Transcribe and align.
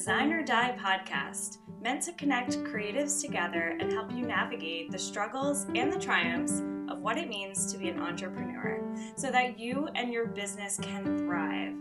Design 0.00 0.32
or 0.32 0.42
Die 0.42 0.78
podcast, 0.82 1.58
meant 1.82 2.00
to 2.04 2.12
connect 2.14 2.56
creatives 2.64 3.20
together 3.20 3.76
and 3.78 3.92
help 3.92 4.10
you 4.10 4.24
navigate 4.26 4.90
the 4.90 4.98
struggles 4.98 5.66
and 5.74 5.92
the 5.92 5.98
triumphs 5.98 6.62
of 6.88 7.00
what 7.00 7.18
it 7.18 7.28
means 7.28 7.70
to 7.70 7.76
be 7.76 7.90
an 7.90 8.00
entrepreneur 8.00 8.82
so 9.14 9.30
that 9.30 9.58
you 9.58 9.90
and 9.94 10.10
your 10.10 10.24
business 10.28 10.78
can 10.80 11.18
thrive. 11.18 11.74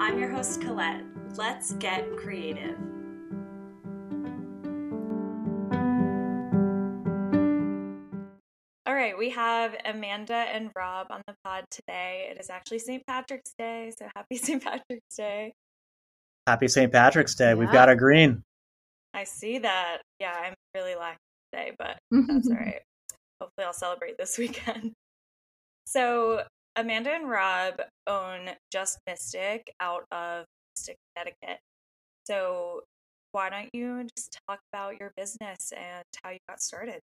I'm 0.00 0.18
your 0.18 0.30
host, 0.30 0.60
Colette. 0.60 1.04
Let's 1.36 1.74
get 1.74 2.16
creative. 2.16 2.76
All 8.84 8.94
right, 8.96 9.16
we 9.16 9.30
have 9.30 9.76
Amanda 9.84 10.34
and 10.34 10.72
Rob 10.74 11.06
on 11.10 11.22
the 11.28 11.36
pod 11.44 11.66
today. 11.70 12.32
It 12.32 12.40
is 12.40 12.50
actually 12.50 12.80
St. 12.80 13.06
Patrick's 13.06 13.54
Day, 13.56 13.92
so 13.96 14.08
happy 14.16 14.36
St. 14.38 14.60
Patrick's 14.60 15.14
Day. 15.16 15.54
Happy 16.46 16.68
St. 16.68 16.90
Patrick's 16.90 17.34
Day. 17.34 17.48
Yeah. 17.48 17.54
We've 17.54 17.72
got 17.72 17.88
a 17.88 17.96
green. 17.96 18.42
I 19.14 19.24
see 19.24 19.58
that. 19.58 19.98
Yeah, 20.18 20.32
I'm 20.32 20.54
really 20.74 20.94
lacking 20.94 21.18
today, 21.52 21.72
but 21.78 21.98
that's 22.10 22.48
all 22.48 22.56
right. 22.56 22.82
Hopefully, 23.40 23.66
I'll 23.66 23.72
celebrate 23.72 24.18
this 24.18 24.38
weekend. 24.38 24.92
So, 25.86 26.44
Amanda 26.76 27.10
and 27.10 27.28
Rob 27.28 27.80
own 28.06 28.50
Just 28.70 28.98
Mystic 29.06 29.72
out 29.80 30.04
of 30.12 30.44
Mystic, 30.76 30.96
Connecticut. 31.16 31.60
So, 32.24 32.82
why 33.32 33.50
don't 33.50 33.70
you 33.72 34.06
just 34.16 34.38
talk 34.48 34.60
about 34.72 34.98
your 35.00 35.12
business 35.16 35.72
and 35.76 36.04
how 36.22 36.30
you 36.30 36.38
got 36.48 36.60
started? 36.60 37.00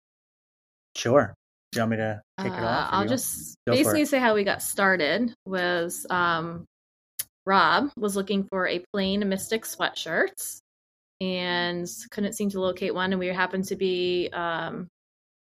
Sure. 0.96 1.34
Do 1.72 1.80
you 1.80 1.82
want 1.82 1.92
me 1.92 1.98
to 1.98 2.22
kick 2.40 2.52
uh, 2.52 2.56
it 2.56 2.64
off? 2.64 2.90
I'll 2.92 3.08
just 3.08 3.56
basically 3.66 4.06
say 4.06 4.20
how 4.20 4.36
we 4.36 4.44
got 4.44 4.62
started 4.62 5.34
was 5.46 6.06
um, 6.10 6.66
Rob 7.46 7.92
was 7.98 8.16
looking 8.16 8.46
for 8.46 8.68
a 8.68 8.84
plain 8.94 9.28
Mystic 9.28 9.64
sweatshirt 9.64 10.62
and 11.22 11.88
couldn't 12.12 12.34
seem 12.34 12.50
to 12.52 12.62
locate 12.62 12.94
one. 12.94 13.12
And 13.12 13.20
we 13.20 13.28
happened 13.28 13.66
to 13.66 13.76
be 13.76 14.30
um, 14.34 14.88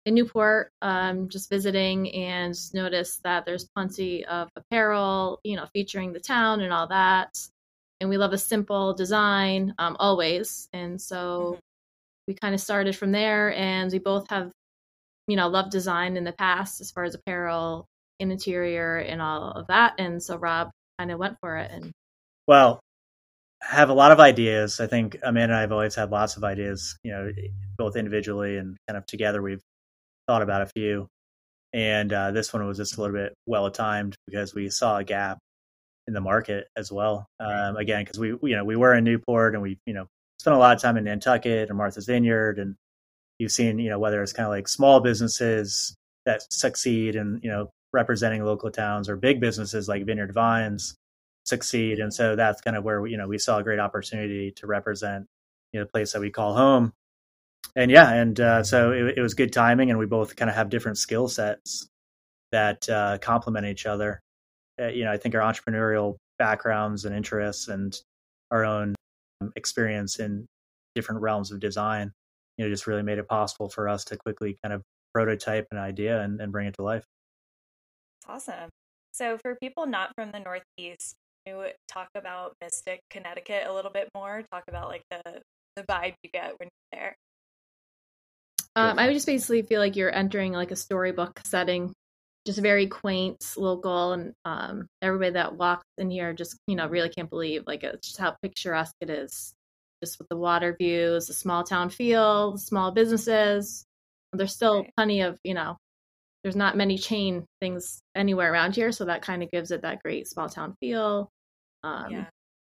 in 0.05 0.13
Newport, 0.13 0.71
um, 0.81 1.29
just 1.29 1.49
visiting, 1.49 2.11
and 2.13 2.55
noticed 2.73 3.23
that 3.23 3.45
there's 3.45 3.69
plenty 3.75 4.25
of 4.25 4.49
apparel, 4.55 5.39
you 5.43 5.55
know, 5.55 5.67
featuring 5.73 6.13
the 6.13 6.19
town 6.19 6.61
and 6.61 6.73
all 6.73 6.87
that. 6.87 7.37
And 8.01 8.09
we 8.09 8.17
love 8.17 8.33
a 8.33 8.37
simple 8.37 8.93
design 8.93 9.73
um, 9.77 9.97
always. 9.99 10.69
And 10.73 11.01
so 11.01 11.15
mm-hmm. 11.15 11.59
we 12.27 12.33
kind 12.35 12.55
of 12.55 12.61
started 12.61 12.95
from 12.95 13.11
there. 13.11 13.53
And 13.53 13.91
we 13.91 13.99
both 13.99 14.29
have, 14.29 14.51
you 15.27 15.35
know, 15.35 15.49
loved 15.49 15.71
design 15.71 16.17
in 16.17 16.23
the 16.23 16.31
past 16.31 16.81
as 16.81 16.91
far 16.91 17.03
as 17.03 17.15
apparel, 17.15 17.85
and 18.19 18.31
interior, 18.31 18.97
and 18.97 19.21
all 19.21 19.51
of 19.51 19.67
that. 19.67 19.93
And 19.97 20.21
so 20.21 20.37
Rob 20.37 20.71
kind 20.99 21.11
of 21.11 21.19
went 21.19 21.37
for 21.39 21.57
it. 21.57 21.71
And 21.71 21.91
well, 22.47 22.79
I 23.63 23.75
have 23.75 23.89
a 23.89 23.93
lot 23.93 24.11
of 24.11 24.19
ideas. 24.19 24.79
I 24.79 24.87
think 24.87 25.17
Amanda 25.23 25.53
and 25.53 25.55
I 25.55 25.61
have 25.61 25.71
always 25.71 25.95
had 25.95 26.11
lots 26.11 26.37
of 26.37 26.43
ideas, 26.43 26.97
you 27.03 27.11
know, 27.11 27.31
both 27.77 27.95
individually 27.95 28.57
and 28.57 28.77
kind 28.87 28.97
of 28.97 29.05
together. 29.05 29.41
We've 29.41 29.63
thought 30.27 30.41
about 30.41 30.61
a 30.61 30.67
few, 30.67 31.07
and 31.73 32.11
uh, 32.11 32.31
this 32.31 32.53
one 32.53 32.65
was 32.67 32.77
just 32.77 32.97
a 32.97 33.01
little 33.01 33.15
bit 33.15 33.33
well 33.47 33.71
timed 33.71 34.15
because 34.27 34.53
we 34.53 34.69
saw 34.69 34.97
a 34.97 35.03
gap 35.03 35.39
in 36.07 36.13
the 36.13 36.21
market 36.21 36.67
as 36.75 36.91
well. 36.91 37.25
Um, 37.39 37.77
again, 37.77 38.03
because 38.03 38.19
we, 38.19 38.29
you 38.43 38.55
know, 38.55 38.65
we 38.65 38.75
were 38.75 38.93
in 38.93 39.03
Newport 39.03 39.53
and 39.53 39.63
we, 39.63 39.77
you 39.85 39.93
know, 39.93 40.07
spent 40.39 40.55
a 40.55 40.59
lot 40.59 40.75
of 40.75 40.81
time 40.81 40.97
in 40.97 41.05
Nantucket 41.05 41.69
and 41.69 41.77
Martha's 41.77 42.05
Vineyard, 42.05 42.59
and 42.59 42.75
you've 43.39 43.51
seen, 43.51 43.79
you 43.79 43.89
know, 43.89 43.99
whether 43.99 44.21
it's 44.21 44.33
kind 44.33 44.45
of 44.45 44.51
like 44.51 44.67
small 44.67 44.99
businesses 44.99 45.95
that 46.25 46.43
succeed 46.51 47.15
and 47.15 47.41
you 47.43 47.49
know 47.49 47.69
representing 47.93 48.43
local 48.43 48.71
towns 48.71 49.09
or 49.09 49.15
big 49.15 49.39
businesses 49.39 49.87
like 49.87 50.05
Vineyard 50.05 50.33
Vines 50.33 50.95
succeed. 51.45 51.99
And 51.99 52.13
so 52.13 52.35
that's 52.35 52.61
kind 52.61 52.77
of 52.77 52.83
where 52.83 53.01
we, 53.01 53.11
you 53.11 53.17
know 53.17 53.27
we 53.27 53.37
saw 53.37 53.57
a 53.57 53.63
great 53.63 53.79
opportunity 53.79 54.51
to 54.51 54.67
represent 54.67 55.25
you 55.71 55.79
know 55.79 55.85
the 55.85 55.91
place 55.91 56.13
that 56.13 56.21
we 56.21 56.29
call 56.29 56.55
home. 56.55 56.93
And 57.75 57.91
yeah, 57.91 58.11
and 58.11 58.39
uh, 58.39 58.63
so 58.63 58.91
it, 58.91 59.17
it, 59.17 59.21
was 59.21 59.33
good 59.33 59.53
timing, 59.53 59.89
and 59.89 59.99
we 59.99 60.05
both 60.05 60.35
kind 60.35 60.49
of 60.49 60.55
have 60.55 60.69
different 60.69 60.97
skill 60.97 61.27
sets 61.27 61.87
that 62.51 62.89
uh, 62.89 63.19
complement 63.19 63.67
each 63.67 63.85
other. 63.85 64.21
Uh, 64.81 64.87
you 64.87 65.03
know, 65.03 65.11
I 65.11 65.17
think 65.17 65.35
our 65.35 65.41
entrepreneurial 65.41 66.15
backgrounds 66.39 67.05
and 67.05 67.15
interests, 67.15 67.67
and 67.67 67.95
our 68.49 68.65
own 68.65 68.95
experience 69.55 70.19
in 70.19 70.47
different 70.95 71.21
realms 71.21 71.51
of 71.51 71.59
design, 71.59 72.11
you 72.57 72.65
know, 72.65 72.71
just 72.71 72.87
really 72.87 73.03
made 73.03 73.19
it 73.19 73.27
possible 73.27 73.69
for 73.69 73.87
us 73.87 74.03
to 74.05 74.17
quickly 74.17 74.57
kind 74.63 74.73
of 74.73 74.81
prototype 75.13 75.67
an 75.71 75.77
idea 75.77 76.21
and, 76.21 76.41
and 76.41 76.51
bring 76.51 76.67
it 76.67 76.75
to 76.75 76.83
life. 76.83 77.03
Awesome. 78.27 78.69
So, 79.11 79.37
for 79.41 79.55
people 79.55 79.85
not 79.85 80.11
from 80.15 80.31
the 80.31 80.39
Northeast, 80.39 81.15
you 81.45 81.65
talk 81.87 82.09
about 82.15 82.53
Mystic, 82.61 82.99
Connecticut 83.09 83.63
a 83.67 83.73
little 83.73 83.91
bit 83.91 84.09
more? 84.13 84.43
Talk 84.51 84.63
about 84.67 84.87
like 84.87 85.03
the 85.09 85.41
the 85.75 85.83
vibe 85.83 86.13
you 86.23 86.29
get 86.31 86.53
when 86.59 86.69
you're 86.69 86.99
there. 86.99 87.15
Um, 88.75 88.99
I 88.99 89.07
would 89.07 89.13
just 89.13 89.25
basically 89.25 89.63
feel 89.63 89.79
like 89.79 89.95
you're 89.95 90.13
entering 90.13 90.53
like 90.53 90.71
a 90.71 90.75
storybook 90.75 91.41
setting, 91.43 91.93
just 92.45 92.59
very 92.59 92.87
quaint, 92.87 93.43
local, 93.57 94.13
and 94.13 94.33
um, 94.45 94.87
everybody 95.01 95.31
that 95.31 95.55
walks 95.55 95.85
in 95.97 96.09
here 96.09 96.33
just 96.33 96.57
you 96.67 96.75
know 96.75 96.87
really 96.87 97.09
can't 97.09 97.29
believe 97.29 97.63
like 97.67 97.83
it's 97.83 98.07
just 98.07 98.19
how 98.19 98.35
picturesque 98.41 98.95
it 99.01 99.09
is, 99.09 99.53
just 100.03 100.19
with 100.19 100.29
the 100.29 100.37
water 100.37 100.75
views, 100.79 101.27
the 101.27 101.33
small 101.33 101.63
town 101.63 101.89
feel, 101.89 102.53
the 102.53 102.59
small 102.59 102.91
businesses. 102.91 103.85
There's 104.31 104.53
still 104.53 104.81
right. 104.81 104.93
plenty 104.95 105.21
of 105.21 105.39
you 105.43 105.55
know 105.55 105.77
there's 106.43 106.55
not 106.55 106.77
many 106.77 106.97
chain 106.97 107.45
things 107.61 108.01
anywhere 108.15 108.51
around 108.51 108.75
here, 108.75 108.91
so 108.91 109.05
that 109.05 109.21
kind 109.21 109.43
of 109.43 109.51
gives 109.51 109.71
it 109.71 109.81
that 109.81 110.01
great 110.03 110.27
small 110.27 110.49
town 110.49 110.75
feel. 110.79 111.29
Um, 111.83 112.11
yeah, 112.11 112.25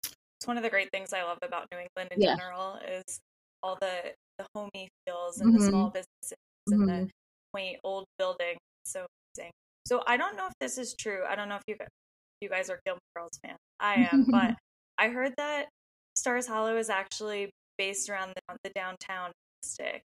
it's 0.04 0.47
one 0.47 0.56
of 0.56 0.62
the 0.62 0.71
great 0.71 0.91
things 0.93 1.12
I 1.12 1.22
love 1.22 1.38
about 1.43 1.66
New 1.72 1.78
England 1.78 2.10
in 2.12 2.21
yeah. 2.21 2.37
general 2.37 2.78
is 2.88 3.21
all 3.62 3.77
the 3.81 4.12
the 4.38 4.47
homey 4.54 4.88
feels 5.06 5.41
and 5.41 5.54
mm-hmm. 5.54 5.65
the 5.65 5.69
small 5.71 5.87
businesses 5.88 6.38
mm-hmm. 6.71 6.81
and 6.81 6.88
the 6.88 6.93
mm-hmm. 6.93 7.06
quaint 7.53 7.78
old 7.84 8.04
buildings. 8.19 8.59
So 8.84 9.06
amazing. 9.37 9.53
So 9.87 10.03
I 10.06 10.16
don't 10.16 10.37
know 10.37 10.47
if 10.47 10.53
this 10.60 10.78
is 10.78 10.94
true. 10.94 11.22
I 11.28 11.37
don't 11.37 11.48
know 11.48 11.56
if 11.56 11.62
you 11.66 11.77
guys, 11.77 11.88
you 12.41 12.48
guys 12.48 12.71
are 12.71 12.81
Gilmore 12.84 13.00
Girls 13.16 13.38
fans. 13.44 13.59
I 13.81 14.09
am, 14.12 14.27
but 14.28 14.54
I 14.98 15.09
heard 15.09 15.33
that 15.37 15.66
Stars 16.15 16.47
Hollow 16.47 16.77
is 16.77 16.91
actually 16.91 17.50
based 17.78 18.10
around 18.10 18.33
the, 18.34 18.56
the 18.65 18.71
downtown 18.71 19.33
Mystic, 19.62 20.03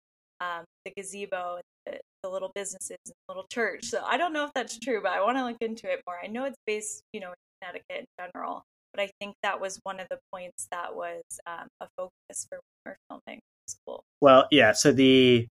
um, 0.41 0.65
the 0.85 0.93
gazebo, 0.97 1.61
the, 1.87 1.99
the 2.23 2.29
little 2.29 2.53
businesses, 2.55 2.99
and 3.07 3.15
the 3.29 3.35
little 3.35 3.47
church. 3.51 3.85
So 3.87 4.03
I 4.05 4.17
don't 4.17 4.33
know 4.33 4.45
if 4.45 4.53
that's 4.55 4.79
true, 4.79 5.01
but 5.03 5.13
I 5.13 5.23
want 5.23 5.39
to 5.39 5.45
look 5.45 5.57
into 5.61 5.91
it 5.91 6.01
more. 6.07 6.17
I 6.23 6.27
know 6.27 6.45
it's 6.45 6.59
based, 6.67 7.03
you 7.13 7.21
know, 7.21 7.29
in 7.29 7.35
Connecticut 7.61 8.01
in 8.01 8.07
general, 8.19 8.63
but 8.93 9.03
I 9.03 9.11
think 9.21 9.35
that 9.43 9.61
was 9.61 9.81
one 9.83 10.01
of 10.01 10.07
the 10.11 10.19
points 10.33 10.69
that 10.71 10.95
was 10.95 11.23
um, 11.47 11.69
a 11.81 11.87
focus 11.97 12.47
for 12.49 12.61
our 12.87 12.97
filming 13.09 13.41
school. 13.69 14.05
Well, 14.21 14.47
yeah. 14.51 14.73
So 14.73 14.93
the 14.93 15.47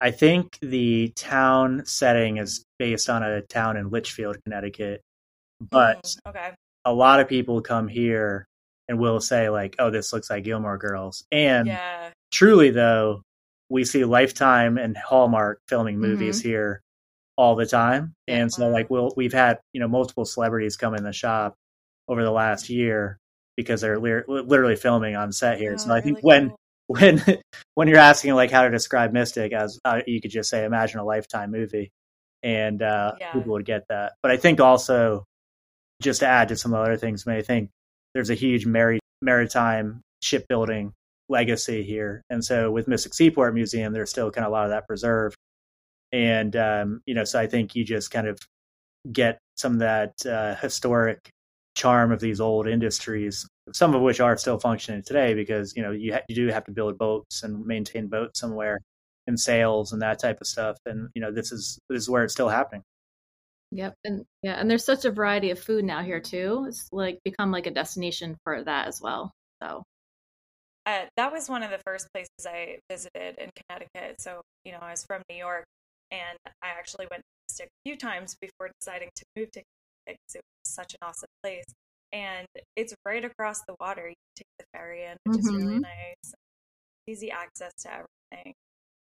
I 0.00 0.10
think 0.10 0.58
the 0.60 1.12
town 1.16 1.82
setting 1.86 2.36
is 2.36 2.64
based 2.78 3.08
on 3.08 3.22
a 3.22 3.42
town 3.42 3.76
in 3.76 3.90
Litchfield, 3.90 4.36
Connecticut, 4.44 5.00
but 5.60 6.02
mm, 6.02 6.16
okay. 6.28 6.50
a 6.84 6.92
lot 6.92 7.20
of 7.20 7.28
people 7.28 7.60
come 7.62 7.88
here 7.88 8.46
and 8.88 8.98
will 8.98 9.20
say 9.20 9.48
like, 9.48 9.76
"Oh, 9.78 9.90
this 9.90 10.12
looks 10.12 10.30
like 10.30 10.44
Gilmore 10.44 10.78
Girls," 10.78 11.24
and 11.32 11.68
yeah. 11.68 12.10
truly 12.30 12.70
though, 12.70 13.22
we 13.74 13.84
see 13.84 14.04
Lifetime 14.04 14.78
and 14.78 14.96
Hallmark 14.96 15.60
filming 15.66 15.98
movies 15.98 16.38
mm-hmm. 16.38 16.48
here 16.48 16.80
all 17.36 17.56
the 17.56 17.66
time, 17.66 18.14
and 18.28 18.52
so 18.52 18.68
like 18.68 18.88
we'll 18.88 19.12
we've 19.16 19.32
had 19.32 19.58
you 19.72 19.80
know 19.80 19.88
multiple 19.88 20.24
celebrities 20.24 20.76
come 20.76 20.94
in 20.94 21.02
the 21.02 21.12
shop 21.12 21.56
over 22.06 22.22
the 22.22 22.30
last 22.30 22.70
year 22.70 23.18
because 23.56 23.80
they're 23.80 23.98
literally 23.98 24.76
filming 24.76 25.16
on 25.16 25.32
set 25.32 25.58
here. 25.58 25.72
Oh, 25.74 25.76
so 25.78 25.92
I 25.92 26.00
think 26.00 26.18
really 26.18 26.22
when 26.22 26.48
cool. 26.50 26.58
when 26.86 27.40
when 27.74 27.88
you're 27.88 27.98
asking 27.98 28.34
like 28.34 28.52
how 28.52 28.62
to 28.62 28.70
describe 28.70 29.12
Mystic, 29.12 29.52
as 29.52 29.80
uh, 29.84 30.02
you 30.06 30.20
could 30.20 30.30
just 30.30 30.48
say, 30.48 30.64
imagine 30.64 31.00
a 31.00 31.04
Lifetime 31.04 31.50
movie, 31.50 31.90
and 32.44 32.80
uh, 32.80 33.14
yeah. 33.18 33.32
people 33.32 33.54
would 33.54 33.64
get 33.64 33.88
that. 33.88 34.12
But 34.22 34.30
I 34.30 34.36
think 34.36 34.60
also 34.60 35.24
just 36.00 36.20
to 36.20 36.28
add 36.28 36.48
to 36.50 36.56
some 36.56 36.74
other 36.74 36.96
things, 36.96 37.24
I, 37.26 37.32
mean, 37.32 37.40
I 37.40 37.42
think 37.42 37.70
there's 38.14 38.30
a 38.30 38.34
huge 38.34 38.66
maritime 39.20 40.00
shipbuilding 40.22 40.92
legacy 41.28 41.82
here, 41.82 42.22
and 42.30 42.44
so 42.44 42.70
with 42.70 42.88
Mystic 42.88 43.14
Seaport 43.14 43.54
Museum, 43.54 43.92
there's 43.92 44.10
still 44.10 44.30
kind 44.30 44.44
of 44.44 44.50
a 44.50 44.52
lot 44.52 44.64
of 44.64 44.70
that 44.70 44.86
preserved. 44.86 45.36
And 46.12 46.54
um, 46.56 47.00
you 47.06 47.14
know, 47.14 47.24
so 47.24 47.40
I 47.40 47.46
think 47.46 47.74
you 47.74 47.84
just 47.84 48.10
kind 48.10 48.28
of 48.28 48.38
get 49.10 49.38
some 49.56 49.74
of 49.74 49.78
that 49.80 50.26
uh, 50.26 50.54
historic 50.56 51.30
charm 51.74 52.12
of 52.12 52.20
these 52.20 52.40
old 52.40 52.68
industries, 52.68 53.46
some 53.72 53.94
of 53.94 54.02
which 54.02 54.20
are 54.20 54.36
still 54.36 54.58
functioning 54.58 55.02
today 55.04 55.34
because 55.34 55.74
you 55.76 55.82
know 55.82 55.90
you, 55.90 56.14
ha- 56.14 56.22
you 56.28 56.34
do 56.34 56.48
have 56.48 56.64
to 56.64 56.72
build 56.72 56.98
boats 56.98 57.42
and 57.42 57.64
maintain 57.66 58.06
boats 58.06 58.40
somewhere 58.40 58.78
and 59.26 59.38
sails 59.38 59.92
and 59.92 60.02
that 60.02 60.18
type 60.18 60.40
of 60.40 60.46
stuff. 60.46 60.76
And 60.86 61.08
you 61.14 61.22
know 61.22 61.32
this 61.32 61.52
is 61.52 61.78
this 61.88 62.02
is 62.02 62.10
where 62.10 62.24
it's 62.24 62.32
still 62.32 62.48
happening. 62.48 62.82
Yep, 63.72 63.94
and 64.04 64.24
yeah, 64.42 64.54
and 64.54 64.70
there's 64.70 64.84
such 64.84 65.04
a 65.04 65.10
variety 65.10 65.50
of 65.50 65.58
food 65.58 65.84
now 65.84 66.02
here 66.02 66.20
too. 66.20 66.66
It's 66.68 66.88
like 66.92 67.18
become 67.24 67.50
like 67.50 67.66
a 67.66 67.72
destination 67.72 68.36
for 68.44 68.62
that 68.62 68.86
as 68.86 69.00
well. 69.02 69.32
So 69.62 69.82
uh, 70.86 71.04
that 71.16 71.32
was 71.32 71.48
one 71.48 71.62
of 71.62 71.70
the 71.70 71.80
first 71.86 72.08
places 72.12 72.46
I 72.46 72.78
visited 72.90 73.38
in 73.38 73.50
Connecticut. 73.56 74.20
So 74.20 74.42
you 74.64 74.72
know 74.72 74.78
I 74.80 74.90
was 74.90 75.04
from 75.04 75.22
New 75.30 75.36
York, 75.36 75.64
and 76.10 76.38
I 76.62 76.68
actually 76.68 77.06
went 77.10 77.22
to 77.22 77.28
Mystic 77.48 77.66
a 77.66 77.88
few 77.88 77.96
times 77.96 78.36
before 78.40 78.70
deciding 78.80 79.10
to 79.16 79.24
move 79.36 79.50
to 79.52 79.62
Connecticut 79.62 79.68
because 80.06 80.34
it 80.34 80.42
was 80.64 80.74
such 80.74 80.94
an 80.94 80.98
awesome 81.02 81.28
place. 81.42 81.64
and 82.12 82.46
it's 82.76 82.94
right 83.04 83.24
across 83.24 83.60
the 83.66 83.74
water. 83.80 84.08
You 84.08 84.14
take 84.36 84.46
the 84.58 84.64
ferry 84.72 85.04
in, 85.04 85.16
which 85.24 85.38
mm-hmm. 85.38 85.48
is 85.48 85.54
really 85.54 85.74
mm-hmm. 85.74 85.80
nice. 85.80 86.34
Easy 87.06 87.30
access 87.30 87.72
to 87.80 87.90
everything, 87.92 88.54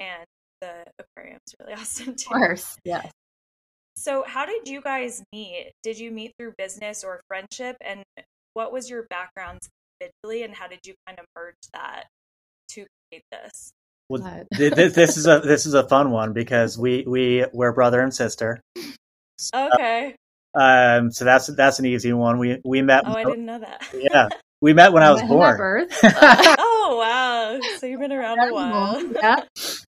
and 0.00 0.24
the 0.60 0.84
aquarium's 0.98 1.54
really 1.60 1.72
awesome 1.80 2.14
too. 2.14 2.30
Of 2.30 2.36
course, 2.36 2.76
yes. 2.84 3.10
So, 3.96 4.24
how 4.26 4.44
did 4.44 4.68
you 4.68 4.80
guys 4.80 5.22
meet? 5.32 5.72
Did 5.82 5.98
you 5.98 6.10
meet 6.10 6.32
through 6.38 6.54
business 6.58 7.04
or 7.04 7.20
friendship? 7.28 7.76
And 7.80 8.02
what 8.54 8.72
was 8.72 8.90
your 8.90 9.04
backgrounds 9.08 9.68
individually, 10.04 10.44
and 10.44 10.54
how 10.54 10.68
did 10.68 10.80
you 10.84 10.94
kind 11.06 11.18
of 11.18 11.26
merge 11.36 11.54
that 11.72 12.04
to 12.70 12.86
create 13.10 13.24
this? 13.30 13.72
Well, 14.08 14.44
this, 14.50 14.94
this 14.94 15.16
is 15.16 15.26
a 15.26 15.40
this 15.40 15.64
is 15.64 15.74
a 15.74 15.88
fun 15.88 16.10
one 16.10 16.32
because 16.32 16.76
we 16.76 17.04
we 17.06 17.46
we're 17.52 17.72
brother 17.72 18.00
and 18.00 18.14
sister. 18.14 18.60
So, 19.38 19.70
okay. 19.74 20.14
Um, 20.54 21.10
so 21.10 21.24
that's 21.24 21.46
that's 21.54 21.78
an 21.78 21.86
easy 21.86 22.12
one. 22.12 22.38
We 22.38 22.60
we 22.64 22.82
met. 22.82 23.04
Oh, 23.06 23.12
I 23.12 23.24
didn't 23.24 23.46
know 23.46 23.58
that. 23.58 23.82
yeah, 23.94 24.28
we 24.60 24.74
met 24.74 24.92
when 24.92 25.02
I 25.02 25.10
was 25.10 25.22
born. 25.22 25.56
Birth. 25.56 25.98
oh 26.04 26.96
wow! 27.00 27.60
So 27.78 27.86
you've 27.86 28.00
been 28.00 28.12
around 28.12 28.38
a 28.40 28.52
while. 28.52 29.02
yeah. 29.12 29.40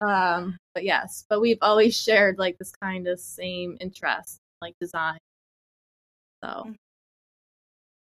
Um, 0.00 0.56
but 0.74 0.84
yes, 0.84 1.24
but 1.30 1.40
we've 1.40 1.58
always 1.62 1.96
shared 1.96 2.38
like 2.38 2.58
this 2.58 2.72
kind 2.82 3.06
of 3.06 3.20
same 3.20 3.76
interest, 3.80 4.38
like 4.60 4.74
design. 4.80 5.18
So. 6.42 6.64
Mm. 6.66 6.74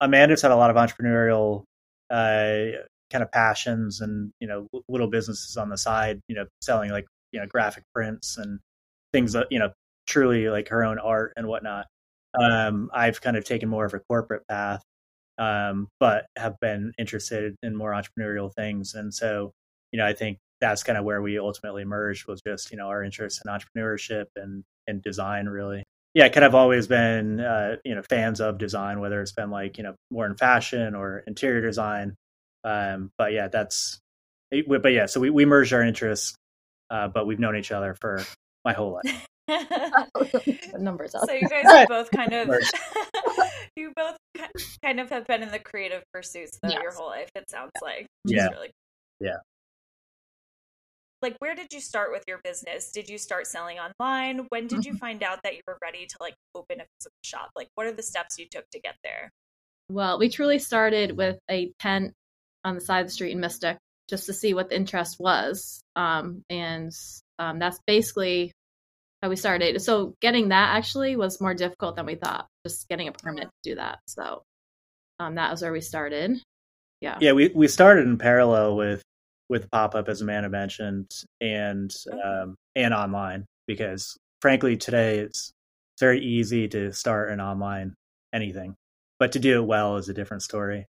Amanda's 0.02 0.42
had 0.42 0.52
a 0.52 0.56
lot 0.58 0.70
of 0.70 0.76
entrepreneurial 0.76 1.64
uh, 2.10 2.66
kind 3.12 3.24
of 3.24 3.32
passions 3.32 4.02
and 4.02 4.32
you 4.40 4.48
know 4.48 4.68
little 4.90 5.08
businesses 5.08 5.58
on 5.58 5.70
the 5.70 5.78
side 5.78 6.20
you 6.28 6.36
know 6.36 6.46
selling 6.62 6.92
like 6.92 7.06
you 7.32 7.40
know 7.40 7.46
graphic 7.46 7.84
prints 7.94 8.38
and 8.38 8.60
things 9.14 9.34
that 9.34 9.48
you 9.52 9.60
know 9.60 9.70
truly 10.08 10.50
like 10.50 10.70
her 10.70 10.84
own 10.84 11.00
art 11.00 11.34
and 11.38 11.48
whatnot. 11.48 11.88
Um, 12.40 12.90
i've 12.94 13.22
kind 13.22 13.38
of 13.38 13.46
taken 13.46 13.70
more 13.70 13.86
of 13.86 13.94
a 13.94 14.00
corporate 14.10 14.46
path 14.50 14.82
um, 15.38 15.88
but 16.00 16.26
have 16.38 16.60
been 16.60 16.92
interested 16.98 17.56
in 17.64 17.76
more 17.76 17.92
entrepreneurial 17.92 18.54
things. 18.54 18.94
And 18.94 19.14
so 19.14 19.54
you 19.92 19.98
know 19.98 20.06
i 20.06 20.14
think 20.14 20.38
that's 20.60 20.84
kind 20.84 20.98
of 20.98 21.06
where 21.06 21.22
we 21.22 21.40
ultimately 21.40 21.86
merged 21.86 22.28
was 22.28 22.42
just 22.46 22.72
you 22.72 22.78
know 22.78 22.88
our 22.88 23.04
interest 23.04 23.42
in 23.46 23.52
entrepreneurship 23.52 24.26
and 24.36 24.64
and 24.88 25.02
design 25.02 25.48
really 25.48 25.84
yeah 26.16 26.28
kind 26.30 26.46
of 26.46 26.56
always 26.56 26.88
been 26.88 27.40
uh, 27.40 27.76
you 27.86 27.94
know 27.94 28.02
fans 28.02 28.42
of 28.42 28.58
design 28.58 29.00
whether 29.00 29.22
it's 29.22 29.34
been 29.34 29.52
like 29.52 29.78
you 29.78 29.84
know 29.84 29.94
more 30.10 30.26
in 30.26 30.36
fashion 30.36 30.96
or 30.96 31.24
interior 31.28 31.62
design 31.62 32.16
um, 32.66 33.12
but 33.18 33.32
yeah, 33.32 33.48
that's 33.48 34.00
but 34.68 34.92
yeah, 34.92 35.06
so 35.06 35.20
we, 35.20 35.30
we 35.30 35.46
merged 35.46 35.72
our 35.72 35.84
interests, 35.84 36.36
uh, 36.90 37.08
but 37.08 37.28
we've 37.28 37.40
known 37.40 37.56
each 37.56 37.72
other 37.72 37.94
for 37.94 38.24
my 38.66 38.74
whole 38.74 39.00
life. 39.06 39.28
numbers 40.80 41.12
So 41.12 41.32
you 41.32 41.48
guys 41.48 41.66
are 41.66 41.86
both 41.88 42.10
kind 42.10 42.34
of 42.34 42.50
you 43.76 43.94
both 43.96 44.18
kind 44.84 45.00
of 45.00 45.12
have 45.12 45.28
been 45.28 45.44
in 45.44 45.52
the 45.52 45.60
creative 45.60 46.02
pursuits 46.12 46.58
though 46.64 46.70
yes. 46.70 46.80
your 46.82 46.92
whole 46.92 47.06
life. 47.06 47.30
It 47.36 47.48
sounds 47.48 47.70
like 47.84 48.08
yeah, 48.24 48.48
really 48.50 48.72
yeah. 49.20 49.38
Like, 51.26 51.38
where 51.40 51.56
did 51.56 51.74
you 51.74 51.82
start 51.82 52.12
with 52.12 52.24
your 52.28 52.40
business? 52.44 52.92
Did 52.92 53.10
you 53.10 53.18
start 53.18 53.48
selling 53.48 53.80
online? 53.80 54.46
When 54.50 54.68
did 54.68 54.86
you 54.86 54.92
mm-hmm. 54.92 55.00
find 55.00 55.24
out 55.24 55.40
that 55.44 55.56
you 55.56 55.62
were 55.66 55.80
ready 55.82 56.06
to 56.06 56.16
like 56.20 56.36
open 56.54 56.80
a 56.80 56.86
physical 57.00 57.18
shop? 57.24 57.50
Like, 57.56 57.68
what 57.74 57.88
are 57.88 57.92
the 57.92 58.04
steps 58.04 58.38
you 58.38 58.46
took 58.48 58.70
to 58.74 58.80
get 58.80 58.94
there? 59.04 59.32
Well, 59.90 60.20
we 60.20 60.30
truly 60.30 60.60
started 60.60 61.18
with 61.18 61.40
a 61.50 61.72
tent 61.80 62.14
on 62.64 62.76
the 62.76 62.82
side 62.82 63.00
of 63.00 63.08
the 63.08 63.12
street 63.12 63.32
in 63.32 63.40
Mystic 63.40 63.80
just 64.08 64.28
to 64.28 64.34
see 64.34 64.54
what 64.54 64.70
the 64.70 64.76
interest 64.76 65.20
was. 65.20 65.82
Um, 65.96 66.44
and 66.48 66.92
um, 67.40 67.58
that's 67.58 67.80
basically 67.88 68.52
how 69.24 69.30
we 69.30 69.36
started. 69.36 69.82
So 69.82 70.14
getting 70.22 70.50
that 70.50 70.76
actually 70.78 71.16
was 71.16 71.42
more 71.42 71.56
difficult 71.56 71.96
than 71.96 72.06
we 72.06 72.14
thought, 72.14 72.46
just 72.68 72.88
getting 72.88 73.08
a 73.08 73.12
permit 73.12 73.46
to 73.46 73.72
do 73.72 73.76
that. 73.78 73.98
So 74.08 74.44
um, 75.18 75.34
that 75.36 75.50
was 75.50 75.64
where 75.64 75.74
we 75.74 75.82
started. 75.82 76.40
Yeah. 77.02 77.18
Yeah, 77.20 77.32
we, 77.32 77.48
we 77.48 77.68
started 77.68 78.06
in 78.06 78.20
parallel 78.20 78.76
with 78.76 79.02
with 79.50 79.70
pop 79.72 79.96
up 79.96 80.10
as 80.10 80.22
Amanda 80.22 80.50
mentioned 80.50 81.12
and 81.40 81.94
um, 82.24 82.56
and 82.76 82.94
online 82.94 83.46
because 83.68 84.18
frankly 84.42 84.76
today 84.78 85.20
it's 85.20 85.52
very 86.00 86.20
easy 86.20 86.68
to 86.68 86.92
start 86.92 87.32
an 87.32 87.40
online 87.40 87.96
anything, 88.34 88.76
but 89.20 89.32
to 89.32 89.40
do 89.40 89.62
it 89.62 89.66
well 89.66 89.98
is 89.98 90.10
a 90.10 90.14
different 90.14 90.44
story. 90.44 90.86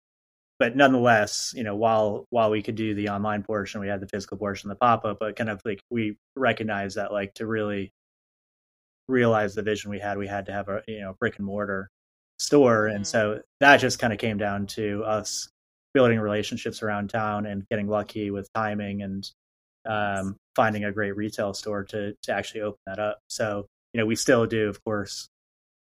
But 0.59 0.77
nonetheless, 0.77 1.53
you 1.56 1.65
know, 1.65 1.75
while 1.75 2.27
while 2.31 2.51
we 2.51 2.62
could 2.62 2.77
do 2.77 2.95
the 2.95 3.09
online 3.09 3.43
portion, 3.43 3.81
we 3.81 3.89
had 3.89 4.01
the 4.01 4.09
physical 4.09 4.39
portion, 4.39 4.69
the 4.69 4.77
pop 4.77 5.05
up, 5.05 5.19
but 5.21 5.37
kind 5.37 5.50
of 5.50 5.61
like 5.65 5.81
we 5.91 6.17
recognize 6.37 6.95
that 6.95 7.12
like 7.12 7.35
to 7.35 7.47
really 7.47 7.93
realize 9.09 9.55
the 9.55 9.62
vision 9.62 9.91
we 9.91 9.99
had, 9.99 10.17
we 10.17 10.29
had 10.29 10.47
to 10.47 10.53
have 10.53 10.69
a 10.69 10.83
you 10.87 11.00
know 11.00 11.15
brick 11.19 11.37
and 11.37 11.47
mortar 11.47 11.91
store, 12.39 12.85
mm-hmm. 12.87 12.97
and 12.97 13.07
so 13.07 13.41
that 13.61 13.79
just 13.79 13.99
kind 13.99 14.12
of 14.12 14.19
came 14.19 14.39
down 14.39 14.67
to 14.69 15.03
us 15.05 15.49
building 15.94 16.19
relationships 16.19 16.82
around 16.82 17.08
town 17.08 17.46
and 17.46 17.67
getting 17.70 17.88
lucky 17.88 18.31
with 18.31 18.52
timing 18.52 19.02
and 19.02 19.31
um, 19.87 20.37
finding 20.56 20.85
a 20.85 20.93
great 20.93 21.17
retail 21.17 21.55
store 21.55 21.85
to 21.85 22.14
to 22.23 22.32
actually 22.32 22.62
open 22.62 22.81
that 22.87 22.99
up. 22.99 23.19
So 23.29 23.67
you 23.94 24.00
know, 24.00 24.06
we 24.06 24.17
still 24.17 24.44
do, 24.44 24.69
of 24.69 24.82
course, 24.85 25.29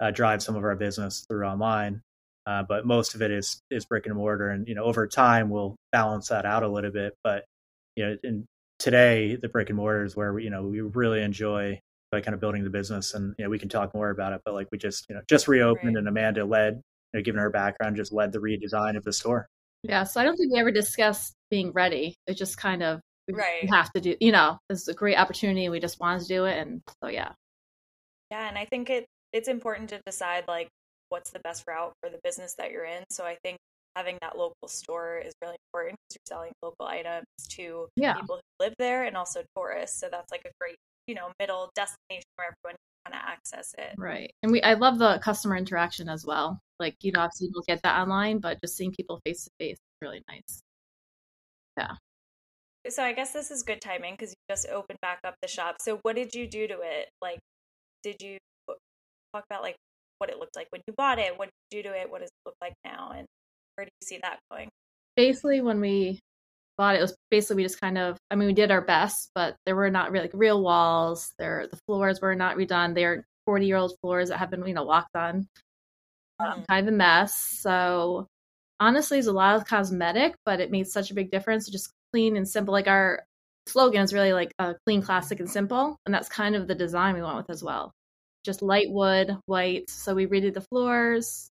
uh, 0.00 0.10
drive 0.10 0.42
some 0.42 0.54
of 0.54 0.64
our 0.64 0.76
business 0.76 1.24
through 1.28 1.46
online, 1.46 2.02
uh, 2.46 2.62
but 2.62 2.86
most 2.86 3.14
of 3.14 3.22
it 3.22 3.30
is 3.30 3.60
is 3.70 3.86
brick 3.86 4.06
and 4.06 4.14
mortar, 4.14 4.50
and 4.50 4.68
you 4.68 4.74
know 4.74 4.84
over 4.84 5.06
time 5.06 5.48
we'll 5.48 5.76
balance 5.90 6.28
that 6.28 6.44
out 6.44 6.62
a 6.62 6.68
little 6.68 6.90
bit. 6.90 7.14
But 7.24 7.44
you 7.96 8.06
know, 8.06 8.16
in 8.22 8.44
today 8.78 9.36
the 9.36 9.48
brick 9.48 9.70
and 9.70 9.76
mortar 9.76 10.04
is 10.04 10.14
where 10.14 10.32
we, 10.34 10.44
you 10.44 10.50
know 10.50 10.64
we 10.64 10.80
really 10.80 11.22
enjoy 11.22 11.80
by 12.10 12.20
kind 12.20 12.34
of 12.34 12.40
building 12.40 12.64
the 12.64 12.70
business, 12.70 13.14
and 13.14 13.34
you 13.38 13.44
know 13.44 13.50
we 13.50 13.58
can 13.58 13.70
talk 13.70 13.94
more 13.94 14.10
about 14.10 14.34
it. 14.34 14.42
But 14.44 14.54
like 14.54 14.68
we 14.70 14.78
just 14.78 15.06
you 15.08 15.14
know 15.14 15.22
just 15.28 15.48
reopened, 15.48 15.94
right. 15.94 15.96
and 15.96 16.08
Amanda 16.08 16.44
led, 16.44 16.74
you 17.12 17.18
know, 17.18 17.22
given 17.22 17.40
her 17.40 17.50
background, 17.50 17.96
just 17.96 18.12
led 18.12 18.32
the 18.32 18.40
redesign 18.40 18.96
of 18.96 19.04
the 19.04 19.12
store. 19.12 19.48
Yeah, 19.82 20.04
so 20.04 20.20
I 20.20 20.24
don't 20.24 20.36
think 20.36 20.52
we 20.52 20.60
ever 20.60 20.70
discussed 20.70 21.34
being 21.50 21.72
ready. 21.72 22.14
It 22.26 22.36
just 22.36 22.56
kind 22.56 22.82
of 22.82 23.00
right. 23.30 23.62
we 23.62 23.68
have 23.68 23.92
to 23.92 24.00
do. 24.00 24.16
You 24.20 24.32
know, 24.32 24.58
it's 24.70 24.88
a 24.88 24.94
great 24.94 25.16
opportunity. 25.16 25.68
We 25.68 25.80
just 25.80 25.98
wanted 26.00 26.22
to 26.22 26.28
do 26.28 26.44
it, 26.44 26.58
and 26.58 26.80
so 27.02 27.08
yeah. 27.08 27.32
Yeah, 28.30 28.48
and 28.48 28.56
I 28.56 28.64
think 28.64 28.90
it 28.90 29.06
it's 29.32 29.48
important 29.48 29.88
to 29.90 30.00
decide 30.06 30.44
like 30.46 30.68
what's 31.08 31.30
the 31.30 31.40
best 31.40 31.64
route 31.66 31.92
for 32.00 32.10
the 32.10 32.18
business 32.22 32.54
that 32.58 32.70
you're 32.70 32.84
in. 32.84 33.04
So 33.10 33.24
I 33.24 33.36
think 33.42 33.58
having 33.96 34.18
that 34.22 34.38
local 34.38 34.68
store 34.68 35.18
is 35.18 35.34
really 35.42 35.56
important 35.68 35.98
because 36.08 36.16
you're 36.16 36.36
selling 36.36 36.52
local 36.62 36.86
items 36.86 37.26
to 37.50 37.88
yeah. 37.96 38.14
people 38.14 38.36
who 38.36 38.64
live 38.64 38.74
there 38.78 39.04
and 39.04 39.16
also 39.16 39.42
tourists. 39.56 40.00
So 40.00 40.08
that's 40.10 40.30
like 40.30 40.42
a 40.46 40.50
great, 40.60 40.76
you 41.06 41.14
know, 41.14 41.30
middle 41.38 41.70
destination 41.74 42.24
where 42.36 42.48
everyone 42.48 42.76
kind 43.04 43.14
of 43.14 43.28
access 43.28 43.74
it. 43.78 43.94
Right. 43.98 44.32
And 44.42 44.52
we 44.52 44.62
I 44.62 44.74
love 44.74 44.98
the 44.98 45.18
customer 45.18 45.56
interaction 45.56 46.08
as 46.08 46.24
well. 46.24 46.60
Like, 46.78 46.96
you 47.02 47.12
know, 47.12 47.20
obviously 47.20 47.48
you 47.48 47.52
don't 47.52 47.66
get 47.66 47.82
that 47.82 48.00
online, 48.00 48.38
but 48.38 48.60
just 48.60 48.76
seeing 48.76 48.92
people 48.92 49.20
face 49.24 49.44
to 49.44 49.50
face 49.58 49.74
is 49.74 49.78
really 50.00 50.22
nice. 50.28 50.62
Yeah. 51.76 51.92
So 52.88 53.02
I 53.02 53.12
guess 53.12 53.32
this 53.32 53.50
is 53.50 53.62
good 53.62 53.80
timing 53.80 54.14
because 54.14 54.30
you 54.30 54.36
just 54.50 54.68
opened 54.68 54.98
back 55.00 55.20
up 55.24 55.36
the 55.40 55.48
shop. 55.48 55.76
So 55.80 55.98
what 56.02 56.16
did 56.16 56.34
you 56.34 56.48
do 56.48 56.66
to 56.66 56.74
it? 56.82 57.08
Like, 57.20 57.38
did 58.02 58.20
you 58.20 58.38
talk 59.32 59.44
about 59.48 59.62
like 59.62 59.76
what 60.18 60.30
it 60.30 60.38
looked 60.38 60.56
like 60.56 60.66
when 60.70 60.82
you 60.86 60.94
bought 60.96 61.18
it, 61.18 61.38
what 61.38 61.48
did 61.70 61.76
you 61.76 61.82
do 61.82 61.88
to 61.90 62.00
it, 62.00 62.10
what 62.10 62.20
does 62.20 62.28
it 62.28 62.46
look 62.46 62.54
like 62.60 62.74
now, 62.84 63.12
and 63.16 63.26
where 63.74 63.84
do 63.84 63.90
you 64.00 64.06
see 64.06 64.18
that 64.22 64.38
going? 64.50 64.68
Basically, 65.16 65.60
when 65.60 65.80
we 65.80 66.20
it, 66.90 67.00
was 67.00 67.16
basically 67.30 67.56
we 67.56 67.62
just 67.62 67.80
kind 67.80 67.98
of, 67.98 68.18
I 68.30 68.34
mean, 68.34 68.46
we 68.48 68.54
did 68.54 68.70
our 68.70 68.80
best, 68.80 69.30
but 69.34 69.56
there 69.66 69.76
were 69.76 69.90
not 69.90 70.10
really 70.10 70.26
like 70.26 70.34
real 70.34 70.62
walls. 70.62 71.32
There, 71.38 71.66
the 71.70 71.78
floors 71.86 72.20
were 72.20 72.34
not 72.34 72.56
redone. 72.56 72.94
They're 72.94 73.24
40 73.46 73.66
year 73.66 73.76
old 73.76 73.94
floors 74.00 74.28
that 74.28 74.38
have 74.38 74.50
been, 74.50 74.66
you 74.66 74.74
know, 74.74 74.84
walked 74.84 75.16
on. 75.16 75.48
Um, 76.40 76.60
mm. 76.60 76.66
kind 76.66 76.88
of 76.88 76.94
a 76.94 76.96
mess. 76.96 77.34
So 77.34 78.26
honestly, 78.80 79.18
it's 79.18 79.28
a 79.28 79.32
lot 79.32 79.56
of 79.56 79.66
cosmetic, 79.66 80.34
but 80.44 80.60
it 80.60 80.70
made 80.70 80.86
such 80.86 81.10
a 81.10 81.14
big 81.14 81.30
difference. 81.30 81.68
Just 81.68 81.92
clean 82.12 82.36
and 82.36 82.48
simple. 82.48 82.72
Like 82.72 82.88
our 82.88 83.24
slogan 83.66 84.02
is 84.02 84.12
really 84.12 84.32
like 84.32 84.52
a 84.58 84.74
clean, 84.86 85.02
classic, 85.02 85.40
and 85.40 85.50
simple, 85.50 85.96
and 86.04 86.14
that's 86.14 86.28
kind 86.28 86.56
of 86.56 86.68
the 86.68 86.74
design 86.74 87.14
we 87.14 87.22
went 87.22 87.36
with 87.36 87.50
as 87.50 87.62
well 87.62 87.92
just 88.44 88.62
light 88.62 88.90
wood, 88.90 89.36
white. 89.46 89.88
So 89.90 90.14
we 90.14 90.26
redid 90.26 90.54
the 90.54 90.60
floors, 90.60 91.50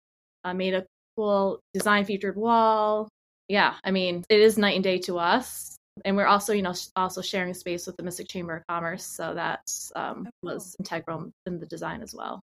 uh, 0.44 0.54
made 0.54 0.74
a 0.74 0.86
cool 1.16 1.60
design 1.74 2.06
featured 2.06 2.36
wall. 2.36 3.10
Yeah, 3.48 3.76
I 3.84 3.92
mean, 3.92 4.24
it 4.30 4.40
is 4.40 4.58
night 4.58 4.76
and 4.76 4.84
day 4.84 5.00
to 5.00 5.20
us. 5.20 5.76
And 6.06 6.18
we're 6.18 6.26
also, 6.26 6.54
you 6.54 6.64
know, 6.64 6.74
also 6.96 7.22
sharing 7.22 7.54
space 7.54 7.86
with 7.86 7.98
the 7.98 8.04
Mystic 8.04 8.28
Chamber 8.28 8.58
of 8.58 8.68
Commerce. 8.68 9.06
So 9.06 9.34
that 9.36 9.72
um, 9.96 10.28
was 10.42 10.76
integral 10.80 11.32
in 11.46 11.60
the 11.60 11.68
design 11.68 12.02
as 12.02 12.16
well. 12.16 12.42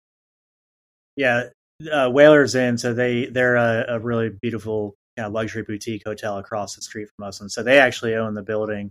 Yeah, 1.17 1.45
uh, 1.93 2.11
Whalers 2.11 2.55
Inn. 2.55 2.79
So 2.79 2.95
they 2.95 3.27
they're 3.27 3.57
a, 3.57 3.97
a 3.97 3.99
really 3.99 4.31
beautiful 4.41 4.95
you 5.17 5.23
know, 5.23 5.29
luxury 5.29 5.63
boutique 5.63 6.03
hotel 6.07 6.39
across 6.39 6.75
the 6.75 6.83
street 6.83 7.09
from 7.15 7.29
us, 7.29 7.41
and 7.41 7.53
so 7.53 7.63
they 7.63 7.79
actually 7.79 8.15
own 8.15 8.35
the 8.35 8.43
building 8.43 8.91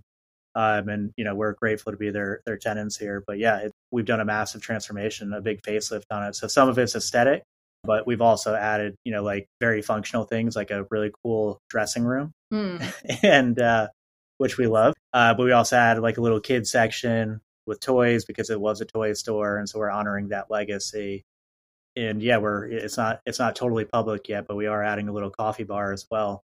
um, 0.56 0.90
and 0.90 1.14
you 1.18 1.24
know 1.24 1.36
we're 1.36 1.54
grateful 1.54 1.92
to 1.92 1.98
be 1.98 2.12
their 2.12 2.42
their 2.46 2.58
tenants 2.58 2.98
here. 2.98 3.24
But 3.26 3.40
yeah, 3.40 3.58
it, 3.60 3.72
we've 3.92 4.06
done 4.06 4.20
a 4.20 4.26
massive 4.26 4.62
transformation, 4.62 5.34
a 5.34 5.42
big 5.42 5.62
facelift 5.62 6.06
on 6.12 6.24
it. 6.24 6.36
So 6.36 6.48
some 6.48 6.70
of 6.70 6.78
it's 6.78 6.96
aesthetic, 6.96 7.44
but 7.84 8.08
we've 8.08 8.22
also 8.22 8.56
added 8.56 8.96
you 9.04 9.12
know 9.12 9.24
like 9.24 9.48
very 9.60 9.82
functional 9.82 10.26
things 10.26 10.56
like 10.56 10.72
a 10.72 10.86
really 10.90 11.12
cool 11.24 11.60
dressing 11.70 12.04
room, 12.04 12.32
mm. 12.54 12.82
and 13.24 13.60
uh, 13.60 13.88
which 14.38 14.58
we 14.58 14.68
love. 14.68 14.94
Uh, 15.14 15.34
but 15.34 15.44
we 15.44 15.52
also 15.52 15.78
added 15.78 16.02
like 16.02 16.18
a 16.18 16.22
little 16.22 16.40
kids 16.40 16.72
section 16.72 17.40
with 17.66 17.80
toys 17.80 18.26
because 18.26 18.50
it 18.50 18.60
was 18.60 18.82
a 18.82 18.86
toy 18.86 19.14
store, 19.14 19.58
and 19.58 19.68
so 19.70 19.80
we're 19.80 19.90
honoring 19.92 20.30
that 20.30 20.50
legacy. 20.50 21.24
and 21.96 22.22
yeah, 22.22 22.38
we're 22.38 22.66
it's 22.66 22.98
not 22.98 23.22
it's 23.26 23.40
not 23.40 23.56
totally 23.56 23.86
public 23.86 24.30
yet, 24.30 24.48
but 24.48 24.56
we 24.58 24.68
are 24.68 24.84
adding 24.84 25.08
a 25.10 25.14
little 25.14 25.32
coffee 25.32 25.64
bar 25.64 25.94
as 25.94 26.08
well. 26.12 26.44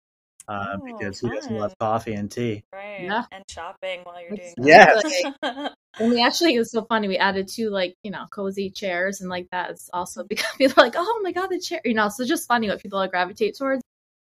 Uh, 0.49 0.77
oh, 0.81 0.85
because 0.85 1.21
fun. 1.21 1.31
who 1.31 1.37
doesn't 1.37 1.57
love 1.57 1.75
coffee 1.79 2.15
and 2.15 2.31
tea? 2.31 2.65
Right. 2.73 3.03
Yeah. 3.03 3.25
And 3.31 3.45
shopping 3.51 4.01
while 4.05 4.21
you're 4.21 4.31
doing 4.31 4.55
Yes. 4.59 5.05
and 5.43 6.11
we 6.11 6.23
actually 6.23 6.55
it 6.55 6.59
was 6.59 6.71
so 6.71 6.85
funny. 6.85 7.07
We 7.07 7.19
added 7.19 7.49
two 7.49 7.69
like, 7.71 7.95
you 8.03 8.11
know, 8.11 8.25
cozy 8.33 8.71
chairs 8.71 9.21
and 9.21 9.29
like 9.29 9.49
that 9.53 9.73
is 9.73 9.91
also 9.93 10.25
because 10.25 10.47
people 10.59 10.83
are 10.83 10.87
like, 10.87 10.95
Oh 10.97 11.21
my 11.23 11.33
god, 11.33 11.49
the 11.49 11.61
chair 11.61 11.81
you 11.85 11.95
know, 11.95 12.09
so 12.09 12.25
just 12.25 12.49
funny 12.49 12.69
what 12.69 12.81
people 12.81 13.07
gravitate 13.09 13.57
towards. 13.59 13.83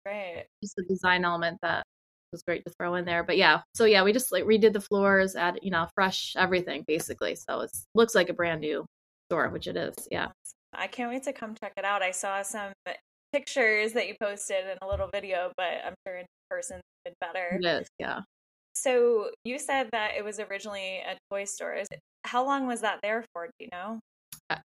Right. 0.06 0.46
Just 0.62 0.76
the 0.76 0.84
design 0.84 1.24
element 1.24 1.60
that 1.62 1.84
was 2.32 2.44
great 2.44 2.64
to 2.66 2.72
throw 2.72 2.96
in 2.96 3.06
there. 3.06 3.24
But 3.24 3.38
yeah, 3.38 3.62
so 3.74 3.86
yeah, 3.86 4.04
we 4.04 4.12
just 4.14 4.32
like 4.32 4.44
redid 4.44 4.74
the 4.74 4.82
floors, 4.82 5.36
add 5.36 5.60
you 5.62 5.72
know, 5.72 5.88
fresh 5.96 6.36
everything 6.38 6.84
basically. 6.86 7.36
So 7.36 7.62
it 7.62 7.72
looks 7.96 8.14
like 8.14 8.30
a 8.30 8.34
brand 8.34 8.62
new 8.62 8.86
store, 9.30 9.50
which 9.50 9.68
it 9.68 9.78
is. 9.78 9.96
Yeah. 10.12 10.28
I 10.74 10.88
can't 10.88 11.10
wait 11.10 11.24
to 11.24 11.34
come 11.34 11.56
check 11.56 11.74
it 11.78 11.86
out. 11.86 12.02
I 12.04 12.12
saw 12.12 12.42
some 12.44 12.74
pictures 13.32 13.94
that 13.94 14.08
you 14.08 14.16
posted 14.22 14.66
in 14.66 14.78
a 14.82 14.88
little 14.88 15.10
video, 15.14 15.52
but 15.58 15.86
I'm 15.86 15.94
sure 16.06 16.18
in 16.18 16.26
person 16.50 16.82
it's 17.06 17.16
better. 17.22 17.60
Is, 17.62 17.88
yeah. 18.00 18.22
So 18.76 19.32
you 19.44 19.60
said 19.60 19.90
that 19.92 20.12
it 20.18 20.24
was 20.24 20.40
originally 20.40 21.00
a 21.00 21.18
toy 21.32 21.46
store. 21.46 21.84
How 22.26 22.46
long 22.46 22.68
was 22.68 22.82
that 22.82 23.00
there 23.04 23.26
for? 23.34 23.46
Do 23.46 23.52
you 23.60 23.70
know? 23.72 24.00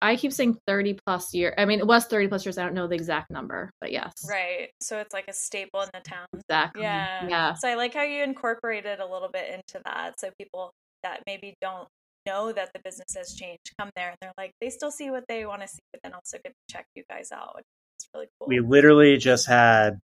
I 0.02 0.16
keep 0.16 0.32
saying 0.32 0.56
30 0.66 0.98
plus 1.06 1.32
years. 1.32 1.54
I 1.56 1.64
mean, 1.64 1.78
it 1.78 1.86
was 1.86 2.06
30 2.06 2.28
plus 2.28 2.44
years. 2.44 2.58
I 2.58 2.64
don't 2.64 2.74
know 2.74 2.88
the 2.88 2.96
exact 2.96 3.30
number, 3.30 3.70
but 3.80 3.92
yes. 3.92 4.12
Right. 4.28 4.70
So 4.80 4.98
it's 4.98 5.12
like 5.12 5.26
a 5.28 5.32
staple 5.32 5.82
in 5.82 5.88
the 5.94 6.00
town. 6.00 6.26
Exactly. 6.34 6.82
Yeah. 6.82 7.28
Yeah. 7.28 7.54
So 7.54 7.68
I 7.68 7.74
like 7.74 7.94
how 7.94 8.02
you 8.02 8.24
incorporated 8.24 8.98
a 8.98 9.06
little 9.06 9.28
bit 9.32 9.50
into 9.50 9.80
that. 9.84 10.18
So 10.18 10.30
people 10.38 10.72
that 11.04 11.22
maybe 11.26 11.54
don't 11.60 11.86
know 12.26 12.52
that 12.52 12.70
the 12.74 12.80
business 12.84 13.14
has 13.16 13.34
changed 13.34 13.72
come 13.78 13.90
there 13.94 14.08
and 14.08 14.16
they're 14.20 14.32
like, 14.36 14.50
they 14.60 14.68
still 14.68 14.90
see 14.90 15.10
what 15.10 15.24
they 15.28 15.46
want 15.46 15.62
to 15.62 15.68
see, 15.68 15.78
but 15.92 16.00
then 16.02 16.12
also 16.12 16.38
get 16.44 16.52
to 16.52 16.74
check 16.74 16.84
you 16.96 17.04
guys 17.08 17.30
out. 17.32 17.62
It's 17.98 18.08
really 18.14 18.26
cool. 18.38 18.48
We 18.48 18.60
literally 18.60 19.16
just 19.16 19.46
had 19.46 19.98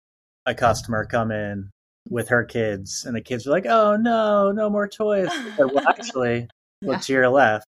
a 0.47 0.55
customer 0.55 1.07
come 1.07 1.31
in 1.31 1.71
with 2.11 2.29
her 2.29 2.45
kids, 2.45 3.05
and 3.07 3.17
the 3.17 3.21
kids 3.21 3.47
were 3.47 3.53
like, 3.53 3.67
oh 3.67 3.97
no, 3.97 4.53
no 4.53 4.69
more 4.69 4.89
toys. 4.89 5.31
Said, 5.57 5.71
well, 5.73 5.85
actually, 5.89 6.49
yeah. 6.81 6.91
look 6.91 7.01
to 7.03 7.13
your 7.13 7.29
left 7.29 7.67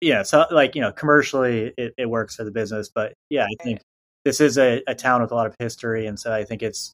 yeah, 0.00 0.22
so 0.22 0.46
like 0.50 0.74
you 0.74 0.80
know, 0.80 0.92
commercially 0.92 1.72
it, 1.76 1.94
it 1.96 2.06
works 2.06 2.36
for 2.36 2.44
the 2.44 2.50
business, 2.50 2.90
but 2.94 3.14
yeah, 3.30 3.44
I 3.44 3.62
think 3.62 3.80
this 4.24 4.40
is 4.40 4.58
a, 4.58 4.82
a 4.86 4.94
town 4.94 5.22
with 5.22 5.32
a 5.32 5.34
lot 5.34 5.46
of 5.46 5.54
history, 5.58 6.06
and 6.06 6.18
so 6.18 6.32
I 6.32 6.44
think 6.44 6.62
it's 6.62 6.92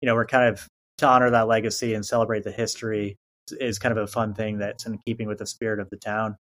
you 0.00 0.06
know 0.06 0.14
we're 0.14 0.26
kind 0.26 0.48
of 0.48 0.66
to 0.98 1.06
honor 1.06 1.30
that 1.30 1.48
legacy 1.48 1.94
and 1.94 2.06
celebrate 2.06 2.44
the 2.44 2.52
history 2.52 3.16
is 3.50 3.78
kind 3.78 3.96
of 3.96 4.02
a 4.02 4.06
fun 4.06 4.34
thing 4.34 4.58
that's 4.58 4.86
in 4.86 4.98
keeping 5.06 5.26
with 5.26 5.38
the 5.38 5.46
spirit 5.46 5.80
of 5.80 5.90
the 5.90 5.96
town. 5.96 6.36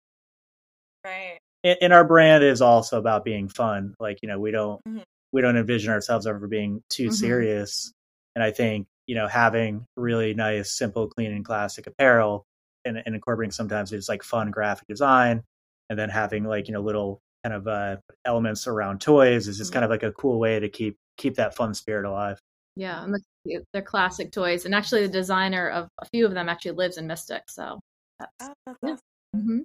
Right. 1.04 1.38
And, 1.62 1.92
our 1.92 2.04
brand 2.04 2.42
is 2.42 2.62
also 2.62 2.98
about 2.98 3.24
being 3.24 3.48
fun. 3.48 3.94
Like 4.00 4.18
you 4.22 4.28
know, 4.28 4.40
we 4.40 4.50
don't 4.50 4.80
mm-hmm. 4.88 5.00
We 5.32 5.42
don't 5.42 5.56
envision 5.56 5.92
ourselves 5.92 6.26
ever 6.26 6.46
being 6.46 6.82
too 6.88 7.04
mm-hmm. 7.04 7.12
serious, 7.12 7.92
and 8.34 8.42
I 8.42 8.50
think 8.50 8.86
you 9.06 9.14
know 9.14 9.26
having 9.26 9.86
really 9.96 10.34
nice, 10.34 10.76
simple, 10.76 11.08
clean, 11.08 11.32
and 11.32 11.44
classic 11.44 11.86
apparel 11.86 12.44
and, 12.84 13.02
and 13.04 13.14
incorporating 13.14 13.50
sometimes 13.50 13.92
it's 13.92 14.08
like 14.08 14.22
fun 14.22 14.50
graphic 14.50 14.86
design 14.88 15.42
and 15.90 15.98
then 15.98 16.08
having 16.08 16.44
like 16.44 16.68
you 16.68 16.74
know 16.74 16.80
little 16.80 17.20
kind 17.44 17.54
of 17.54 17.68
uh, 17.68 17.96
elements 18.24 18.66
around 18.66 19.00
toys 19.00 19.48
is 19.48 19.58
just 19.58 19.72
kind 19.72 19.84
of 19.84 19.90
like 19.90 20.02
a 20.02 20.12
cool 20.12 20.38
way 20.38 20.58
to 20.58 20.68
keep 20.68 20.96
keep 21.16 21.34
that 21.36 21.54
fun 21.54 21.74
spirit 21.74 22.04
alive. 22.04 22.40
Yeah, 22.76 23.02
and 23.02 23.14
the, 23.44 23.64
they're 23.72 23.82
classic 23.82 24.30
toys, 24.30 24.64
and 24.64 24.74
actually 24.74 25.02
the 25.02 25.12
designer 25.12 25.68
of 25.68 25.88
a 26.00 26.06
few 26.06 26.26
of 26.26 26.34
them 26.34 26.48
actually 26.48 26.72
lives 26.72 26.96
in 26.96 27.06
Mystic, 27.06 27.42
so 27.48 27.80
that's, 28.18 28.32
oh, 28.42 28.52
that's 28.66 28.78
yeah. 28.82 28.90
awesome. 28.90 29.02
Mm-hmm. 29.36 29.58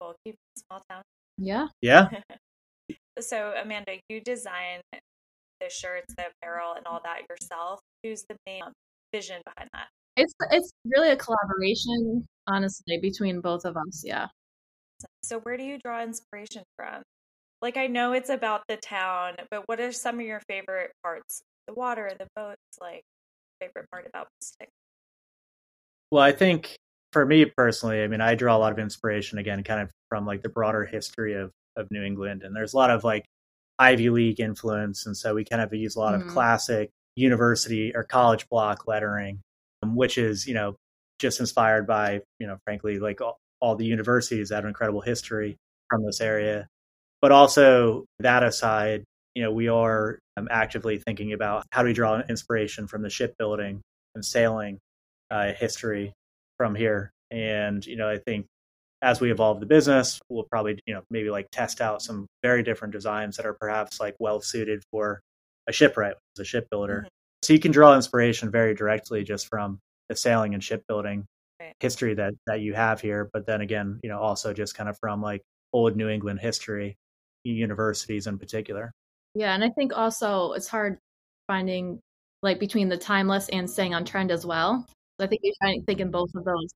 Cool. 0.00 0.14
Keep 0.24 0.36
small 0.58 0.82
town. 0.90 1.02
Yeah. 1.38 1.68
Yeah. 1.80 2.08
so 3.20 3.52
Amanda, 3.60 3.92
you 4.08 4.20
design 4.20 4.80
the 4.92 5.70
shirts, 5.70 6.14
the 6.16 6.26
apparel, 6.42 6.74
and 6.76 6.86
all 6.86 7.00
that 7.04 7.22
yourself. 7.28 7.80
Who's 8.02 8.24
the 8.28 8.36
main 8.46 8.62
um, 8.62 8.72
vision 9.12 9.40
behind 9.44 9.70
that? 9.72 9.88
It's 10.16 10.32
it's 10.50 10.70
really 10.84 11.10
a 11.10 11.16
collaboration, 11.16 12.26
honestly, 12.46 12.98
between 12.98 13.40
both 13.40 13.64
of 13.64 13.76
us. 13.76 14.02
Yeah. 14.04 14.28
So, 15.22 15.40
where 15.40 15.56
do 15.56 15.64
you 15.64 15.78
draw 15.78 16.02
inspiration 16.02 16.62
from? 16.76 17.02
Like, 17.62 17.76
I 17.76 17.86
know 17.86 18.12
it's 18.12 18.30
about 18.30 18.62
the 18.68 18.76
town, 18.76 19.34
but 19.50 19.66
what 19.66 19.80
are 19.80 19.92
some 19.92 20.20
of 20.20 20.26
your 20.26 20.40
favorite 20.48 20.92
parts? 21.02 21.42
The 21.66 21.74
water, 21.74 22.12
the 22.18 22.26
boats, 22.36 22.60
like, 22.80 23.02
favorite 23.60 23.90
part 23.90 24.06
about 24.06 24.28
Mystic? 24.40 24.68
Well, 26.10 26.22
I 26.22 26.32
think 26.32 26.76
for 27.12 27.24
me 27.26 27.46
personally, 27.46 28.02
I 28.02 28.08
mean, 28.08 28.20
I 28.20 28.34
draw 28.34 28.56
a 28.56 28.58
lot 28.58 28.72
of 28.72 28.78
inspiration 28.78 29.38
again, 29.38 29.64
kind 29.64 29.80
of 29.80 29.90
from 30.08 30.26
like 30.26 30.42
the 30.42 30.48
broader 30.48 30.84
history 30.84 31.34
of, 31.34 31.50
of 31.76 31.90
New 31.90 32.02
England. 32.02 32.42
And 32.42 32.54
there's 32.54 32.74
a 32.74 32.76
lot 32.76 32.90
of 32.90 33.04
like 33.04 33.24
Ivy 33.78 34.10
League 34.10 34.40
influence. 34.40 35.06
And 35.06 35.16
so 35.16 35.34
we 35.34 35.44
kind 35.44 35.62
of 35.62 35.72
use 35.74 35.96
a 35.96 36.00
lot 36.00 36.14
mm-hmm. 36.14 36.28
of 36.28 36.34
classic 36.34 36.90
university 37.16 37.94
or 37.94 38.04
college 38.04 38.48
block 38.48 38.86
lettering, 38.86 39.40
um, 39.82 39.96
which 39.96 40.18
is, 40.18 40.46
you 40.46 40.54
know, 40.54 40.76
just 41.18 41.40
inspired 41.40 41.86
by, 41.86 42.20
you 42.38 42.46
know, 42.46 42.58
frankly, 42.64 42.98
like 42.98 43.20
all, 43.20 43.38
all 43.60 43.74
the 43.74 43.86
universities 43.86 44.50
that 44.50 44.56
have 44.56 44.64
incredible 44.64 45.00
history 45.00 45.56
from 45.88 46.04
this 46.04 46.20
area. 46.20 46.66
But 47.22 47.32
also, 47.32 48.04
that 48.18 48.42
aside, 48.42 49.04
you 49.34 49.42
know, 49.42 49.50
we 49.50 49.68
are 49.68 50.18
um, 50.36 50.48
actively 50.50 50.98
thinking 50.98 51.32
about 51.32 51.64
how 51.70 51.82
do 51.82 51.88
we 51.88 51.94
draw 51.94 52.20
inspiration 52.28 52.86
from 52.86 53.02
the 53.02 53.10
shipbuilding 53.10 53.80
and 54.14 54.24
sailing 54.24 54.78
uh, 55.30 55.52
history 55.52 56.12
from 56.58 56.74
here. 56.74 57.10
And, 57.30 57.84
you 57.84 57.96
know, 57.96 58.08
I 58.08 58.18
think 58.18 58.46
as 59.02 59.20
we 59.20 59.30
evolve 59.30 59.60
the 59.60 59.66
business, 59.66 60.20
we'll 60.28 60.44
probably, 60.44 60.78
you 60.86 60.94
know, 60.94 61.02
maybe 61.10 61.30
like 61.30 61.48
test 61.50 61.80
out 61.80 62.02
some 62.02 62.26
very 62.42 62.62
different 62.62 62.92
designs 62.92 63.36
that 63.36 63.46
are 63.46 63.54
perhaps 63.54 64.00
like 64.00 64.16
well 64.18 64.40
suited 64.40 64.82
for 64.90 65.20
a 65.68 65.72
shipwright 65.72 66.14
as 66.36 66.40
a 66.40 66.44
shipbuilder. 66.44 66.98
Mm-hmm. 66.98 67.08
So 67.42 67.52
you 67.52 67.60
can 67.60 67.72
draw 67.72 67.94
inspiration 67.94 68.50
very 68.50 68.74
directly 68.74 69.22
just 69.22 69.48
from 69.48 69.78
the 70.08 70.16
sailing 70.16 70.54
and 70.54 70.62
shipbuilding 70.62 71.26
right. 71.60 71.74
history 71.80 72.14
that 72.14 72.34
that 72.46 72.60
you 72.60 72.74
have 72.74 73.00
here 73.00 73.28
but 73.32 73.46
then 73.46 73.60
again 73.60 74.00
you 74.02 74.08
know 74.08 74.18
also 74.18 74.52
just 74.52 74.74
kind 74.74 74.88
of 74.88 74.98
from 74.98 75.20
like 75.20 75.42
old 75.72 75.96
new 75.96 76.08
england 76.08 76.40
history 76.40 76.96
universities 77.44 78.26
in 78.26 78.38
particular 78.38 78.92
yeah 79.34 79.54
and 79.54 79.64
i 79.64 79.70
think 79.70 79.96
also 79.96 80.52
it's 80.52 80.68
hard 80.68 80.98
finding 81.46 82.00
like 82.42 82.58
between 82.58 82.88
the 82.88 82.96
timeless 82.96 83.48
and 83.50 83.68
staying 83.70 83.94
on 83.94 84.04
trend 84.04 84.30
as 84.30 84.44
well 84.44 84.84
so 85.18 85.24
i 85.24 85.28
think 85.28 85.40
you're 85.44 85.54
trying 85.62 85.80
to 85.80 85.86
think 85.86 86.00
in 86.00 86.10
both 86.10 86.30
of 86.34 86.44
those 86.44 86.68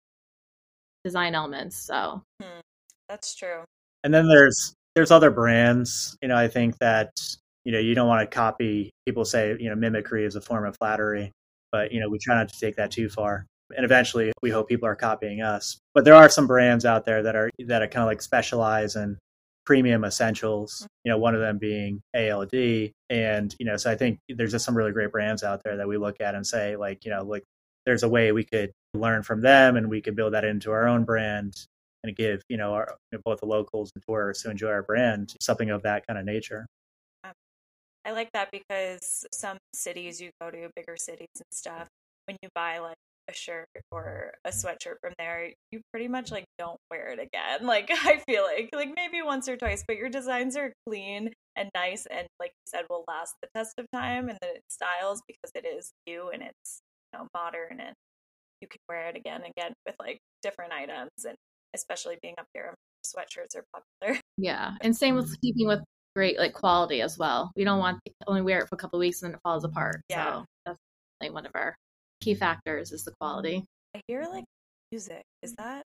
design 1.04 1.34
elements 1.34 1.86
so 1.86 2.22
hmm. 2.42 2.60
that's 3.08 3.34
true 3.34 3.62
and 4.04 4.12
then 4.12 4.28
there's 4.28 4.74
there's 4.94 5.10
other 5.10 5.30
brands 5.30 6.16
you 6.22 6.28
know 6.28 6.36
i 6.36 6.48
think 6.48 6.76
that 6.78 7.10
you 7.64 7.72
know 7.72 7.78
you 7.78 7.94
don't 7.94 8.08
want 8.08 8.20
to 8.20 8.34
copy 8.34 8.90
people 9.06 9.24
say 9.24 9.56
you 9.58 9.68
know 9.68 9.76
mimicry 9.76 10.24
is 10.24 10.36
a 10.36 10.40
form 10.40 10.66
of 10.66 10.76
flattery 10.76 11.32
but 11.72 11.92
you 11.92 12.00
know 12.00 12.08
we 12.08 12.18
try 12.18 12.34
not 12.34 12.48
to 12.48 12.58
take 12.60 12.76
that 12.76 12.90
too 12.90 13.08
far 13.08 13.46
and 13.76 13.84
eventually 13.84 14.32
we 14.42 14.50
hope 14.50 14.68
people 14.68 14.88
are 14.88 14.96
copying 14.96 15.42
us. 15.42 15.78
But 15.94 16.04
there 16.04 16.14
are 16.14 16.28
some 16.28 16.46
brands 16.46 16.84
out 16.84 17.04
there 17.04 17.22
that 17.22 17.36
are 17.36 17.50
that 17.66 17.82
are 17.82 17.86
kind 17.86 18.02
of 18.02 18.08
like 18.08 18.22
specialize 18.22 18.96
in 18.96 19.18
premium 19.64 20.04
essentials. 20.04 20.86
You 21.04 21.12
know, 21.12 21.18
one 21.18 21.34
of 21.34 21.40
them 21.40 21.58
being 21.58 22.00
ALD, 22.14 22.54
and 23.08 23.54
you 23.58 23.66
know, 23.66 23.76
so 23.76 23.90
I 23.90 23.96
think 23.96 24.18
there's 24.28 24.52
just 24.52 24.64
some 24.64 24.76
really 24.76 24.92
great 24.92 25.12
brands 25.12 25.42
out 25.42 25.62
there 25.64 25.76
that 25.76 25.88
we 25.88 25.96
look 25.96 26.20
at 26.20 26.34
and 26.34 26.46
say 26.46 26.76
like, 26.76 27.04
you 27.04 27.10
know, 27.10 27.22
like 27.22 27.44
there's 27.86 28.02
a 28.02 28.08
way 28.08 28.32
we 28.32 28.44
could 28.44 28.72
learn 28.94 29.22
from 29.22 29.40
them 29.40 29.76
and 29.76 29.88
we 29.88 30.00
could 30.00 30.16
build 30.16 30.34
that 30.34 30.44
into 30.44 30.70
our 30.72 30.86
own 30.88 31.04
brand 31.04 31.66
and 32.02 32.16
give 32.16 32.42
you 32.48 32.56
know, 32.56 32.72
our, 32.72 32.96
you 33.12 33.18
know 33.18 33.22
both 33.24 33.40
the 33.40 33.46
locals 33.46 33.90
and 33.94 34.02
tourists 34.08 34.42
who 34.42 34.50
enjoy 34.50 34.70
our 34.70 34.82
brand 34.82 35.34
something 35.40 35.70
of 35.70 35.82
that 35.82 36.06
kind 36.06 36.18
of 36.18 36.24
nature. 36.24 36.66
I 38.04 38.12
like 38.12 38.32
that 38.32 38.50
because 38.50 39.26
some 39.32 39.58
cities 39.74 40.20
you 40.20 40.30
go 40.40 40.50
to, 40.50 40.70
bigger 40.74 40.96
cities 40.96 41.28
and 41.36 41.46
stuff, 41.52 41.86
when 42.26 42.38
you 42.42 42.48
buy 42.54 42.78
like 42.78 42.96
a 43.28 43.34
shirt 43.34 43.68
or 43.92 44.32
a 44.44 44.50
sweatshirt 44.50 44.96
from 45.02 45.12
there, 45.18 45.52
you 45.70 45.80
pretty 45.92 46.08
much 46.08 46.30
like 46.30 46.44
don't 46.58 46.78
wear 46.90 47.12
it 47.12 47.18
again. 47.18 47.66
Like 47.66 47.90
I 47.90 48.22
feel 48.26 48.42
like 48.42 48.70
like 48.72 48.92
maybe 48.96 49.22
once 49.22 49.48
or 49.48 49.56
twice, 49.56 49.84
but 49.86 49.96
your 49.96 50.08
designs 50.08 50.56
are 50.56 50.72
clean 50.86 51.32
and 51.56 51.70
nice 51.74 52.06
and 52.06 52.26
like 52.40 52.50
you 52.50 52.70
said 52.70 52.84
will 52.88 53.04
last 53.06 53.34
the 53.42 53.48
test 53.54 53.74
of 53.78 53.86
time 53.92 54.28
and 54.28 54.38
the 54.40 54.60
styles 54.68 55.22
because 55.28 55.50
it 55.54 55.66
is 55.66 55.92
you 56.06 56.30
and 56.30 56.42
it's 56.42 56.80
you 57.12 57.18
know 57.18 57.28
modern 57.34 57.80
and 57.80 57.94
you 58.60 58.68
can 58.68 58.80
wear 58.88 59.08
it 59.08 59.16
again 59.16 59.42
and 59.42 59.52
again 59.56 59.72
with 59.86 59.94
like 59.98 60.18
different 60.42 60.72
items 60.72 61.10
and 61.26 61.36
especially 61.74 62.16
being 62.22 62.34
up 62.38 62.46
here 62.54 62.74
sweatshirts 63.06 63.56
are 63.56 63.64
popular. 63.72 64.20
Yeah. 64.42 64.72
And 64.80 64.96
same 64.96 65.16
with 65.16 65.38
keeping 65.42 65.66
with 65.66 65.80
great 66.16 66.38
like 66.38 66.54
quality 66.54 67.02
as 67.02 67.18
well. 67.18 67.52
We 67.54 67.64
don't 67.64 67.78
want 67.78 67.98
to 68.06 68.12
only 68.26 68.40
wear 68.40 68.60
it 68.60 68.68
for 68.70 68.76
a 68.76 68.78
couple 68.78 68.98
weeks 68.98 69.20
and 69.20 69.30
then 69.30 69.34
it 69.34 69.40
falls 69.42 69.64
apart. 69.64 70.00
Yeah. 70.08 70.32
So 70.32 70.44
that's 70.64 70.78
like 71.20 71.34
one 71.34 71.44
of 71.44 71.52
our 71.54 71.76
key 72.22 72.34
factors 72.34 72.90
is 72.90 73.04
the 73.04 73.12
quality. 73.20 73.64
I 73.94 74.00
hear 74.08 74.22
like 74.22 74.44
music. 74.90 75.22
Is 75.42 75.54
that 75.56 75.82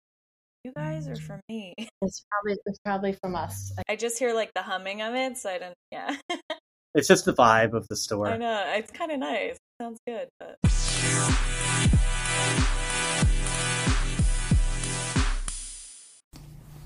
you 0.62 0.72
guys 0.76 1.08
or 1.08 1.16
from 1.16 1.40
me? 1.48 1.74
It's 2.02 2.24
probably 2.30 2.58
it's 2.66 2.78
probably 2.84 3.12
from 3.14 3.34
us. 3.34 3.72
I 3.88 3.96
just 3.96 4.20
hear 4.20 4.34
like 4.34 4.52
the 4.54 4.62
humming 4.62 5.02
of 5.02 5.14
it, 5.14 5.36
so 5.36 5.50
I 5.50 5.58
don't. 5.58 5.74
Yeah. 5.90 6.16
it's 6.94 7.08
just 7.08 7.24
the 7.24 7.34
vibe 7.34 7.72
of 7.72 7.88
the 7.88 7.96
store. 7.96 8.28
I 8.28 8.36
know 8.36 8.62
it's 8.76 8.92
kind 8.92 9.10
of 9.10 9.18
nice. 9.18 9.56
Sounds 9.80 9.98
good, 10.06 10.28
but. 10.38 11.50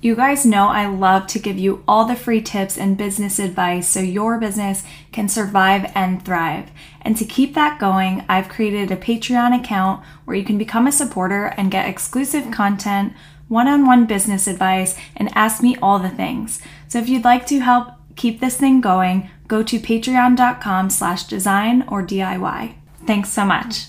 You 0.01 0.15
guys 0.15 0.47
know 0.47 0.69
I 0.69 0.87
love 0.87 1.27
to 1.27 1.41
give 1.41 1.59
you 1.59 1.83
all 1.89 2.05
the 2.05 2.15
free 2.15 2.41
tips 2.41 2.79
and 2.79 2.97
business 2.97 3.41
advice 3.41 3.89
so 3.89 3.99
your 3.99 4.39
business 4.39 4.85
can 5.11 5.29
survive 5.29 5.91
and 5.93 6.25
thrive. 6.25 6.71
And 7.03 7.17
to 7.17 7.25
keep 7.25 7.55
that 7.55 7.81
going, 7.81 8.25
I've 8.29 8.49
created 8.49 8.93
a 8.93 8.97
Patreon 8.97 9.59
account 9.59 10.05
where 10.25 10.37
you 10.37 10.45
can 10.45 10.57
become 10.57 10.87
a 10.87 10.93
supporter 10.93 11.47
and 11.57 11.71
get 11.71 11.89
exclusive 11.89 12.53
content, 12.53 13.13
one-on-one 13.49 14.07
business 14.07 14.47
advice, 14.47 14.97
and 15.17 15.31
ask 15.35 15.65
me 15.65 15.77
all 15.83 15.99
the 15.99 16.11
things. 16.11 16.63
So 16.87 17.01
if 17.01 17.09
you'd 17.09 17.25
like 17.25 17.45
to 17.49 17.59
help 17.59 17.89
keep 18.15 18.39
this 18.39 18.57
thing 18.57 18.81
going, 18.81 19.29
go 19.49 19.65
to 19.65 19.81
patreon.com 19.81 20.91
slash 20.91 21.25
design 21.25 21.85
or 21.89 22.03
DIY. 22.05 22.75
Thanks 23.05 23.31
so 23.31 23.45
much. 23.45 23.87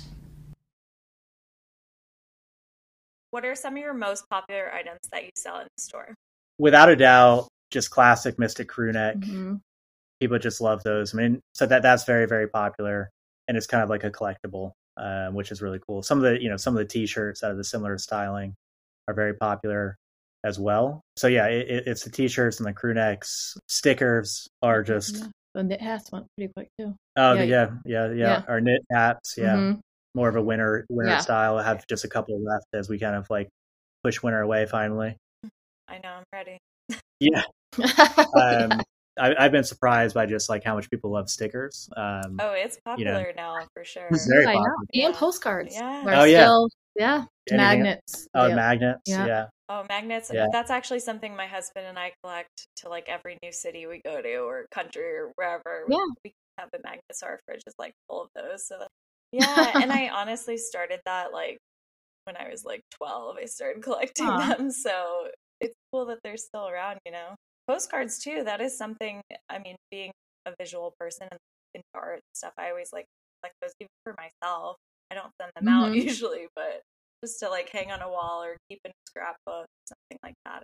What 3.31 3.45
are 3.45 3.55
some 3.55 3.75
of 3.75 3.79
your 3.79 3.93
most 3.93 4.27
popular 4.29 4.71
items 4.73 4.99
that 5.11 5.23
you 5.23 5.29
sell 5.35 5.59
in 5.59 5.67
the 5.75 5.81
store? 5.81 6.15
Without 6.57 6.89
a 6.89 6.95
doubt, 6.95 7.47
just 7.71 7.91
classic 7.91 8.39
Mystic 8.39 8.67
crew 8.67 8.91
neck. 8.91 9.17
Mm-hmm. 9.17 9.55
People 10.19 10.39
just 10.39 10.61
love 10.61 10.83
those. 10.83 11.13
I 11.13 11.17
mean, 11.17 11.39
so 11.53 11.65
that 11.65 11.81
that's 11.81 12.03
very 12.03 12.25
very 12.25 12.47
popular, 12.47 13.09
and 13.47 13.55
it's 13.55 13.67
kind 13.67 13.83
of 13.83 13.89
like 13.89 14.03
a 14.03 14.11
collectible, 14.11 14.71
um, 14.97 15.33
which 15.33 15.51
is 15.51 15.61
really 15.61 15.79
cool. 15.87 16.03
Some 16.03 16.17
of 16.17 16.23
the 16.23 16.41
you 16.41 16.49
know 16.49 16.57
some 16.57 16.75
of 16.75 16.79
the 16.79 16.85
T-shirts 16.85 17.43
out 17.43 17.51
of 17.51 17.57
the 17.57 17.63
similar 17.63 17.97
styling 17.97 18.55
are 19.07 19.13
very 19.13 19.35
popular 19.35 19.95
as 20.43 20.59
well. 20.59 21.01
So 21.15 21.27
yeah, 21.27 21.45
it, 21.45 21.87
it's 21.87 22.03
the 22.03 22.09
T-shirts 22.09 22.59
and 22.59 22.67
the 22.67 22.73
crew 22.73 22.93
necks. 22.93 23.55
Stickers 23.67 24.47
are 24.61 24.83
just. 24.83 25.17
Yeah. 25.17 25.27
The 25.55 25.63
knit 25.63 25.81
hats 25.81 26.11
went 26.11 26.27
pretty 26.37 26.53
quick 26.53 26.67
too. 26.79 26.95
Oh 27.15 27.33
yeah, 27.33 27.43
yeah, 27.43 27.69
yeah. 27.85 28.07
yeah. 28.07 28.13
yeah. 28.13 28.41
Our 28.47 28.61
knit 28.61 28.81
hats, 28.91 29.35
yeah. 29.37 29.55
Mm-hmm 29.55 29.79
more 30.15 30.29
of 30.29 30.35
a 30.35 30.41
winter 30.41 30.85
winter 30.89 31.13
yeah. 31.13 31.19
style. 31.19 31.57
I 31.57 31.63
have 31.63 31.85
just 31.87 32.05
a 32.05 32.07
couple 32.07 32.39
left 32.43 32.67
as 32.73 32.89
we 32.89 32.99
kind 32.99 33.15
of 33.15 33.27
like 33.29 33.49
push 34.03 34.21
winter 34.21 34.41
away 34.41 34.65
finally. 34.65 35.17
I 35.87 35.99
know 35.99 36.09
I'm 36.09 36.23
ready. 36.33 36.57
yeah. 37.19 37.43
um, 38.35 38.81
I, 39.19 39.43
have 39.43 39.51
been 39.51 39.63
surprised 39.63 40.13
by 40.15 40.25
just 40.25 40.49
like 40.49 40.63
how 40.63 40.75
much 40.75 40.89
people 40.89 41.11
love 41.11 41.29
stickers. 41.29 41.89
Um, 41.95 42.37
oh, 42.39 42.53
it's 42.53 42.79
popular 42.85 43.27
you 43.27 43.35
know, 43.35 43.55
now 43.57 43.67
for 43.73 43.83
sure. 43.83 44.07
It's 44.11 44.27
very 44.27 44.45
popular. 44.45 44.75
And 44.93 45.13
postcards. 45.13 45.75
Yeah. 45.75 46.03
Oh 46.07 46.23
yeah. 46.23 46.43
Still, 46.43 46.69
yeah. 46.95 47.25
Magnets. 47.51 48.27
Oh, 48.35 48.47
yeah. 48.47 48.55
magnets. 48.55 49.01
Yeah. 49.05 49.25
yeah. 49.25 49.45
Oh, 49.69 49.85
magnets. 49.87 50.31
Yeah. 50.33 50.47
That's 50.51 50.69
actually 50.69 50.99
something 50.99 51.35
my 51.35 51.47
husband 51.47 51.85
and 51.87 51.97
I 51.97 52.13
collect 52.23 52.67
to 52.77 52.89
like 52.89 53.07
every 53.07 53.37
new 53.41 53.51
city 53.51 53.87
we 53.87 54.01
go 54.03 54.21
to 54.21 54.35
or 54.37 54.65
country 54.71 55.03
or 55.03 55.31
wherever. 55.35 55.85
Yeah. 55.89 55.97
We, 56.23 56.31
we 56.31 56.33
have 56.57 56.69
the 56.71 56.79
magnets. 56.83 57.23
Our 57.23 57.39
fridge 57.45 57.63
is 57.65 57.75
like 57.79 57.93
full 58.07 58.23
of 58.23 58.29
those. 58.35 58.67
So 58.67 58.85
yeah, 59.31 59.71
and 59.81 59.91
I 59.91 60.09
honestly 60.13 60.57
started 60.57 60.99
that 61.05 61.33
like 61.33 61.57
when 62.25 62.37
I 62.37 62.49
was 62.49 62.63
like 62.63 62.81
12. 62.91 63.37
I 63.41 63.45
started 63.45 63.83
collecting 63.83 64.27
Aww. 64.27 64.57
them, 64.57 64.71
so 64.71 65.27
it's 65.61 65.75
cool 65.91 66.05
that 66.07 66.19
they're 66.23 66.37
still 66.37 66.67
around, 66.67 66.99
you 67.05 67.11
know. 67.11 67.35
Postcards 67.67 68.17
too, 68.19 68.43
that 68.45 68.61
is 68.61 68.77
something 68.77 69.21
I 69.49 69.59
mean, 69.59 69.75
being 69.91 70.11
a 70.45 70.53
visual 70.59 70.93
person 70.99 71.27
and 71.29 71.39
into 71.75 71.85
art 71.93 72.21
stuff, 72.33 72.53
I 72.57 72.69
always 72.69 72.89
like 72.91 73.05
like 73.43 73.53
those 73.61 73.71
even 73.79 73.89
for 74.03 74.15
myself. 74.17 74.75
I 75.11 75.15
don't 75.15 75.31
send 75.39 75.51
them 75.55 75.65
mm-hmm. 75.73 75.91
out 75.91 75.95
usually, 75.95 76.47
but 76.55 76.81
just 77.23 77.39
to 77.39 77.49
like 77.49 77.69
hang 77.69 77.91
on 77.91 78.01
a 78.01 78.09
wall 78.09 78.43
or 78.43 78.57
keep 78.69 78.79
in 78.85 78.91
a 78.91 78.93
scrapbook, 79.07 79.67
something 79.85 80.19
like 80.23 80.35
that. 80.45 80.63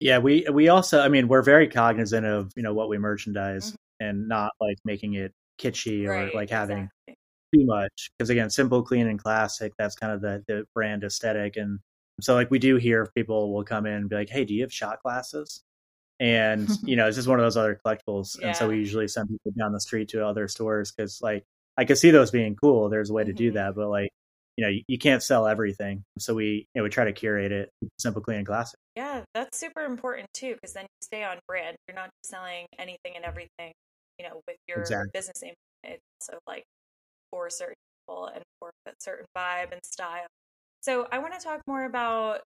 Yeah, 0.00 0.18
we 0.18 0.46
we 0.52 0.68
also 0.68 1.00
I 1.00 1.08
mean, 1.08 1.28
we're 1.28 1.42
very 1.42 1.68
cognizant 1.68 2.26
of, 2.26 2.52
you 2.56 2.62
know, 2.62 2.74
what 2.74 2.88
we 2.88 2.98
merchandise 2.98 3.70
mm-hmm. 3.70 4.06
and 4.08 4.28
not 4.28 4.52
like 4.60 4.78
making 4.84 5.14
it 5.14 5.32
kitschy 5.62 6.06
or 6.06 6.10
right, 6.10 6.34
like 6.34 6.50
having 6.50 6.88
exactly. 7.06 7.16
too 7.54 7.66
much. 7.66 8.10
Because 8.18 8.30
again, 8.30 8.50
simple, 8.50 8.82
clean, 8.82 9.06
and 9.06 9.18
classic. 9.18 9.72
That's 9.78 9.94
kind 9.94 10.12
of 10.12 10.20
the 10.20 10.42
the 10.46 10.64
brand 10.74 11.04
aesthetic. 11.04 11.56
And 11.56 11.80
so 12.20 12.34
like 12.34 12.50
we 12.50 12.58
do 12.58 12.76
hear 12.76 13.10
people 13.14 13.52
will 13.52 13.64
come 13.64 13.86
in 13.86 13.94
and 13.94 14.08
be 14.08 14.16
like, 14.16 14.30
"Hey, 14.30 14.44
do 14.44 14.54
you 14.54 14.62
have 14.62 14.72
shot 14.72 15.02
glasses?" 15.02 15.62
And 16.20 16.68
you 16.84 16.96
know, 16.96 17.06
it's 17.06 17.16
just 17.16 17.28
one 17.28 17.38
of 17.38 17.44
those 17.44 17.56
other 17.56 17.78
collectibles. 17.84 18.38
Yeah. 18.40 18.48
And 18.48 18.56
so 18.56 18.68
we 18.68 18.76
usually 18.76 19.08
send 19.08 19.28
people 19.28 19.52
down 19.58 19.72
the 19.72 19.80
street 19.80 20.08
to 20.10 20.26
other 20.26 20.48
stores 20.48 20.92
because 20.92 21.20
like 21.22 21.44
I 21.76 21.84
could 21.84 21.98
see 21.98 22.10
those 22.10 22.30
being 22.30 22.56
cool. 22.56 22.88
There's 22.88 23.10
a 23.10 23.12
way 23.12 23.24
to 23.24 23.30
mm-hmm. 23.30 23.36
do 23.36 23.52
that, 23.52 23.74
but 23.74 23.88
like 23.88 24.10
you 24.56 24.64
know, 24.64 24.70
you, 24.70 24.82
you, 24.86 24.98
can't 24.98 25.22
sell 25.22 25.46
everything. 25.46 26.04
So 26.18 26.34
we, 26.34 26.66
you 26.74 26.80
know, 26.80 26.82
we 26.82 26.90
try 26.90 27.06
to 27.06 27.12
curate 27.12 27.52
it 27.52 27.70
simple, 27.98 28.20
clean, 28.20 28.38
and 28.38 28.46
classic. 28.46 28.78
Yeah, 28.96 29.22
that's 29.32 29.58
super 29.58 29.80
important 29.80 30.28
too, 30.34 30.54
because 30.54 30.74
then 30.74 30.82
you 30.82 31.02
stay 31.02 31.24
on 31.24 31.38
brand. 31.48 31.76
You're 31.88 31.94
not 31.94 32.10
selling 32.22 32.66
anything 32.78 33.12
and 33.16 33.24
everything 33.24 33.72
you 34.18 34.28
know, 34.28 34.40
with 34.46 34.56
your 34.68 34.80
exactly. 34.80 35.10
business 35.12 35.42
name. 35.42 35.54
It's 35.84 36.00
also 36.20 36.38
like 36.46 36.64
for 37.30 37.50
certain 37.50 37.74
people 38.06 38.26
and 38.26 38.42
for 38.58 38.70
a 38.86 38.92
certain 38.98 39.26
vibe 39.36 39.72
and 39.72 39.80
style. 39.84 40.26
So 40.82 41.06
I 41.12 41.18
want 41.18 41.38
to 41.38 41.40
talk 41.40 41.60
more 41.66 41.84
about 41.84 42.40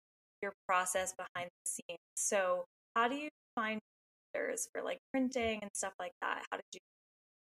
your 0.42 0.52
process 0.66 1.14
behind 1.14 1.48
the 1.48 1.70
scenes. 1.70 1.98
So 2.16 2.64
how 2.96 3.08
do 3.08 3.14
you 3.14 3.28
find 3.54 3.80
vendors 4.34 4.68
for 4.72 4.82
like 4.82 4.98
printing 5.12 5.60
and 5.62 5.70
stuff 5.74 5.92
like 5.98 6.12
that? 6.20 6.42
How 6.50 6.56
did 6.56 6.64
you 6.74 6.80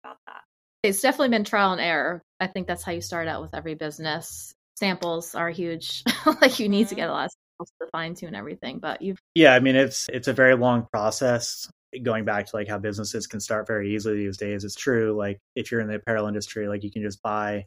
about 0.03 0.17
that? 0.27 0.41
It's 0.83 1.01
definitely 1.01 1.29
been 1.29 1.43
trial 1.43 1.73
and 1.73 1.81
error. 1.81 2.21
I 2.39 2.47
think 2.47 2.67
that's 2.67 2.83
how 2.83 2.91
you 2.91 3.01
start 3.01 3.27
out 3.27 3.41
with 3.41 3.53
every 3.53 3.75
business. 3.75 4.53
Samples 4.75 5.35
are 5.35 5.49
huge. 5.49 6.03
like 6.41 6.59
you 6.59 6.69
need 6.69 6.83
mm-hmm. 6.83 6.89
to 6.89 6.95
get 6.95 7.09
a 7.09 7.11
lot 7.11 7.25
of 7.25 7.31
samples 7.31 7.71
to 7.81 7.87
fine 7.91 8.15
tune 8.15 8.35
everything. 8.35 8.79
But 8.79 9.01
you've 9.01 9.19
Yeah, 9.35 9.53
I 9.53 9.59
mean 9.59 9.75
it's 9.75 10.09
it's 10.09 10.27
a 10.27 10.33
very 10.33 10.55
long 10.55 10.87
process 10.91 11.69
going 12.03 12.25
back 12.25 12.45
to 12.45 12.55
like 12.55 12.67
how 12.67 12.77
businesses 12.77 13.27
can 13.27 13.39
start 13.39 13.67
very 13.67 13.93
easily 13.93 14.15
these 14.15 14.37
days 14.37 14.63
it's 14.63 14.75
true 14.75 15.15
like 15.15 15.39
if 15.55 15.71
you're 15.71 15.81
in 15.81 15.87
the 15.87 15.95
apparel 15.95 16.27
industry 16.27 16.67
like 16.67 16.83
you 16.83 16.91
can 16.91 17.01
just 17.01 17.21
buy 17.21 17.65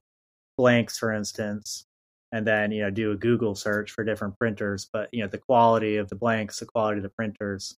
blanks 0.56 0.98
for 0.98 1.12
instance 1.12 1.86
and 2.32 2.46
then 2.46 2.72
you 2.72 2.82
know 2.82 2.90
do 2.90 3.12
a 3.12 3.16
google 3.16 3.54
search 3.54 3.90
for 3.90 4.04
different 4.04 4.38
printers 4.38 4.88
but 4.92 5.08
you 5.12 5.22
know 5.22 5.28
the 5.28 5.38
quality 5.38 5.96
of 5.96 6.08
the 6.08 6.16
blanks 6.16 6.58
the 6.58 6.66
quality 6.66 6.98
of 6.98 7.02
the 7.02 7.10
printers 7.10 7.76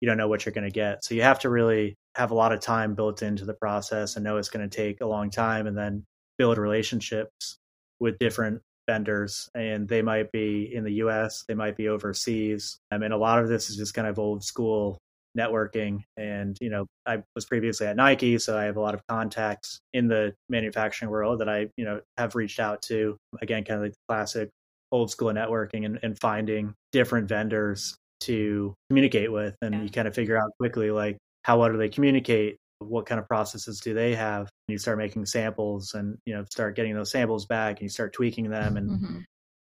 you 0.00 0.08
don't 0.08 0.16
know 0.16 0.28
what 0.28 0.44
you're 0.44 0.52
going 0.52 0.66
to 0.66 0.70
get 0.70 1.04
so 1.04 1.14
you 1.14 1.22
have 1.22 1.38
to 1.38 1.50
really 1.50 1.94
have 2.14 2.30
a 2.30 2.34
lot 2.34 2.52
of 2.52 2.60
time 2.60 2.94
built 2.94 3.22
into 3.22 3.44
the 3.44 3.54
process 3.54 4.16
and 4.16 4.24
know 4.24 4.36
it's 4.36 4.48
going 4.48 4.68
to 4.68 4.76
take 4.76 5.00
a 5.00 5.06
long 5.06 5.30
time 5.30 5.66
and 5.66 5.76
then 5.76 6.04
build 6.38 6.58
relationships 6.58 7.58
with 8.00 8.18
different 8.18 8.60
vendors 8.88 9.48
and 9.54 9.88
they 9.88 10.02
might 10.02 10.30
be 10.32 10.74
in 10.74 10.84
the 10.84 10.94
US, 10.94 11.44
they 11.46 11.54
might 11.54 11.76
be 11.76 11.88
overseas. 11.88 12.80
I 12.90 12.98
mean, 12.98 13.12
a 13.12 13.16
lot 13.16 13.38
of 13.38 13.48
this 13.48 13.70
is 13.70 13.76
just 13.76 13.94
kind 13.94 14.08
of 14.08 14.18
old 14.18 14.44
school 14.44 14.98
networking 15.38 16.00
and 16.16 16.58
you 16.60 16.68
know 16.68 16.86
i 17.06 17.22
was 17.34 17.46
previously 17.46 17.86
at 17.86 17.96
nike 17.96 18.38
so 18.38 18.58
i 18.58 18.64
have 18.64 18.76
a 18.76 18.80
lot 18.80 18.94
of 18.94 19.00
contacts 19.08 19.80
in 19.94 20.06
the 20.06 20.34
manufacturing 20.48 21.10
world 21.10 21.40
that 21.40 21.48
i 21.48 21.66
you 21.76 21.84
know 21.84 22.00
have 22.18 22.34
reached 22.34 22.60
out 22.60 22.82
to 22.82 23.16
again 23.40 23.64
kind 23.64 23.78
of 23.78 23.84
like 23.84 23.92
the 23.92 23.98
classic 24.08 24.50
old 24.90 25.10
school 25.10 25.32
networking 25.32 25.86
and, 25.86 25.98
and 26.02 26.18
finding 26.20 26.74
different 26.92 27.28
vendors 27.28 27.96
to 28.20 28.74
communicate 28.90 29.32
with 29.32 29.56
and 29.62 29.74
yeah. 29.74 29.82
you 29.82 29.88
kind 29.88 30.06
of 30.06 30.14
figure 30.14 30.36
out 30.36 30.50
quickly 30.60 30.90
like 30.90 31.16
how 31.44 31.58
well 31.58 31.72
do 31.72 31.78
they 31.78 31.88
communicate 31.88 32.56
what 32.78 33.06
kind 33.06 33.18
of 33.18 33.26
processes 33.26 33.80
do 33.80 33.94
they 33.94 34.14
have 34.14 34.40
and 34.40 34.48
you 34.72 34.78
start 34.78 34.98
making 34.98 35.24
samples 35.24 35.94
and 35.94 36.18
you 36.26 36.34
know 36.34 36.44
start 36.50 36.76
getting 36.76 36.94
those 36.94 37.10
samples 37.10 37.46
back 37.46 37.76
and 37.76 37.82
you 37.82 37.88
start 37.88 38.12
tweaking 38.12 38.50
them 38.50 38.76
and 38.76 38.90
mm-hmm. 38.90 39.18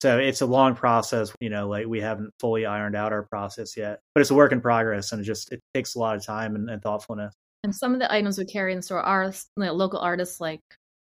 So 0.01 0.19
it's 0.19 0.41
a 0.41 0.45
long 0.45 0.75
process, 0.75 1.33
you 1.39 1.49
know, 1.49 1.67
like 1.67 1.87
we 1.87 2.01
haven't 2.01 2.31
fully 2.39 2.65
ironed 2.65 2.95
out 2.95 3.13
our 3.13 3.23
process 3.23 3.77
yet, 3.77 4.01
but 4.13 4.21
it's 4.21 4.29
a 4.29 4.35
work 4.35 4.51
in 4.51 4.61
progress 4.61 5.11
and 5.11 5.21
it 5.21 5.23
just, 5.23 5.51
it 5.51 5.61
takes 5.73 5.95
a 5.95 5.99
lot 5.99 6.15
of 6.15 6.25
time 6.25 6.55
and, 6.55 6.69
and 6.69 6.81
thoughtfulness. 6.81 7.33
And 7.63 7.73
some 7.73 7.93
of 7.93 7.99
the 7.99 8.11
items 8.13 8.37
we 8.37 8.45
carry 8.45 8.73
in 8.73 8.79
the 8.79 8.83
store 8.83 9.01
are 9.01 9.25
you 9.25 9.31
know, 9.57 9.73
local 9.73 9.99
artists 9.99 10.39
like 10.39 10.61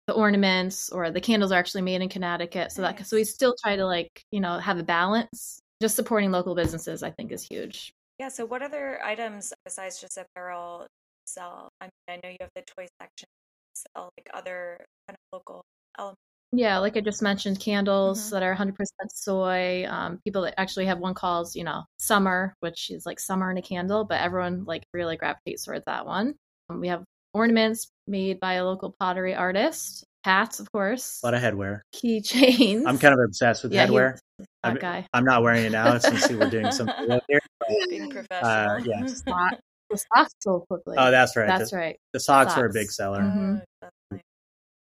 the 0.06 0.14
ornaments 0.14 0.88
or 0.88 1.10
the 1.10 1.20
candles 1.20 1.52
are 1.52 1.58
actually 1.58 1.82
made 1.82 2.00
in 2.00 2.08
Connecticut. 2.08 2.72
So 2.72 2.82
that, 2.82 3.06
so 3.06 3.16
we 3.16 3.24
still 3.24 3.54
try 3.62 3.76
to 3.76 3.84
like, 3.84 4.22
you 4.30 4.40
know, 4.40 4.58
have 4.58 4.78
a 4.78 4.84
balance. 4.84 5.60
Just 5.82 5.96
supporting 5.96 6.30
local 6.30 6.54
businesses, 6.54 7.02
I 7.02 7.10
think 7.10 7.32
is 7.32 7.42
huge. 7.42 7.92
Yeah. 8.18 8.28
So 8.28 8.46
what 8.46 8.62
other 8.62 8.98
items 9.04 9.52
besides 9.64 10.00
just 10.00 10.16
apparel 10.16 10.86
sell? 11.26 11.68
I 11.82 11.84
mean, 11.84 11.90
I 12.08 12.16
know 12.22 12.30
you 12.30 12.38
have 12.40 12.50
the 12.54 12.62
toy 12.62 12.86
section, 12.98 13.28
sell 13.74 14.10
like 14.16 14.30
other 14.32 14.86
kind 15.06 15.16
of 15.16 15.36
local 15.36 15.64
elements 15.98 16.20
yeah, 16.58 16.78
like 16.78 16.96
I 16.96 17.00
just 17.00 17.22
mentioned, 17.22 17.60
candles 17.60 18.20
mm-hmm. 18.20 18.34
that 18.34 18.42
are 18.42 18.54
100% 18.54 18.74
soy. 19.08 19.86
Um, 19.88 20.20
people 20.24 20.42
that 20.42 20.58
actually 20.58 20.86
have 20.86 20.98
one 20.98 21.14
called, 21.14 21.54
you 21.54 21.64
know, 21.64 21.84
summer, 21.98 22.54
which 22.60 22.90
is 22.90 23.06
like 23.06 23.20
summer 23.20 23.50
in 23.50 23.58
a 23.58 23.62
candle, 23.62 24.04
but 24.04 24.20
everyone 24.20 24.64
like 24.64 24.84
really 24.92 25.16
gravitates 25.16 25.64
towards 25.64 25.84
that 25.86 26.06
one. 26.06 26.34
Um, 26.68 26.80
we 26.80 26.88
have 26.88 27.04
ornaments 27.34 27.88
made 28.06 28.40
by 28.40 28.54
a 28.54 28.64
local 28.64 28.94
pottery 28.98 29.34
artist, 29.34 30.04
hats, 30.24 30.58
of 30.58 30.70
course. 30.72 31.20
A 31.22 31.26
lot 31.26 31.34
of 31.34 31.42
headwear. 31.42 31.80
Keychains. 31.94 32.84
I'm 32.86 32.98
kind 32.98 33.14
of 33.14 33.20
obsessed 33.24 33.62
with 33.62 33.72
yeah, 33.72 33.86
headwear. 33.86 34.18
That 34.38 34.46
I'm, 34.62 34.76
guy. 34.76 35.06
I'm 35.12 35.24
not 35.24 35.42
wearing 35.42 35.64
it 35.64 35.72
now 35.72 35.98
since 35.98 36.28
we're 36.30 36.50
doing 36.50 36.72
some 36.72 36.88
here. 37.28 37.40
Being 37.88 38.10
professional. 38.10 38.50
Uh, 38.50 38.78
yeah. 38.78 39.02
the 39.02 39.96
socks 39.96 40.32
so 40.40 40.64
quickly. 40.68 40.96
Oh, 40.98 41.10
that's 41.10 41.36
right. 41.36 41.46
That's 41.46 41.70
the, 41.70 41.76
right. 41.76 42.00
The 42.12 42.20
socks, 42.20 42.52
socks. 42.52 42.60
are 42.60 42.66
a 42.66 42.72
big 42.72 42.90
seller. 42.90 43.20
Mm-hmm. 43.20 43.56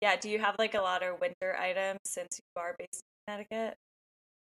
Yeah, 0.02 0.16
do 0.18 0.30
you 0.30 0.40
have 0.40 0.56
like 0.60 0.74
a 0.76 0.82
lot 0.82 1.04
of 1.04 1.20
winter 1.20 1.56
items 1.58 2.00
since 2.06 2.40
you 2.40 2.62
are 2.62 2.76
based 2.78 3.02
in 3.28 3.34
Connecticut? 3.34 3.78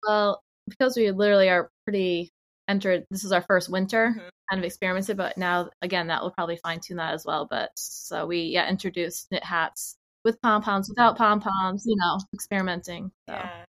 Well, 0.07 0.41
because 0.67 0.95
we 0.95 1.11
literally 1.11 1.49
are 1.49 1.69
pretty 1.85 2.29
entered, 2.67 3.05
this 3.11 3.23
is 3.23 3.31
our 3.31 3.41
first 3.41 3.69
winter 3.69 4.09
mm-hmm. 4.09 4.29
kind 4.49 4.59
of 4.59 4.65
experimented, 4.65 5.17
but 5.17 5.37
now 5.37 5.69
again, 5.81 6.07
that 6.07 6.21
will 6.21 6.31
probably 6.31 6.57
fine 6.57 6.79
tune 6.79 6.97
that 6.97 7.13
as 7.13 7.25
well. 7.25 7.47
But 7.49 7.71
so 7.75 8.25
we, 8.25 8.43
yeah, 8.43 8.69
introduced 8.69 9.27
knit 9.31 9.43
hats 9.43 9.95
with 10.25 10.41
pom 10.41 10.61
poms, 10.61 10.89
without 10.89 11.17
pom 11.17 11.41
poms, 11.41 11.83
you 11.85 11.95
know, 11.97 12.17
experimenting. 12.33 13.11
So. 13.29 13.35
Yeah. 13.35 13.65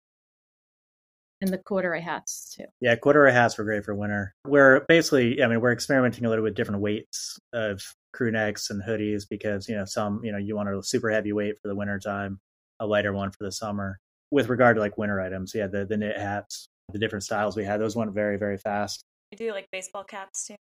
and 1.41 1.51
the 1.51 1.57
corduroy 1.57 2.01
hats 2.01 2.55
too. 2.55 2.65
Yeah, 2.79 2.95
corduroy 2.95 3.31
hats 3.31 3.57
were 3.57 3.63
great 3.63 3.83
for 3.83 3.95
winter. 3.95 4.33
We're 4.47 4.81
basically, 4.87 5.43
I 5.43 5.47
mean, 5.47 5.59
we're 5.59 5.73
experimenting 5.73 6.25
a 6.25 6.29
little 6.29 6.43
with 6.43 6.55
different 6.55 6.81
weights 6.81 7.39
of 7.51 7.81
crew 8.13 8.31
necks 8.31 8.69
and 8.69 8.81
hoodies 8.83 9.23
because 9.29 9.67
you 9.67 9.75
know 9.75 9.85
some, 9.85 10.21
you 10.23 10.31
know, 10.31 10.37
you 10.37 10.55
want 10.55 10.69
a 10.69 10.83
super 10.83 11.09
heavy 11.09 11.33
weight 11.33 11.59
for 11.61 11.67
the 11.67 11.75
winter 11.75 11.99
time, 11.99 12.39
a 12.79 12.85
lighter 12.85 13.13
one 13.13 13.31
for 13.31 13.43
the 13.43 13.51
summer. 13.51 13.99
With 14.31 14.47
regard 14.47 14.77
to 14.77 14.81
like 14.81 14.97
winter 14.97 15.19
items, 15.19 15.53
yeah, 15.53 15.67
the 15.67 15.85
the 15.85 15.97
knit 15.97 16.17
hats, 16.17 16.67
the 16.91 16.99
different 16.99 17.23
styles 17.23 17.55
we 17.55 17.65
had, 17.65 17.81
those 17.81 17.95
went 17.95 18.13
very 18.13 18.37
very 18.37 18.57
fast. 18.57 19.03
You 19.31 19.37
do 19.37 19.51
like 19.51 19.67
baseball 19.71 20.03
caps 20.03 20.47
too. 20.47 20.55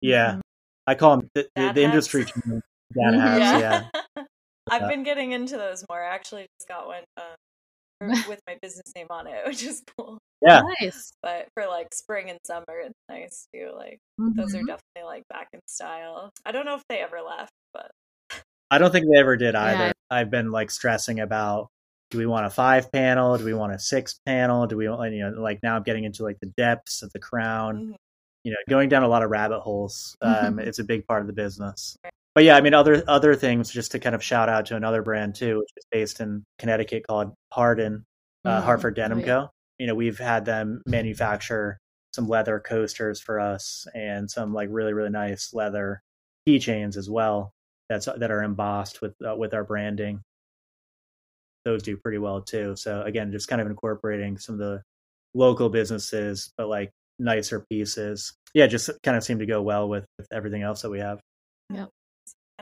Yeah, 0.00 0.30
mm-hmm. 0.32 0.40
I 0.86 0.94
call 0.94 1.18
them 1.18 1.30
the, 1.34 1.48
the, 1.54 1.72
the 1.72 1.82
industry 1.82 2.24
dad 2.24 3.14
hats. 3.14 3.60
Yeah. 3.60 3.86
yeah. 4.16 4.24
I've 4.70 4.88
been 4.88 5.02
getting 5.02 5.32
into 5.32 5.56
those 5.56 5.84
more. 5.90 6.02
I 6.02 6.14
actually 6.14 6.46
just 6.58 6.68
got 6.68 6.86
one 6.86 7.02
uh, 7.16 7.34
with 8.28 8.40
my 8.46 8.56
business 8.60 8.92
name 8.96 9.06
on 9.10 9.26
it, 9.26 9.40
which 9.46 9.62
is 9.62 9.82
cool. 9.96 10.18
Yeah. 10.40 10.62
Nice. 10.80 11.12
But 11.22 11.48
for 11.54 11.66
like 11.66 11.94
spring 11.94 12.30
and 12.30 12.38
summer, 12.44 12.80
it's 12.84 12.98
nice 13.08 13.46
too. 13.54 13.72
Like 13.76 13.98
mm-hmm. 14.20 14.38
those 14.38 14.54
are 14.54 14.58
mm-hmm. 14.58 14.66
definitely 14.66 15.04
like 15.04 15.22
back 15.28 15.48
in 15.52 15.60
style. 15.66 16.30
I 16.44 16.52
don't 16.52 16.64
know 16.66 16.74
if 16.74 16.82
they 16.88 16.98
ever 16.98 17.20
left, 17.20 17.52
but 17.72 17.90
I 18.70 18.78
don't 18.78 18.90
think 18.90 19.06
they 19.10 19.18
ever 19.18 19.36
did 19.36 19.54
either. 19.54 19.86
Yeah. 19.86 19.92
I've 20.10 20.30
been 20.30 20.50
like 20.50 20.70
stressing 20.70 21.20
about 21.20 21.68
do 22.10 22.18
we 22.18 22.26
want 22.26 22.44
a 22.44 22.50
five 22.50 22.92
panel? 22.92 23.38
Do 23.38 23.44
we 23.44 23.54
want 23.54 23.72
a 23.72 23.78
six 23.78 24.20
panel? 24.26 24.66
Do 24.66 24.76
we 24.76 24.88
want 24.88 25.12
you 25.12 25.30
know 25.30 25.40
like 25.40 25.60
now 25.62 25.76
I'm 25.76 25.82
getting 25.82 26.04
into 26.04 26.22
like 26.22 26.38
the 26.40 26.52
depths 26.56 27.02
of 27.02 27.12
the 27.12 27.18
crown. 27.18 27.76
Mm-hmm. 27.76 27.92
You 28.44 28.50
know, 28.50 28.58
going 28.68 28.88
down 28.88 29.04
a 29.04 29.08
lot 29.08 29.22
of 29.22 29.30
rabbit 29.30 29.60
holes. 29.60 30.16
Um, 30.20 30.34
mm-hmm. 30.34 30.58
It's 30.58 30.80
a 30.80 30.84
big 30.84 31.06
part 31.06 31.20
of 31.20 31.28
the 31.28 31.32
business. 31.32 31.96
But 32.34 32.44
yeah, 32.44 32.56
I 32.56 32.60
mean, 32.60 32.74
other 32.74 33.02
other 33.06 33.34
things. 33.34 33.70
Just 33.70 33.92
to 33.92 33.98
kind 33.98 34.14
of 34.14 34.22
shout 34.22 34.48
out 34.48 34.66
to 34.66 34.76
another 34.76 35.02
brand 35.02 35.34
too, 35.34 35.58
which 35.58 35.70
is 35.76 35.86
based 35.90 36.20
in 36.20 36.44
Connecticut 36.58 37.06
called 37.06 37.34
Hardin, 37.52 38.04
uh, 38.44 38.50
mm-hmm. 38.50 38.64
Hartford 38.64 38.96
Denim 38.96 39.18
right. 39.18 39.26
Co. 39.26 39.48
You 39.78 39.86
know, 39.86 39.94
we've 39.94 40.18
had 40.18 40.44
them 40.44 40.82
manufacture 40.86 41.78
some 42.14 42.28
leather 42.28 42.60
coasters 42.60 43.20
for 43.20 43.40
us 43.40 43.86
and 43.94 44.30
some 44.30 44.52
like 44.52 44.68
really 44.70 44.92
really 44.92 45.10
nice 45.10 45.52
leather 45.54 46.02
keychains 46.46 46.96
as 46.96 47.08
well. 47.10 47.52
That's 47.88 48.06
that 48.06 48.30
are 48.30 48.42
embossed 48.42 49.02
with 49.02 49.14
uh, 49.26 49.36
with 49.36 49.54
our 49.54 49.64
branding. 49.64 50.22
Those 51.64 51.82
do 51.82 51.96
pretty 51.96 52.18
well 52.18 52.40
too. 52.40 52.74
So 52.76 53.02
again, 53.02 53.30
just 53.30 53.48
kind 53.48 53.60
of 53.60 53.68
incorporating 53.68 54.38
some 54.38 54.54
of 54.54 54.58
the 54.58 54.82
local 55.34 55.68
businesses, 55.68 56.52
but 56.56 56.68
like 56.68 56.90
nicer 57.18 57.64
pieces. 57.70 58.34
Yeah, 58.54 58.66
just 58.66 58.90
kind 59.02 59.16
of 59.16 59.24
seem 59.24 59.38
to 59.38 59.46
go 59.46 59.62
well 59.62 59.88
with, 59.88 60.04
with 60.18 60.26
everything 60.32 60.62
else 60.62 60.82
that 60.82 60.90
we 60.90 60.98
have. 60.98 61.20
Yep. 61.70 61.88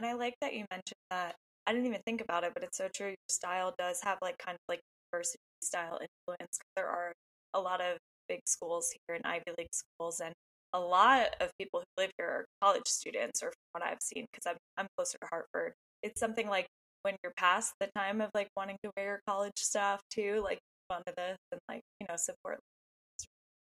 And 0.00 0.06
I 0.06 0.14
like 0.14 0.32
that 0.40 0.54
you 0.54 0.64
mentioned 0.70 0.96
that. 1.10 1.34
I 1.66 1.72
didn't 1.72 1.86
even 1.86 2.00
think 2.06 2.22
about 2.22 2.42
it, 2.42 2.52
but 2.54 2.62
it's 2.62 2.78
so 2.78 2.88
true. 2.94 3.08
Your 3.08 3.16
style 3.28 3.74
does 3.78 4.00
have 4.02 4.16
like 4.22 4.38
kind 4.38 4.54
of 4.54 4.60
like 4.66 4.80
university 5.12 5.36
style 5.62 6.00
influence. 6.00 6.58
There 6.74 6.86
are 6.86 7.12
a 7.52 7.60
lot 7.60 7.82
of 7.82 7.98
big 8.26 8.40
schools 8.46 8.90
here 9.06 9.16
in 9.16 9.20
Ivy 9.26 9.52
League 9.58 9.68
schools, 9.74 10.20
and 10.20 10.32
a 10.72 10.80
lot 10.80 11.36
of 11.38 11.50
people 11.58 11.80
who 11.80 12.02
live 12.02 12.10
here 12.16 12.26
are 12.28 12.44
college 12.62 12.86
students, 12.86 13.42
or 13.42 13.48
from 13.48 13.82
what 13.82 13.82
I've 13.82 14.00
seen, 14.00 14.24
because 14.32 14.46
I'm 14.46 14.56
I'm 14.78 14.86
closer 14.96 15.18
to 15.20 15.26
Hartford. 15.26 15.74
It's 16.02 16.18
something 16.18 16.48
like 16.48 16.66
when 17.02 17.16
you're 17.22 17.34
past 17.36 17.74
the 17.78 17.90
time 17.94 18.22
of 18.22 18.30
like 18.34 18.48
wanting 18.56 18.78
to 18.82 18.90
wear 18.96 19.04
your 19.04 19.20
college 19.28 19.52
stuff 19.56 20.00
too, 20.10 20.40
like 20.42 20.60
fun 20.88 21.02
to 21.06 21.12
this 21.14 21.36
and 21.52 21.60
like 21.68 21.82
you 22.00 22.06
know 22.08 22.16
support. 22.16 22.58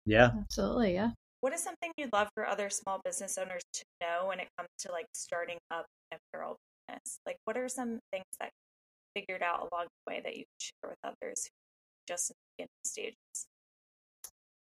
Yeah, 0.06 0.32
absolutely. 0.42 0.94
Yeah. 0.96 1.12
What 1.48 1.54
is 1.54 1.64
something 1.64 1.94
you'd 1.96 2.12
love 2.12 2.28
for 2.36 2.46
other 2.46 2.70
small 2.70 3.00
business 3.06 3.38
owners 3.38 3.62
to 3.76 3.86
know 4.02 4.28
when 4.28 4.42
it 4.42 4.50
comes 4.58 4.68
to 4.80 4.92
like 4.92 5.06
starting 5.14 5.56
up 5.72 5.86
an 6.12 6.18
apparel 6.34 6.58
business? 6.90 7.22
Like, 7.26 7.38
what 7.46 7.56
are 7.56 7.70
some 7.70 8.02
things 8.12 8.26
that 8.42 8.50
you 8.52 9.22
figured 9.22 9.42
out 9.42 9.60
along 9.60 9.86
the 9.86 10.12
way 10.12 10.22
that 10.26 10.36
you 10.36 10.44
can 10.44 10.60
share 10.60 10.90
with 10.90 10.98
others 11.06 11.48
just 12.06 12.32
in 12.32 12.36
the 12.36 12.58
beginning 12.58 12.70
stages? 12.86 13.48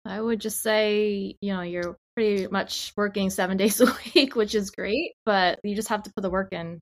I 0.03 0.19
would 0.19 0.41
just 0.41 0.63
say, 0.63 1.35
you 1.41 1.53
know, 1.53 1.61
you're 1.61 1.95
pretty 2.15 2.47
much 2.47 2.91
working 2.97 3.29
seven 3.29 3.55
days 3.63 3.79
a 3.79 3.95
week, 4.15 4.35
which 4.35 4.55
is 4.55 4.71
great, 4.71 5.13
but 5.27 5.59
you 5.63 5.75
just 5.75 5.89
have 5.89 6.01
to 6.01 6.11
put 6.15 6.23
the 6.23 6.31
work 6.31 6.53
in 6.53 6.79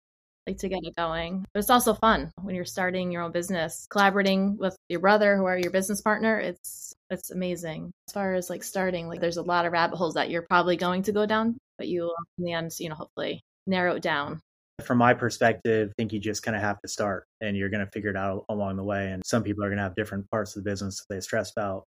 like 0.47 0.59
to 0.59 0.69
get 0.69 0.79
it 0.83 0.95
going. 0.95 1.45
But 1.53 1.59
it's 1.59 1.69
also 1.69 1.95
fun 1.95 2.31
when 2.41 2.55
you're 2.55 2.63
starting 2.63 3.11
your 3.11 3.23
own 3.23 3.33
business, 3.33 3.87
collaborating 3.89 4.57
with 4.57 4.77
your 4.87 5.01
brother, 5.01 5.35
who 5.35 5.43
are 5.43 5.57
your 5.57 5.71
business 5.71 6.01
partner. 6.01 6.39
It's 6.39 6.93
it's 7.11 7.31
amazing. 7.31 7.91
As 8.07 8.13
far 8.13 8.33
as 8.33 8.49
like 8.49 8.63
starting, 8.63 9.07
like 9.07 9.19
there's 9.19 9.37
a 9.37 9.41
lot 9.41 9.65
of 9.65 9.73
rabbit 9.73 9.97
holes 9.97 10.15
that 10.15 10.29
you're 10.29 10.45
probably 10.49 10.77
going 10.77 11.03
to 11.03 11.11
go 11.11 11.25
down, 11.25 11.57
but 11.77 11.87
you 11.87 12.03
will, 12.03 12.15
in 12.37 12.45
the 12.45 12.53
end, 12.53 12.71
you 12.79 12.89
know, 12.89 12.95
hopefully 12.95 13.41
narrow 13.67 13.95
it 13.95 14.01
down. 14.01 14.39
From 14.83 14.97
my 14.97 15.13
perspective, 15.13 15.89
I 15.91 15.93
think 15.97 16.13
you 16.13 16.19
just 16.19 16.41
kind 16.41 16.55
of 16.55 16.63
have 16.63 16.81
to 16.81 16.87
start 16.87 17.25
and 17.39 17.55
you're 17.55 17.69
going 17.69 17.85
to 17.85 17.91
figure 17.91 18.09
it 18.09 18.17
out 18.17 18.45
along 18.49 18.77
the 18.77 18.83
way. 18.83 19.11
And 19.11 19.21
some 19.25 19.43
people 19.43 19.63
are 19.63 19.67
going 19.67 19.77
to 19.77 19.83
have 19.83 19.95
different 19.95 20.29
parts 20.31 20.55
of 20.55 20.63
the 20.63 20.69
business 20.69 20.97
that 20.97 21.13
they 21.13 21.21
stress 21.21 21.51
about 21.51 21.83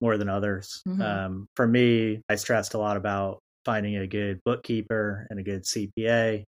more 0.00 0.16
than 0.16 0.28
others. 0.28 0.80
Mm-hmm. 0.86 1.02
Um, 1.02 1.46
for 1.56 1.66
me, 1.66 2.22
I 2.28 2.36
stressed 2.36 2.74
a 2.74 2.78
lot 2.78 2.96
about 2.96 3.40
finding 3.64 3.96
a 3.96 4.06
good 4.06 4.40
bookkeeper 4.44 5.26
and 5.28 5.38
a 5.38 5.42
good 5.42 5.64
CPA 5.64 6.44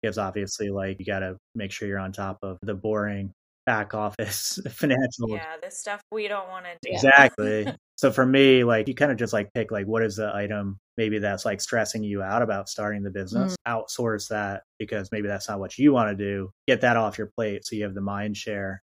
because 0.00 0.18
obviously 0.18 0.70
like 0.70 0.98
you 0.98 1.04
got 1.04 1.20
to 1.20 1.36
make 1.54 1.72
sure 1.72 1.88
you're 1.88 1.98
on 1.98 2.12
top 2.12 2.38
of 2.42 2.58
the 2.62 2.74
boring 2.74 3.32
back 3.66 3.94
office 3.94 4.58
financial 4.70 5.28
yeah 5.28 5.56
the 5.62 5.70
stuff 5.70 6.00
we 6.10 6.28
don't 6.28 6.48
want 6.48 6.64
to 6.64 6.72
do. 6.82 6.94
Exactly. 6.94 7.66
So 8.00 8.10
for 8.10 8.24
me 8.24 8.64
like 8.64 8.88
you 8.88 8.94
kind 8.94 9.12
of 9.12 9.18
just 9.18 9.34
like 9.34 9.52
pick 9.52 9.70
like 9.70 9.84
what 9.84 10.02
is 10.02 10.16
the 10.16 10.34
item 10.34 10.78
maybe 10.96 11.18
that's 11.18 11.44
like 11.44 11.60
stressing 11.60 12.02
you 12.02 12.22
out 12.22 12.40
about 12.40 12.70
starting 12.70 13.02
the 13.02 13.10
business? 13.10 13.54
Mm. 13.68 13.84
outsource 13.84 14.28
that 14.28 14.62
because 14.78 15.12
maybe 15.12 15.28
that's 15.28 15.50
not 15.50 15.60
what 15.60 15.76
you 15.76 15.92
want 15.92 16.08
to 16.08 16.24
do. 16.24 16.50
Get 16.66 16.80
that 16.80 16.96
off 16.96 17.18
your 17.18 17.30
plate 17.36 17.66
so 17.66 17.76
you 17.76 17.82
have 17.84 17.92
the 17.92 18.00
mind 18.00 18.38
share 18.38 18.82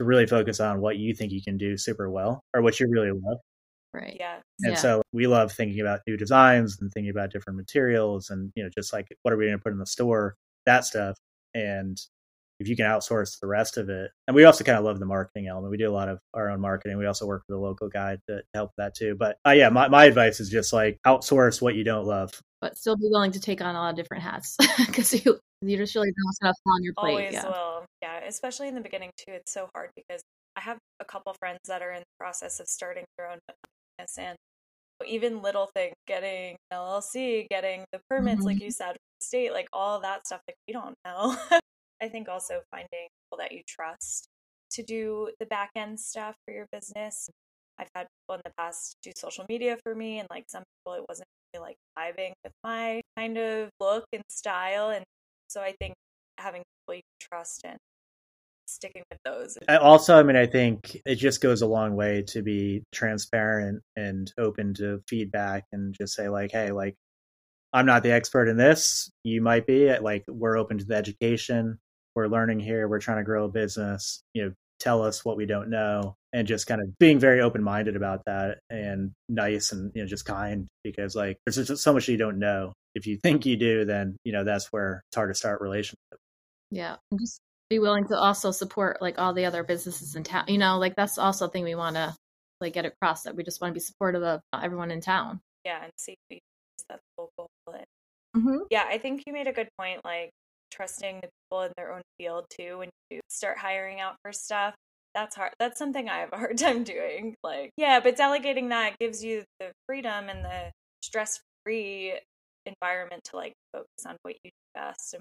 to 0.00 0.04
really 0.04 0.26
focus 0.26 0.58
on 0.58 0.80
what 0.80 0.96
you 0.96 1.14
think 1.14 1.30
you 1.30 1.42
can 1.42 1.56
do 1.56 1.76
super 1.76 2.10
well 2.10 2.42
or 2.54 2.62
what 2.62 2.80
you 2.80 2.88
really 2.90 3.12
love. 3.12 3.38
Right. 3.94 4.16
Yeah. 4.18 4.38
And 4.62 4.72
yeah. 4.72 4.78
so 4.78 5.02
we 5.12 5.28
love 5.28 5.52
thinking 5.52 5.80
about 5.80 6.00
new 6.08 6.16
designs 6.16 6.78
and 6.80 6.90
thinking 6.92 7.10
about 7.10 7.30
different 7.30 7.56
materials 7.56 8.30
and 8.30 8.50
you 8.56 8.64
know 8.64 8.70
just 8.76 8.92
like 8.92 9.06
what 9.22 9.32
are 9.32 9.36
we 9.36 9.46
going 9.46 9.56
to 9.56 9.62
put 9.62 9.72
in 9.72 9.78
the 9.78 9.86
store? 9.86 10.34
That 10.66 10.84
stuff. 10.84 11.16
And 11.54 11.96
if 12.58 12.68
you 12.68 12.76
can 12.76 12.86
outsource 12.86 13.38
the 13.40 13.46
rest 13.46 13.76
of 13.76 13.88
it, 13.88 14.10
and 14.26 14.34
we 14.34 14.44
also 14.44 14.64
kind 14.64 14.78
of 14.78 14.84
love 14.84 14.98
the 14.98 15.06
marketing 15.06 15.48
element. 15.48 15.70
We 15.70 15.76
do 15.76 15.90
a 15.90 15.92
lot 15.92 16.08
of 16.08 16.18
our 16.34 16.50
own 16.50 16.60
marketing. 16.60 16.98
We 16.98 17.06
also 17.06 17.26
work 17.26 17.44
with 17.48 17.56
a 17.56 17.60
local 17.60 17.88
guy 17.88 18.18
to 18.28 18.42
help 18.54 18.72
that 18.78 18.94
too. 18.94 19.16
But 19.18 19.36
uh, 19.46 19.50
yeah, 19.50 19.68
my, 19.68 19.88
my 19.88 20.04
advice 20.06 20.40
is 20.40 20.48
just 20.48 20.72
like 20.72 20.98
outsource 21.06 21.60
what 21.60 21.74
you 21.74 21.84
don't 21.84 22.06
love, 22.06 22.32
but 22.60 22.76
still 22.76 22.96
be 22.96 23.08
willing 23.10 23.32
to 23.32 23.40
take 23.40 23.60
on 23.60 23.74
a 23.74 23.78
lot 23.78 23.90
of 23.90 23.96
different 23.96 24.22
hats 24.22 24.56
because 24.86 25.12
you 25.12 25.38
you 25.62 25.76
just 25.76 25.94
really 25.94 26.08
don't 26.08 26.36
have 26.42 26.48
enough 26.48 26.74
on 26.74 26.82
your 26.82 26.94
plate. 26.94 27.10
Always 27.10 27.32
yeah. 27.32 27.46
will, 27.46 27.84
yeah. 28.02 28.20
Especially 28.26 28.68
in 28.68 28.74
the 28.74 28.80
beginning 28.80 29.10
too. 29.16 29.32
It's 29.32 29.52
so 29.52 29.68
hard 29.74 29.90
because 29.96 30.22
I 30.56 30.60
have 30.60 30.78
a 31.00 31.04
couple 31.04 31.34
friends 31.38 31.60
that 31.68 31.82
are 31.82 31.92
in 31.92 32.00
the 32.00 32.16
process 32.18 32.60
of 32.60 32.66
starting 32.66 33.04
their 33.18 33.30
own 33.30 33.38
business, 33.98 34.18
and 34.18 34.36
even 35.06 35.42
little 35.42 35.68
things, 35.74 35.94
getting 36.06 36.56
LLC, 36.72 37.46
getting 37.48 37.84
the 37.92 38.00
permits, 38.08 38.38
mm-hmm. 38.38 38.46
like 38.46 38.62
you 38.62 38.70
said, 38.70 38.96
state, 39.20 39.52
like 39.52 39.68
all 39.72 40.00
that 40.00 40.26
stuff, 40.26 40.40
like 40.48 40.56
we 40.66 40.72
don't 40.72 40.94
know. 41.04 41.36
I 42.02 42.08
think 42.08 42.28
also 42.28 42.60
finding 42.70 42.88
people 42.90 43.38
that 43.38 43.52
you 43.52 43.62
trust 43.66 44.28
to 44.72 44.82
do 44.82 45.30
the 45.40 45.46
back 45.46 45.70
end 45.76 45.98
stuff 45.98 46.34
for 46.44 46.52
your 46.52 46.66
business. 46.72 47.30
I've 47.78 47.88
had 47.94 48.06
people 48.22 48.36
in 48.36 48.40
the 48.44 48.52
past 48.58 48.96
do 49.02 49.12
social 49.16 49.44
media 49.48 49.76
for 49.82 49.94
me, 49.94 50.18
and 50.18 50.28
like 50.30 50.44
some 50.48 50.62
people, 50.62 50.98
it 50.98 51.04
wasn't 51.08 51.28
really 51.54 51.68
like 51.68 51.76
vibing 51.98 52.32
with 52.42 52.52
my 52.64 53.00
kind 53.16 53.38
of 53.38 53.70
look 53.80 54.04
and 54.12 54.22
style. 54.30 54.90
And 54.90 55.04
so 55.48 55.60
I 55.60 55.74
think 55.80 55.94
having 56.38 56.62
people 56.62 56.96
you 56.96 57.02
trust 57.20 57.62
and 57.64 57.78
sticking 58.66 59.02
with 59.10 59.20
those. 59.24 59.56
Also, 59.68 60.18
I 60.18 60.22
mean, 60.22 60.36
I 60.36 60.46
think 60.46 61.00
it 61.06 61.16
just 61.16 61.40
goes 61.40 61.62
a 61.62 61.66
long 61.66 61.94
way 61.94 62.22
to 62.28 62.42
be 62.42 62.82
transparent 62.92 63.82
and 63.94 64.32
open 64.38 64.74
to 64.74 65.00
feedback 65.08 65.64
and 65.72 65.94
just 65.94 66.14
say, 66.14 66.28
like, 66.28 66.50
hey, 66.52 66.72
like, 66.72 66.96
I'm 67.72 67.86
not 67.86 68.02
the 68.02 68.12
expert 68.12 68.48
in 68.48 68.56
this. 68.56 69.10
You 69.22 69.42
might 69.42 69.66
be. 69.66 69.96
Like, 69.98 70.24
we're 70.28 70.58
open 70.58 70.78
to 70.78 70.84
the 70.84 70.96
education. 70.96 71.78
We're 72.16 72.26
learning 72.26 72.58
here. 72.58 72.88
We're 72.88 73.00
trying 73.00 73.18
to 73.18 73.24
grow 73.24 73.44
a 73.44 73.48
business. 73.48 74.22
You 74.34 74.46
know, 74.46 74.52
tell 74.80 75.02
us 75.02 75.24
what 75.24 75.36
we 75.36 75.46
don't 75.46 75.70
know 75.70 76.16
and 76.32 76.48
just 76.48 76.66
kind 76.66 76.80
of 76.80 76.98
being 76.98 77.18
very 77.18 77.40
open 77.40 77.62
minded 77.62 77.94
about 77.94 78.24
that 78.26 78.58
and 78.68 79.12
nice 79.28 79.72
and 79.72 79.90
you 79.94 80.02
know 80.02 80.08
just 80.08 80.26
kind 80.26 80.66
because 80.84 81.14
like 81.16 81.38
there's 81.46 81.56
just 81.56 81.82
so 81.82 81.94
much 81.94 82.08
you 82.08 82.18
don't 82.18 82.38
know 82.38 82.74
if 82.94 83.06
you 83.06 83.16
think 83.16 83.46
you 83.46 83.56
do 83.56 83.86
then 83.86 84.18
you 84.22 84.32
know 84.32 84.44
that's 84.44 84.66
where 84.66 85.02
it's 85.08 85.16
hard 85.16 85.30
to 85.30 85.34
start 85.34 85.62
relationship 85.62 85.96
yeah 86.70 86.96
and 87.10 87.18
just 87.20 87.40
be 87.68 87.78
willing 87.78 88.06
to 88.08 88.16
also 88.16 88.50
support 88.50 89.02
like 89.02 89.18
all 89.18 89.32
the 89.32 89.44
other 89.44 89.62
businesses 89.62 90.14
in 90.14 90.24
town. 90.24 90.44
You 90.48 90.58
know, 90.58 90.78
like 90.78 90.94
that's 90.96 91.18
also 91.18 91.46
a 91.46 91.48
thing 91.48 91.64
we 91.64 91.74
want 91.74 91.96
to 91.96 92.14
like 92.60 92.72
get 92.72 92.86
across 92.86 93.24
that 93.24 93.36
we 93.36 93.44
just 93.44 93.60
want 93.60 93.72
to 93.72 93.74
be 93.74 93.80
supportive 93.80 94.22
of 94.22 94.40
everyone 94.54 94.90
in 94.90 95.00
town. 95.00 95.40
Yeah, 95.64 95.82
and 95.82 95.92
see 95.96 96.16
if 96.30 96.40
that's 96.88 97.02
local. 97.18 97.48
Mm-hmm. 98.36 98.58
Yeah, 98.70 98.84
I 98.86 98.98
think 98.98 99.22
you 99.26 99.32
made 99.32 99.46
a 99.46 99.52
good 99.52 99.68
point. 99.78 100.04
Like 100.04 100.30
trusting 100.76 101.20
the 101.22 101.28
people 101.28 101.62
in 101.62 101.72
their 101.76 101.92
own 101.92 102.02
field 102.18 102.46
too. 102.50 102.78
When 102.78 102.90
you 103.10 103.20
start 103.28 103.58
hiring 103.58 104.00
out 104.00 104.16
for 104.22 104.32
stuff, 104.32 104.74
that's 105.14 105.34
hard. 105.34 105.52
That's 105.58 105.78
something 105.78 106.08
I 106.08 106.18
have 106.18 106.32
a 106.32 106.36
hard 106.36 106.58
time 106.58 106.84
doing. 106.84 107.34
Like, 107.42 107.70
yeah, 107.76 108.00
but 108.00 108.16
delegating 108.16 108.68
that 108.68 108.98
gives 109.00 109.24
you 109.24 109.44
the 109.58 109.72
freedom 109.86 110.28
and 110.28 110.44
the 110.44 110.70
stress-free 111.02 112.20
environment 112.66 113.22
to 113.30 113.36
like 113.36 113.54
focus 113.72 114.06
on 114.06 114.16
what 114.22 114.34
you 114.44 114.50
do 114.50 114.56
best. 114.74 115.14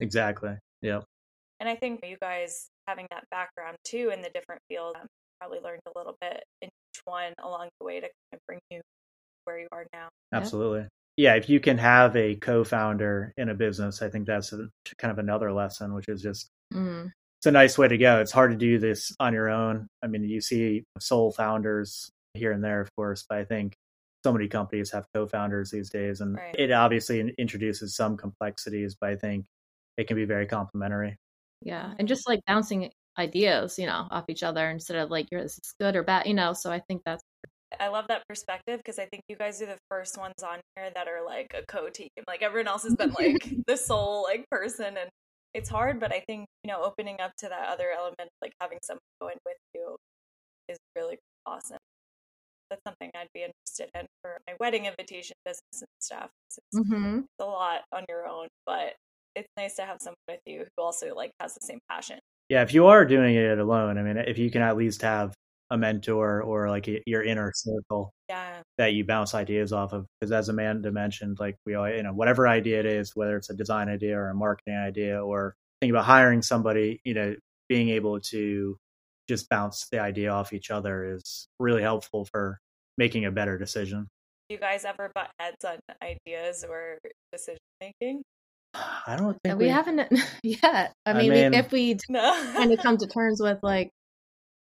Exactly. 0.00 0.56
Yeah. 0.82 1.00
And 1.60 1.68
I 1.68 1.76
think 1.76 2.04
you 2.04 2.16
guys 2.20 2.68
having 2.86 3.06
that 3.10 3.24
background 3.30 3.76
too 3.84 4.10
in 4.12 4.20
the 4.20 4.30
different 4.34 4.60
fields 4.68 4.98
um, 5.00 5.06
probably 5.40 5.60
learned 5.60 5.80
a 5.86 5.98
little 5.98 6.16
bit 6.20 6.42
in 6.60 6.68
each 6.68 7.00
one 7.04 7.32
along 7.42 7.68
the 7.80 7.86
way 7.86 8.00
to 8.00 8.06
kind 8.06 8.12
of 8.32 8.40
bring 8.46 8.58
you 8.70 8.80
where 9.44 9.58
you 9.58 9.68
are 9.72 9.86
now. 9.92 10.08
Absolutely. 10.32 10.86
Yeah, 11.16 11.34
if 11.34 11.48
you 11.48 11.60
can 11.60 11.78
have 11.78 12.16
a 12.16 12.34
co-founder 12.34 13.32
in 13.36 13.48
a 13.48 13.54
business, 13.54 14.02
I 14.02 14.08
think 14.08 14.26
that's 14.26 14.52
a, 14.52 14.68
kind 14.98 15.12
of 15.12 15.18
another 15.18 15.52
lesson, 15.52 15.94
which 15.94 16.08
is 16.08 16.20
just 16.20 16.48
mm. 16.72 17.08
it's 17.38 17.46
a 17.46 17.52
nice 17.52 17.78
way 17.78 17.86
to 17.86 17.96
go. 17.96 18.20
It's 18.20 18.32
hard 18.32 18.50
to 18.50 18.56
do 18.56 18.78
this 18.78 19.14
on 19.20 19.32
your 19.32 19.48
own. 19.48 19.86
I 20.02 20.08
mean, 20.08 20.24
you 20.24 20.40
see 20.40 20.84
sole 20.98 21.30
founders 21.30 22.10
here 22.34 22.50
and 22.50 22.64
there, 22.64 22.80
of 22.80 22.90
course, 22.96 23.24
but 23.28 23.38
I 23.38 23.44
think 23.44 23.76
so 24.24 24.32
many 24.32 24.48
companies 24.48 24.90
have 24.90 25.06
co-founders 25.14 25.70
these 25.70 25.90
days, 25.90 26.20
and 26.20 26.36
right. 26.36 26.54
it 26.58 26.72
obviously 26.72 27.32
introduces 27.38 27.94
some 27.94 28.16
complexities, 28.16 28.96
but 29.00 29.10
I 29.10 29.16
think 29.16 29.46
it 29.96 30.08
can 30.08 30.16
be 30.16 30.24
very 30.24 30.46
complementary. 30.46 31.16
Yeah, 31.60 31.94
and 31.98 32.08
just 32.08 32.26
like 32.26 32.40
bouncing 32.46 32.90
ideas, 33.18 33.78
you 33.78 33.86
know, 33.86 34.08
off 34.10 34.24
each 34.28 34.42
other 34.42 34.68
instead 34.68 34.96
of 34.96 35.10
like, 35.10 35.28
"You're 35.30 35.42
this 35.42 35.58
is 35.58 35.74
good 35.78 35.94
or 35.94 36.02
bad," 36.02 36.26
you 36.26 36.34
know. 36.34 36.54
So 36.54 36.72
I 36.72 36.80
think 36.80 37.02
that's. 37.04 37.22
I 37.80 37.88
love 37.88 38.06
that 38.08 38.22
perspective 38.28 38.78
because 38.78 38.98
I 38.98 39.06
think 39.06 39.22
you 39.28 39.36
guys 39.36 39.60
are 39.62 39.66
the 39.66 39.78
first 39.90 40.18
ones 40.18 40.42
on 40.42 40.60
here 40.76 40.90
that 40.94 41.08
are 41.08 41.24
like 41.24 41.54
a 41.54 41.64
co-team. 41.66 42.08
Like 42.26 42.42
everyone 42.42 42.68
else 42.68 42.84
has 42.84 42.94
been 42.94 43.14
like 43.18 43.52
the 43.66 43.76
sole 43.76 44.22
like 44.22 44.44
person, 44.50 44.96
and 44.98 45.10
it's 45.54 45.68
hard. 45.68 46.00
But 46.00 46.12
I 46.12 46.22
think 46.26 46.46
you 46.62 46.70
know, 46.70 46.82
opening 46.82 47.20
up 47.20 47.32
to 47.38 47.48
that 47.48 47.68
other 47.68 47.86
element, 47.96 48.30
like 48.42 48.52
having 48.60 48.78
someone 48.82 49.00
go 49.20 49.28
in 49.28 49.38
with 49.44 49.56
you, 49.74 49.96
is 50.68 50.78
really 50.96 51.18
awesome. 51.46 51.78
That's 52.70 52.82
something 52.86 53.10
I'd 53.14 53.28
be 53.34 53.44
interested 53.44 53.90
in 53.98 54.06
for 54.22 54.38
my 54.46 54.54
wedding 54.58 54.86
invitation 54.86 55.36
business 55.44 55.82
and 55.82 55.88
stuff. 56.00 56.30
It's, 56.48 56.58
mm-hmm. 56.74 57.18
it's 57.18 57.40
a 57.40 57.44
lot 57.44 57.82
on 57.92 58.04
your 58.08 58.26
own, 58.26 58.48
but 58.66 58.94
it's 59.36 59.48
nice 59.56 59.76
to 59.76 59.82
have 59.82 59.98
someone 60.00 60.16
with 60.28 60.40
you 60.46 60.60
who 60.60 60.82
also 60.82 61.14
like 61.14 61.30
has 61.40 61.54
the 61.54 61.60
same 61.62 61.78
passion. 61.90 62.18
Yeah, 62.48 62.62
if 62.62 62.74
you 62.74 62.86
are 62.86 63.04
doing 63.04 63.34
it 63.34 63.58
alone, 63.58 63.98
I 63.98 64.02
mean, 64.02 64.16
if 64.16 64.38
you 64.38 64.50
can 64.50 64.62
at 64.62 64.76
least 64.76 65.02
have 65.02 65.34
a 65.70 65.78
mentor 65.78 66.42
or 66.42 66.68
like 66.68 66.88
a, 66.88 67.02
your 67.06 67.22
inner 67.22 67.52
circle 67.54 68.12
yeah. 68.28 68.60
that 68.78 68.92
you 68.92 69.04
bounce 69.04 69.34
ideas 69.34 69.72
off 69.72 69.92
of, 69.92 70.06
because 70.20 70.32
as 70.32 70.48
Amanda 70.48 70.92
mentioned, 70.92 71.38
like 71.40 71.56
we 71.66 71.74
all, 71.74 71.88
you 71.88 72.02
know, 72.02 72.12
whatever 72.12 72.46
idea 72.46 72.80
it 72.80 72.86
is, 72.86 73.12
whether 73.14 73.36
it's 73.36 73.50
a 73.50 73.54
design 73.54 73.88
idea 73.88 74.16
or 74.16 74.28
a 74.28 74.34
marketing 74.34 74.76
idea, 74.76 75.24
or 75.24 75.54
think 75.80 75.90
about 75.90 76.04
hiring 76.04 76.42
somebody, 76.42 77.00
you 77.04 77.14
know, 77.14 77.34
being 77.68 77.88
able 77.88 78.20
to 78.20 78.76
just 79.28 79.48
bounce 79.48 79.88
the 79.90 79.98
idea 79.98 80.30
off 80.30 80.52
each 80.52 80.70
other 80.70 81.14
is 81.14 81.48
really 81.58 81.82
helpful 81.82 82.26
for 82.26 82.58
making 82.98 83.24
a 83.24 83.30
better 83.30 83.58
decision. 83.58 84.08
Do 84.48 84.54
you 84.54 84.60
guys 84.60 84.84
ever 84.84 85.10
butt 85.14 85.30
heads 85.38 85.64
on 85.64 85.78
ideas 86.02 86.64
or 86.68 86.98
decision 87.32 87.58
making? 87.80 88.22
I 88.74 89.16
don't 89.16 89.38
think 89.42 89.58
we, 89.58 89.66
we 89.66 89.70
haven't 89.70 90.12
yet. 90.42 90.92
I, 91.06 91.10
I 91.10 91.12
mean, 91.14 91.30
mean 91.30 91.50
we, 91.52 91.56
if 91.56 91.72
we 91.72 91.96
no. 92.08 92.52
kind 92.52 92.72
of 92.72 92.78
come 92.80 92.98
to 92.98 93.06
terms 93.06 93.40
with 93.40 93.58
like, 93.62 93.90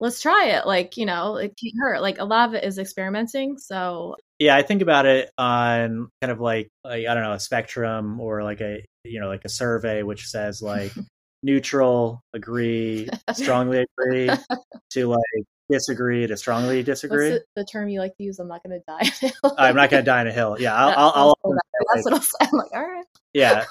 let's 0.01 0.21
try 0.21 0.51
it. 0.57 0.67
Like, 0.67 0.97
you 0.97 1.07
know, 1.07 1.37
it 1.37 1.55
can't 1.61 1.75
hurt. 1.81 2.01
Like 2.01 2.19
a 2.19 2.25
lot 2.25 2.49
of 2.49 2.55
it 2.55 2.65
is 2.65 2.79
experimenting. 2.79 3.59
So 3.59 4.17
yeah, 4.39 4.57
I 4.57 4.63
think 4.63 4.83
about 4.83 5.07
it 5.07 5.31
on 5.37 6.09
kind 6.21 6.31
of 6.31 6.41
like, 6.41 6.69
like 6.85 7.07
I 7.07 7.15
don't 7.15 7.23
know, 7.23 7.33
a 7.33 7.41
spectrum 7.41 8.21
or 8.21 8.43
like 8.43 8.61
a 8.61 8.85
you 9.05 9.21
know 9.21 9.29
like 9.29 9.45
a 9.45 9.49
survey 9.49 10.03
which 10.03 10.27
says 10.27 10.63
like 10.63 10.93
neutral, 11.43 12.23
agree, 12.35 13.09
strongly 13.33 13.87
agree, 13.99 14.31
to 14.91 15.07
like 15.07 15.45
disagree 15.71 16.27
to 16.27 16.37
strongly 16.37 16.83
disagree. 16.83 17.31
The, 17.31 17.45
the, 17.57 17.65
term 17.65 17.89
you 17.89 18.01
like 18.01 18.17
to 18.17 18.23
use? 18.23 18.39
I'm 18.39 18.49
not 18.49 18.63
going 18.63 18.81
to 18.81 18.85
die. 18.87 19.33
Uh, 19.45 19.55
I'm 19.59 19.77
not 19.77 19.91
going 19.91 20.03
to 20.03 20.07
die 20.07 20.23
in 20.23 20.27
a 20.27 20.33
hill. 20.33 20.57
Yeah, 20.59 20.75
I'll. 20.75 21.13
I'll, 21.15 21.39
I'll 21.45 21.55
that's 21.95 21.97
like, 21.97 22.05
what 22.05 22.15
I'll 22.15 22.21
say. 22.21 22.37
I'm 22.41 22.59
like, 22.59 22.71
all 22.73 22.87
right. 22.87 23.05
Yeah, 23.35 23.65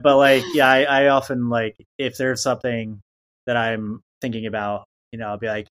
but 0.00 0.16
like, 0.16 0.44
yeah, 0.54 0.68
I, 0.68 0.82
I 0.84 1.08
often 1.08 1.48
like 1.48 1.76
if 1.98 2.16
there's 2.16 2.42
something 2.42 3.00
that 3.46 3.56
I'm 3.56 4.00
thinking 4.20 4.46
about, 4.46 4.84
you 5.12 5.18
know, 5.18 5.28
I'll 5.28 5.38
be 5.38 5.48
like, 5.48 5.68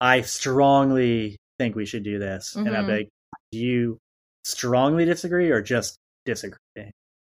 I 0.00 0.22
strongly 0.22 1.36
think 1.58 1.74
we 1.74 1.86
should 1.86 2.04
do 2.04 2.18
this, 2.18 2.54
mm-hmm. 2.54 2.66
and 2.66 2.76
I'll 2.76 2.82
be 2.82 2.88
mm-hmm. 2.88 2.98
like, 2.98 3.08
do 3.52 3.58
you 3.58 3.98
strongly 4.44 5.04
disagree 5.04 5.50
or 5.50 5.62
just 5.62 5.98
disagree? 6.24 6.58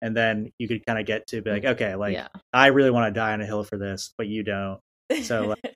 And 0.03 0.17
then 0.17 0.51
you 0.59 0.69
could 0.69 0.85
kind 0.87 0.99
of 0.99 1.07
get 1.07 1.27
to 1.29 1.41
be 1.41 1.51
like, 1.51 1.65
okay, 1.65 1.95
like 1.95 2.13
yeah. 2.13 2.29
I 2.53 2.69
really 2.69 2.91
want 2.91 3.13
to 3.13 3.19
die 3.19 3.33
on 3.33 3.41
a 3.41 3.47
hill 3.47 3.65
for 3.65 3.79
this, 3.79 4.13
but 4.19 4.27
you 4.27 4.43
don't. 4.43 4.79
So 5.23 5.55
like, 5.65 5.75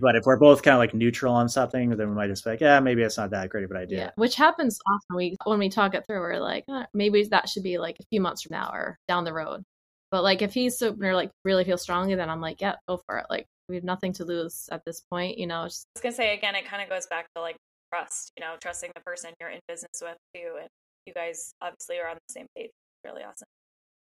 but 0.00 0.16
if 0.16 0.24
we're 0.24 0.38
both 0.38 0.62
kind 0.62 0.74
of 0.74 0.78
like 0.78 0.94
neutral 0.94 1.34
on 1.34 1.48
something, 1.48 1.90
then 1.90 2.08
we 2.08 2.14
might 2.14 2.28
just 2.28 2.44
be 2.44 2.50
like, 2.50 2.60
yeah, 2.60 2.80
maybe 2.80 3.02
it's 3.02 3.16
not 3.16 3.30
that 3.30 3.48
great 3.48 3.64
of 3.64 3.70
an 3.70 3.76
idea. 3.76 3.98
Yeah, 3.98 4.10
which 4.16 4.36
happens 4.36 4.78
often. 4.86 5.16
We 5.16 5.36
when 5.44 5.58
we 5.58 5.68
talk 5.68 5.94
it 5.94 6.04
through, 6.06 6.20
we're 6.20 6.40
like, 6.40 6.64
oh, 6.68 6.84
maybe 6.94 7.22
that 7.24 7.48
should 7.48 7.62
be 7.62 7.78
like 7.78 7.96
a 8.00 8.04
few 8.10 8.20
months 8.20 8.42
from 8.42 8.56
now 8.56 8.70
or 8.72 8.98
down 9.08 9.24
the 9.24 9.32
road. 9.32 9.62
But 10.10 10.22
like 10.22 10.42
if 10.42 10.54
he's 10.54 10.78
super 10.78 11.14
like 11.14 11.30
really 11.44 11.64
feels 11.64 11.82
strongly, 11.82 12.14
then 12.14 12.30
I'm 12.30 12.40
like, 12.40 12.60
yeah, 12.60 12.76
go 12.88 13.00
for 13.06 13.18
it. 13.18 13.26
Like 13.28 13.46
we 13.68 13.76
have 13.76 13.84
nothing 13.84 14.12
to 14.14 14.24
lose 14.24 14.68
at 14.70 14.82
this 14.84 15.02
point, 15.10 15.38
you 15.38 15.46
know. 15.46 15.64
Just... 15.64 15.86
I 15.96 15.98
was 15.98 16.02
gonna 16.02 16.14
say 16.14 16.34
again, 16.34 16.54
it 16.54 16.66
kind 16.66 16.82
of 16.82 16.88
goes 16.88 17.06
back 17.06 17.26
to 17.34 17.40
like 17.40 17.56
trust, 17.92 18.32
you 18.36 18.44
know, 18.44 18.54
trusting 18.60 18.90
the 18.94 19.00
person 19.02 19.30
you're 19.40 19.50
in 19.50 19.60
business 19.68 20.00
with 20.02 20.16
too, 20.34 20.56
and 20.60 20.68
you 21.06 21.14
guys 21.14 21.54
obviously 21.60 21.98
are 21.98 22.08
on 22.08 22.16
the 22.16 22.32
same 22.32 22.46
page. 22.56 22.70
Really 23.04 23.22
awesome. 23.22 23.48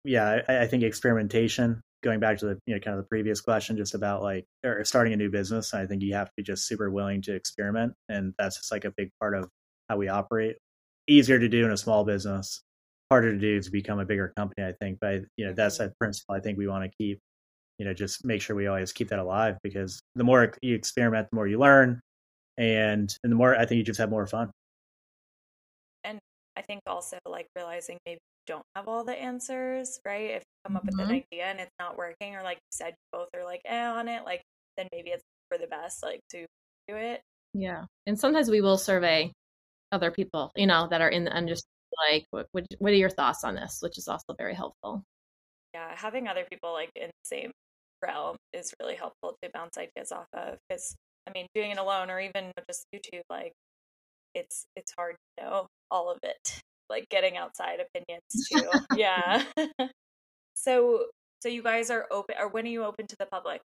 Yeah, 0.04 0.40
I, 0.48 0.60
I 0.60 0.66
think 0.66 0.82
experimentation 0.82 1.82
going 2.02 2.20
back 2.20 2.38
to 2.38 2.46
the 2.46 2.58
you 2.66 2.74
know 2.74 2.80
kind 2.80 2.96
of 2.96 3.04
the 3.04 3.08
previous 3.08 3.40
question 3.40 3.76
just 3.76 3.94
about 3.94 4.22
like 4.22 4.44
or 4.64 4.84
starting 4.84 5.12
a 5.12 5.16
new 5.16 5.30
business 5.30 5.74
i 5.74 5.86
think 5.86 6.02
you 6.02 6.14
have 6.14 6.28
to 6.28 6.32
be 6.36 6.42
just 6.42 6.66
super 6.66 6.90
willing 6.90 7.20
to 7.20 7.34
experiment 7.34 7.92
and 8.08 8.32
that's 8.38 8.56
just 8.56 8.72
like 8.72 8.84
a 8.84 8.92
big 8.96 9.10
part 9.20 9.34
of 9.34 9.48
how 9.88 9.96
we 9.96 10.08
operate 10.08 10.56
easier 11.06 11.38
to 11.38 11.48
do 11.48 11.64
in 11.64 11.72
a 11.72 11.76
small 11.76 12.04
business 12.04 12.62
harder 13.10 13.32
to 13.32 13.38
do 13.38 13.60
to 13.60 13.70
become 13.70 13.98
a 13.98 14.04
bigger 14.04 14.32
company 14.36 14.66
i 14.66 14.72
think 14.80 14.98
but 15.00 15.20
you 15.36 15.46
know 15.46 15.52
that's 15.52 15.78
mm-hmm. 15.78 15.88
a 15.88 15.94
principle 16.00 16.34
i 16.34 16.40
think 16.40 16.56
we 16.56 16.66
want 16.66 16.84
to 16.84 16.90
keep 16.96 17.20
you 17.80 17.86
know 17.86 17.94
just 17.94 18.24
make 18.24 18.42
sure 18.42 18.54
we 18.54 18.66
always 18.66 18.92
keep 18.92 19.08
that 19.08 19.18
alive 19.18 19.56
because 19.62 20.02
the 20.14 20.22
more 20.22 20.52
you 20.60 20.74
experiment 20.74 21.26
the 21.30 21.34
more 21.34 21.48
you 21.48 21.58
learn 21.58 21.98
and 22.58 23.16
and 23.24 23.32
the 23.32 23.36
more 23.36 23.56
i 23.56 23.64
think 23.64 23.78
you 23.78 23.84
just 23.84 23.98
have 23.98 24.10
more 24.10 24.26
fun 24.26 24.50
and 26.04 26.18
i 26.56 26.62
think 26.62 26.80
also 26.86 27.18
like 27.26 27.46
realizing 27.56 27.96
maybe 28.04 28.20
you 28.46 28.54
don't 28.54 28.64
have 28.74 28.88
all 28.88 29.04
the 29.04 29.12
answers, 29.12 30.00
right? 30.04 30.30
If 30.30 30.42
you 30.42 30.66
come 30.66 30.76
up 30.76 30.82
mm-hmm. 30.82 30.98
with 30.98 31.00
an 31.00 31.14
mm-hmm. 31.14 31.24
idea 31.32 31.44
and 31.44 31.60
it's 31.60 31.70
not 31.78 31.96
working, 31.96 32.36
or 32.36 32.42
like 32.42 32.56
you 32.56 32.72
said, 32.72 32.88
you 32.88 33.18
both 33.18 33.28
are 33.34 33.44
like 33.44 33.60
eh 33.64 33.86
on 33.86 34.08
it, 34.08 34.24
like 34.24 34.42
then 34.76 34.88
maybe 34.92 35.10
it's 35.10 35.22
for 35.48 35.58
the 35.58 35.66
best, 35.66 36.02
like 36.02 36.20
to 36.30 36.46
do 36.88 36.96
it. 36.96 37.20
Yeah, 37.52 37.84
and 38.06 38.18
sometimes 38.18 38.50
we 38.50 38.60
will 38.60 38.78
survey 38.78 39.30
other 39.92 40.10
people, 40.10 40.50
you 40.56 40.66
know, 40.66 40.88
that 40.90 41.00
are 41.00 41.08
in 41.08 41.24
the 41.24 41.36
industry. 41.36 41.68
Like, 42.10 42.24
what, 42.30 42.46
what, 42.52 42.64
what 42.78 42.92
are 42.92 42.96
your 42.96 43.10
thoughts 43.10 43.44
on 43.44 43.56
this? 43.56 43.78
Which 43.82 43.98
is 43.98 44.08
also 44.08 44.34
very 44.38 44.54
helpful. 44.54 45.02
Yeah, 45.74 45.94
having 45.94 46.28
other 46.28 46.44
people 46.48 46.72
like 46.72 46.90
in 46.94 47.08
the 47.08 47.12
same 47.24 47.50
realm 48.02 48.36
is 48.52 48.72
really 48.80 48.94
helpful 48.94 49.36
to 49.42 49.50
bounce 49.52 49.78
ideas 49.78 50.12
off 50.12 50.26
of. 50.32 50.58
Because 50.68 50.94
I 51.28 51.32
mean, 51.32 51.46
doing 51.54 51.70
it 51.70 51.78
alone 51.78 52.10
or 52.10 52.20
even 52.20 52.52
just 52.68 52.86
YouTube, 52.94 53.22
like 53.28 53.52
it's 54.34 54.64
it's 54.76 54.92
hard 54.96 55.16
to 55.38 55.44
know 55.44 55.66
all 55.90 56.10
of 56.10 56.18
it 56.22 56.60
like 56.88 57.08
getting 57.08 57.36
outside 57.36 57.78
opinions 57.80 58.48
too. 58.50 58.70
yeah. 58.96 59.44
so 60.54 61.06
so 61.42 61.48
you 61.48 61.62
guys 61.62 61.90
are 61.90 62.06
open 62.10 62.36
or 62.38 62.48
when 62.48 62.66
are 62.66 62.70
you 62.70 62.84
open 62.84 63.06
to 63.06 63.16
the 63.18 63.26
public? 63.26 63.60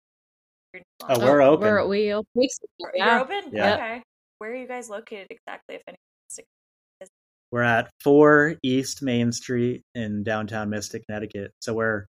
Uh, 0.75 0.81
oh, 1.09 1.21
we're 1.21 1.41
open. 1.41 1.69
We're, 1.69 1.87
we 1.87 2.13
open. 2.13 2.27
Yeah. 2.95 3.07
You're 3.07 3.21
open? 3.21 3.51
Yeah. 3.53 3.75
Okay. 3.75 4.03
Where 4.39 4.51
are 4.51 4.57
you 4.57 4.67
guys 4.67 4.91
located 4.91 5.29
exactly 5.31 5.77
if 5.77 5.83
anyone 5.87 5.99
we're 7.55 7.63
at 7.63 7.89
4 8.03 8.57
East 8.65 9.01
Main 9.01 9.31
Street 9.31 9.83
in 9.95 10.25
downtown 10.25 10.71
Mystic, 10.71 11.07
Connecticut. 11.07 11.53
So 11.61 11.73
we're 11.73 12.07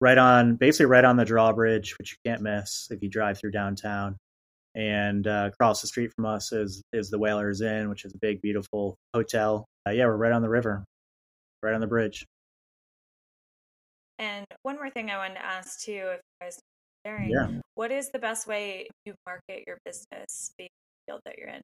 right 0.00 0.18
on, 0.18 0.56
basically 0.56 0.86
right 0.86 1.04
on 1.04 1.16
the 1.16 1.24
drawbridge, 1.24 1.96
which 1.98 2.12
you 2.12 2.30
can't 2.30 2.42
miss 2.42 2.88
if 2.90 3.02
you 3.02 3.08
drive 3.08 3.38
through 3.38 3.52
downtown. 3.52 4.16
And 4.74 5.26
uh, 5.26 5.48
across 5.52 5.80
the 5.80 5.86
street 5.86 6.12
from 6.14 6.26
us 6.26 6.52
is 6.52 6.82
is 6.92 7.08
the 7.08 7.18
Whalers 7.18 7.62
Inn, 7.62 7.88
which 7.88 8.04
is 8.04 8.14
a 8.14 8.18
big, 8.18 8.42
beautiful 8.42 8.96
hotel 9.14 9.66
uh, 9.86 9.92
yeah, 9.92 10.06
we're 10.06 10.16
right 10.16 10.32
on 10.32 10.42
the 10.42 10.48
river, 10.48 10.84
right 11.62 11.74
on 11.74 11.80
the 11.80 11.86
bridge. 11.86 12.26
And 14.18 14.46
one 14.62 14.76
more 14.76 14.90
thing 14.90 15.10
I 15.10 15.18
wanted 15.18 15.34
to 15.34 15.44
ask 15.44 15.80
too, 15.80 15.92
if 15.92 16.20
you 16.20 16.46
guys 16.46 16.58
are 16.58 17.10
sharing, 17.10 17.30
yeah. 17.30 17.48
what 17.74 17.92
is 17.92 18.10
the 18.10 18.18
best 18.18 18.46
way 18.46 18.88
to 19.06 19.14
market 19.26 19.64
your 19.66 19.78
business, 19.84 20.52
being 20.58 20.70
the 21.06 21.12
field 21.12 21.20
that 21.24 21.38
you're 21.38 21.48
in? 21.48 21.60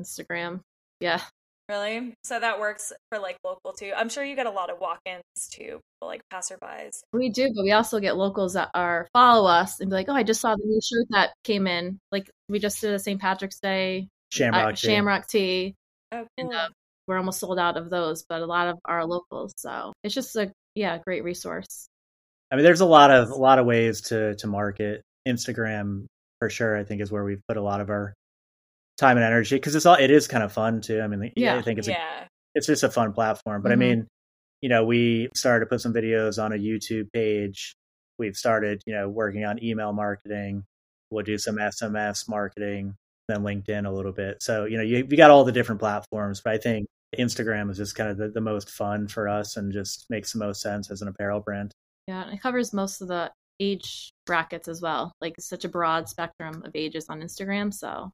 Instagram. 0.00 0.60
Yeah. 1.00 1.20
Really? 1.68 2.14
So 2.24 2.38
that 2.38 2.60
works 2.60 2.92
for 3.10 3.18
like 3.18 3.38
local 3.42 3.72
too. 3.72 3.92
I'm 3.96 4.10
sure 4.10 4.22
you 4.22 4.36
get 4.36 4.46
a 4.46 4.50
lot 4.50 4.70
of 4.70 4.80
walk-ins 4.80 5.48
too, 5.50 5.80
like 6.02 6.20
passerbys. 6.32 7.00
We 7.12 7.30
do, 7.30 7.50
but 7.54 7.62
we 7.62 7.72
also 7.72 8.00
get 8.00 8.16
locals 8.16 8.52
that 8.52 8.70
are 8.74 9.08
follow 9.14 9.48
us 9.48 9.80
and 9.80 9.88
be 9.88 9.96
like, 9.96 10.08
"Oh, 10.08 10.14
I 10.14 10.24
just 10.24 10.42
saw 10.42 10.54
the 10.54 10.62
new 10.64 10.80
shirt 10.82 11.06
that 11.10 11.30
came 11.42 11.66
in." 11.66 11.98
Like 12.12 12.30
we 12.48 12.58
just 12.58 12.80
did 12.80 12.92
a 12.92 12.98
St. 12.98 13.20
Patrick's 13.20 13.60
Day 13.60 14.08
Shamrock 14.30 14.64
uh, 14.64 14.72
tee. 14.72 14.86
Shamrock 14.88 15.26
tee. 15.26 15.74
Oh, 16.12 16.18
cool. 16.18 16.26
And, 16.36 16.54
uh, 16.54 16.68
we're 17.06 17.18
almost 17.18 17.40
sold 17.40 17.58
out 17.58 17.76
of 17.76 17.90
those, 17.90 18.24
but 18.28 18.40
a 18.40 18.46
lot 18.46 18.68
of 18.68 18.78
our 18.84 19.04
locals. 19.04 19.52
So 19.56 19.92
it's 20.02 20.14
just 20.14 20.36
a 20.36 20.50
yeah, 20.74 20.98
great 20.98 21.24
resource. 21.24 21.88
I 22.50 22.56
mean, 22.56 22.64
there's 22.64 22.80
a 22.80 22.86
lot 22.86 23.10
of 23.10 23.30
a 23.30 23.36
lot 23.36 23.58
of 23.58 23.66
ways 23.66 24.02
to 24.08 24.34
to 24.36 24.46
market. 24.46 25.02
Instagram 25.26 26.04
for 26.40 26.50
sure, 26.50 26.76
I 26.76 26.84
think, 26.84 27.00
is 27.00 27.10
where 27.10 27.24
we've 27.24 27.40
put 27.48 27.56
a 27.56 27.62
lot 27.62 27.80
of 27.80 27.88
our 27.88 28.14
time 28.96 29.16
and 29.16 29.24
energy 29.24 29.56
because 29.56 29.74
it's 29.74 29.86
all 29.86 29.96
it 29.96 30.10
is 30.10 30.28
kind 30.28 30.44
of 30.44 30.52
fun 30.52 30.80
too. 30.80 31.00
I 31.00 31.06
mean, 31.06 31.32
yeah, 31.36 31.56
I 31.56 31.62
think 31.62 31.78
it's 31.78 31.88
yeah. 31.88 32.24
a, 32.24 32.26
it's 32.54 32.66
just 32.66 32.82
a 32.82 32.90
fun 32.90 33.12
platform. 33.12 33.62
But 33.62 33.72
mm-hmm. 33.72 33.82
I 33.82 33.86
mean, 33.86 34.06
you 34.60 34.68
know, 34.68 34.84
we 34.84 35.28
started 35.34 35.64
to 35.64 35.68
put 35.68 35.80
some 35.80 35.92
videos 35.92 36.42
on 36.42 36.52
a 36.52 36.56
YouTube 36.56 37.12
page. 37.12 37.74
We've 38.18 38.36
started, 38.36 38.82
you 38.86 38.94
know, 38.94 39.08
working 39.08 39.44
on 39.44 39.62
email 39.62 39.92
marketing. 39.92 40.64
We'll 41.10 41.24
do 41.24 41.38
some 41.38 41.56
SMS 41.56 42.28
marketing, 42.28 42.94
then 43.28 43.40
LinkedIn 43.40 43.86
a 43.86 43.90
little 43.90 44.12
bit. 44.12 44.42
So, 44.42 44.64
you 44.64 44.76
know, 44.76 44.82
you, 44.82 45.06
you 45.08 45.16
got 45.16 45.30
all 45.30 45.44
the 45.44 45.52
different 45.52 45.80
platforms, 45.80 46.40
but 46.40 46.54
I 46.54 46.58
think 46.58 46.86
Instagram 47.18 47.70
is 47.70 47.76
just 47.76 47.94
kind 47.94 48.10
of 48.10 48.16
the, 48.16 48.28
the 48.28 48.40
most 48.40 48.70
fun 48.70 49.08
for 49.08 49.28
us 49.28 49.56
and 49.56 49.72
just 49.72 50.06
makes 50.10 50.32
the 50.32 50.38
most 50.38 50.60
sense 50.60 50.90
as 50.90 51.02
an 51.02 51.08
apparel 51.08 51.40
brand. 51.40 51.72
Yeah, 52.08 52.30
it 52.30 52.40
covers 52.40 52.72
most 52.72 53.00
of 53.00 53.08
the 53.08 53.30
age 53.60 54.12
brackets 54.26 54.68
as 54.68 54.80
well. 54.80 55.12
Like 55.20 55.34
such 55.38 55.64
a 55.64 55.68
broad 55.68 56.08
spectrum 56.08 56.62
of 56.64 56.72
ages 56.74 57.06
on 57.08 57.20
Instagram. 57.20 57.72
So 57.72 58.10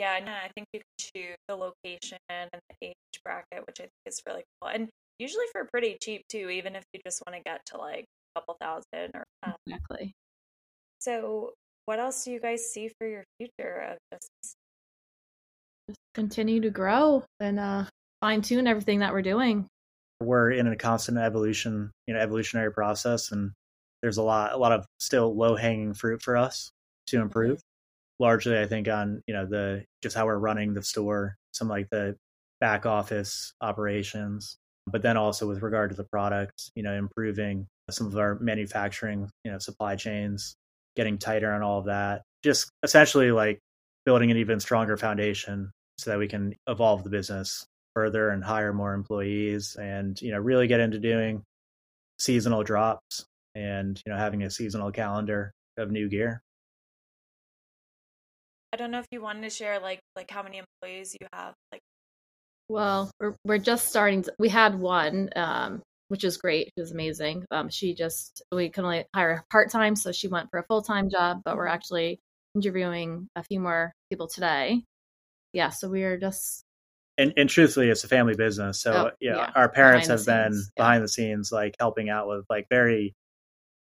yeah, 0.00 0.18
no, 0.24 0.32
I 0.32 0.48
think 0.54 0.66
you 0.72 0.80
can 0.80 1.10
choose 1.14 1.36
the 1.46 1.56
location 1.56 2.16
and 2.30 2.48
the 2.52 2.88
age 2.88 2.94
bracket, 3.22 3.66
which 3.66 3.80
I 3.80 3.82
think 3.82 3.92
is 4.06 4.22
really 4.26 4.44
cool. 4.60 4.70
And 4.70 4.88
usually 5.18 5.44
for 5.52 5.68
pretty 5.70 5.98
cheap 6.00 6.22
too, 6.26 6.48
even 6.48 6.74
if 6.74 6.84
you 6.94 7.00
just 7.04 7.22
want 7.26 7.36
to 7.36 7.42
get 7.42 7.60
to 7.66 7.76
like 7.76 8.06
a 8.34 8.40
couple 8.40 8.56
thousand 8.62 9.10
or 9.14 9.24
um, 9.42 9.52
exactly. 9.66 10.12
So 11.00 11.52
what 11.84 12.00
else 12.00 12.24
do 12.24 12.30
you 12.30 12.40
guys 12.40 12.72
see 12.72 12.90
for 12.98 13.06
your 13.06 13.24
future 13.38 13.90
of 13.90 13.98
just 14.10 14.56
just 15.86 15.98
continue 16.14 16.62
to 16.62 16.70
grow 16.70 17.22
and 17.38 17.60
uh 17.60 17.84
fine 18.22 18.40
tune 18.40 18.66
everything 18.66 19.00
that 19.00 19.12
we're 19.12 19.20
doing. 19.20 19.66
We're 20.22 20.52
in 20.52 20.66
a 20.66 20.76
constant 20.76 21.18
evolution, 21.18 21.90
you 22.06 22.14
know, 22.14 22.20
evolutionary 22.20 22.72
process 22.72 23.32
and 23.32 23.52
there's 24.00 24.16
a 24.16 24.22
lot 24.22 24.54
a 24.54 24.56
lot 24.56 24.72
of 24.72 24.86
still 24.98 25.36
low 25.36 25.56
hanging 25.56 25.92
fruit 25.92 26.22
for 26.22 26.38
us 26.38 26.70
to 27.08 27.20
improve. 27.20 27.60
Largely 28.20 28.58
I 28.58 28.66
think 28.66 28.86
on, 28.86 29.22
you 29.26 29.34
know, 29.34 29.46
the 29.46 29.84
just 30.02 30.16
how 30.16 30.26
we're 30.26 30.38
running 30.38 30.74
the 30.74 30.82
store, 30.82 31.36
some 31.52 31.68
like 31.68 31.88
the 31.90 32.16
back 32.60 32.86
office 32.86 33.54
operations, 33.60 34.56
but 34.86 35.02
then 35.02 35.16
also 35.16 35.48
with 35.48 35.62
regard 35.62 35.90
to 35.90 35.96
the 35.96 36.04
product, 36.04 36.70
you 36.76 36.82
know, 36.82 36.94
improving 36.94 37.66
some 37.90 38.06
of 38.06 38.16
our 38.16 38.38
manufacturing, 38.38 39.28
you 39.44 39.50
know, 39.50 39.58
supply 39.58 39.96
chains, 39.96 40.54
getting 40.96 41.18
tighter 41.18 41.52
on 41.52 41.62
all 41.62 41.80
of 41.80 41.86
that. 41.86 42.22
Just 42.44 42.70
essentially 42.82 43.32
like 43.32 43.58
building 44.04 44.30
an 44.30 44.36
even 44.36 44.60
stronger 44.60 44.96
foundation 44.96 45.72
so 45.98 46.10
that 46.10 46.18
we 46.18 46.28
can 46.28 46.54
evolve 46.66 47.04
the 47.04 47.10
business 47.10 47.66
further 47.94 48.30
and 48.30 48.44
hire 48.44 48.72
more 48.72 48.94
employees 48.94 49.76
and 49.76 50.20
you 50.22 50.30
know 50.30 50.38
really 50.38 50.66
get 50.66 50.80
into 50.80 50.98
doing 50.98 51.42
seasonal 52.18 52.62
drops 52.62 53.24
and 53.54 54.00
you 54.06 54.12
know 54.12 54.18
having 54.18 54.42
a 54.42 54.50
seasonal 54.50 54.92
calendar 54.92 55.52
of 55.76 55.90
new 55.90 56.08
gear 56.08 56.40
i 58.72 58.76
don't 58.76 58.90
know 58.90 58.98
if 58.98 59.06
you 59.10 59.20
wanted 59.20 59.42
to 59.42 59.50
share 59.50 59.80
like 59.80 60.00
like 60.16 60.30
how 60.30 60.42
many 60.42 60.58
employees 60.58 61.16
you 61.20 61.26
have 61.32 61.54
like 61.72 61.80
well 62.68 63.10
we're, 63.20 63.34
we're 63.44 63.58
just 63.58 63.88
starting 63.88 64.22
to, 64.22 64.32
we 64.38 64.48
had 64.48 64.78
one 64.78 65.28
um 65.36 65.82
which 66.08 66.24
is 66.24 66.38
great 66.38 66.70
It 66.76 66.80
was 66.80 66.92
amazing 66.92 67.44
um 67.50 67.68
she 67.68 67.94
just 67.94 68.42
we 68.52 68.68
can 68.68 68.84
only 68.84 69.04
hire 69.14 69.44
part-time 69.50 69.96
so 69.96 70.12
she 70.12 70.28
went 70.28 70.48
for 70.50 70.58
a 70.58 70.64
full-time 70.64 71.08
job 71.10 71.42
but 71.44 71.56
we're 71.56 71.66
mm-hmm. 71.66 71.74
actually 71.74 72.20
interviewing 72.54 73.28
a 73.36 73.42
few 73.44 73.60
more 73.60 73.92
people 74.10 74.26
today 74.26 74.82
yeah 75.52 75.70
so 75.70 75.88
we 75.88 76.02
are 76.02 76.18
just 76.18 76.64
and, 77.20 77.34
and 77.36 77.50
truthfully, 77.50 77.90
it's 77.90 78.02
a 78.02 78.08
family 78.08 78.34
business. 78.34 78.80
So 78.80 78.92
oh, 78.92 79.10
yeah, 79.20 79.36
yeah, 79.36 79.50
our 79.54 79.68
parents 79.68 80.08
behind 80.08 80.20
have 80.20 80.26
been 80.26 80.52
scenes. 80.54 80.70
behind 80.74 80.96
yeah. 80.96 81.02
the 81.02 81.08
scenes, 81.08 81.52
like 81.52 81.76
helping 81.78 82.08
out 82.08 82.26
with 82.26 82.46
like 82.48 82.66
very, 82.70 83.14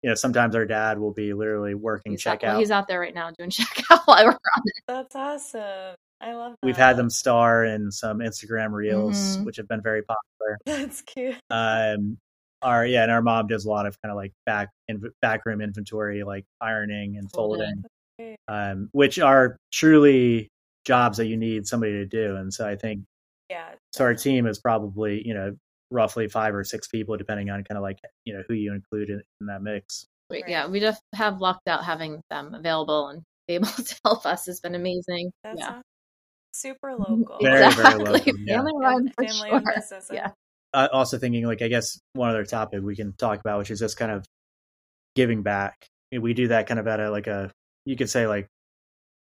you 0.01 0.09
know, 0.09 0.15
sometimes 0.15 0.55
our 0.55 0.65
dad 0.65 0.99
will 0.99 1.13
be 1.13 1.33
literally 1.33 1.73
working 1.73 2.13
he's 2.13 2.23
checkout. 2.23 2.31
Out, 2.31 2.43
well, 2.43 2.59
he's 2.59 2.71
out 2.71 2.87
there 2.87 2.99
right 2.99 3.13
now 3.13 3.31
doing 3.31 3.49
checkout 3.49 4.01
while 4.05 4.25
we're 4.25 4.31
on 4.31 4.63
it. 4.65 4.83
That's 4.87 5.15
awesome. 5.15 5.95
I 6.21 6.33
love 6.33 6.51
that. 6.51 6.65
We've 6.65 6.77
had 6.77 6.97
them 6.97 7.09
star 7.09 7.65
in 7.65 7.91
some 7.91 8.19
Instagram 8.19 8.71
reels, 8.71 9.17
mm-hmm. 9.17 9.45
which 9.45 9.57
have 9.57 9.67
been 9.67 9.81
very 9.81 10.03
popular. 10.03 10.57
That's 10.65 11.01
cute. 11.01 11.37
Um, 11.49 12.17
our 12.61 12.85
yeah, 12.85 13.03
and 13.03 13.11
our 13.11 13.21
mom 13.21 13.47
does 13.47 13.65
a 13.65 13.69
lot 13.69 13.85
of 13.85 13.99
kind 14.01 14.11
of 14.11 14.17
like 14.17 14.33
back 14.45 14.69
in 14.87 15.01
backroom 15.21 15.61
inventory, 15.61 16.23
like 16.23 16.45
ironing 16.59 17.15
and 17.17 17.31
folding, 17.31 17.83
um, 18.49 18.89
which 18.91 19.17
are 19.17 19.55
truly 19.71 20.49
jobs 20.83 21.17
that 21.17 21.27
you 21.27 21.37
need 21.37 21.67
somebody 21.67 21.93
to 21.93 22.05
do. 22.05 22.35
And 22.35 22.53
so 22.53 22.67
I 22.67 22.75
think 22.75 23.03
yeah. 23.49 23.69
So 23.93 24.03
our 24.03 24.13
team 24.13 24.45
is 24.45 24.59
probably, 24.59 25.25
you 25.27 25.33
know, 25.33 25.55
roughly 25.91 26.27
five 26.27 26.53
or 26.53 26.63
six 26.63 26.87
people, 26.87 27.17
depending 27.17 27.49
on 27.49 27.63
kind 27.63 27.77
of 27.77 27.81
like, 27.81 27.99
you 28.25 28.33
know, 28.33 28.43
who 28.47 28.53
you 28.53 28.73
include 28.73 29.09
in, 29.09 29.21
in 29.41 29.47
that 29.47 29.61
mix. 29.61 30.05
Right. 30.31 30.43
Yeah, 30.47 30.67
we 30.67 30.79
just 30.79 31.01
have 31.15 31.39
lucked 31.39 31.67
out 31.67 31.83
having 31.83 32.21
them 32.29 32.53
available 32.53 33.07
and 33.07 33.23
able 33.49 33.67
to 33.67 33.95
help 34.05 34.25
us 34.25 34.45
has 34.45 34.59
been 34.59 34.75
amazing. 34.75 35.31
That's 35.43 35.59
yeah. 35.59 35.81
super 36.53 36.93
local. 36.99 37.37
Very, 37.41 37.65
exactly. 37.65 38.03
very 38.03 38.11
local. 38.11 38.33
Yeah. 38.39 38.55
Family 38.57 38.73
run 38.79 39.09
for 39.09 39.25
Family 39.25 39.49
sure. 39.49 39.61
Business, 39.75 40.09
yeah. 40.11 40.31
Uh, 40.71 40.87
also 40.93 41.17
thinking 41.17 41.45
like, 41.45 41.63
I 41.63 41.67
guess 41.67 41.99
one 42.13 42.29
other 42.29 42.45
topic 42.45 42.83
we 42.83 42.95
can 42.95 43.13
talk 43.13 43.39
about, 43.39 43.57
which 43.57 43.71
is 43.71 43.79
just 43.79 43.97
kind 43.97 44.11
of 44.11 44.23
giving 45.15 45.41
back. 45.41 45.87
We 46.11 46.33
do 46.33 46.49
that 46.49 46.67
kind 46.67 46.79
of 46.79 46.87
at 46.87 46.99
a, 46.99 47.09
like 47.09 47.27
a, 47.27 47.51
you 47.85 47.95
could 47.95 48.09
say 48.09 48.27
like 48.27 48.47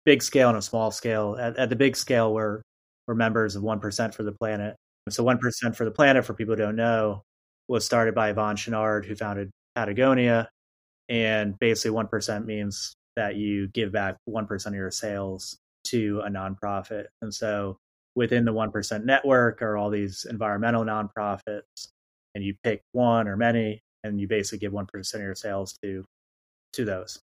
big 0.05 0.23
scale 0.23 0.51
and 0.51 0.59
a 0.59 0.63
small 0.63 0.91
scale. 0.91 1.37
At, 1.41 1.57
at 1.57 1.71
the 1.71 1.77
big 1.77 1.97
scale, 1.97 2.33
we're 2.35 2.63
we're 3.07 3.15
members 3.15 3.57
of 3.57 3.63
1% 3.63 4.15
for 4.15 4.23
the 4.23 4.33
Planet. 4.33 4.77
So 5.11 5.25
1% 5.25 5.77
for 5.77 5.85
the 5.85 5.91
Planet, 5.91 6.25
for 6.25 6.35
people 6.35 6.55
who 6.55 6.63
don't 6.63 6.77
know, 6.77 7.23
was 7.69 7.85
started 7.85 8.15
by 8.15 8.33
Yvon 8.33 8.55
Chouinard, 8.55 9.05
who 9.05 9.15
founded 9.15 9.51
Patagonia. 9.75 10.49
And 11.09 11.59
basically 11.59 11.97
1% 11.97 12.45
means 12.45 12.95
that 13.17 13.37
you 13.37 13.69
give 13.69 13.93
back 13.93 14.17
1% 14.29 14.67
of 14.67 14.75
your 14.75 14.91
sales 14.91 15.59
to 15.85 16.21
a 16.25 16.29
nonprofit. 16.29 17.07
And 17.23 17.33
so 17.33 17.79
within 18.15 18.45
the 18.45 18.53
1% 18.53 19.05
network 19.05 19.63
are 19.63 19.77
all 19.77 19.91
these 19.91 20.27
environmental 20.29 20.85
nonprofits, 20.85 21.89
and 22.35 22.45
you 22.45 22.55
pick 22.63 22.83
one 22.93 23.27
or 23.27 23.37
many, 23.37 23.81
and 24.05 24.21
you 24.21 24.29
basically 24.29 24.59
give 24.59 24.73
1% 24.73 25.15
of 25.15 25.21
your 25.21 25.35
sales 25.35 25.77
to 25.83 26.05
to 26.75 26.85
those. 26.85 27.19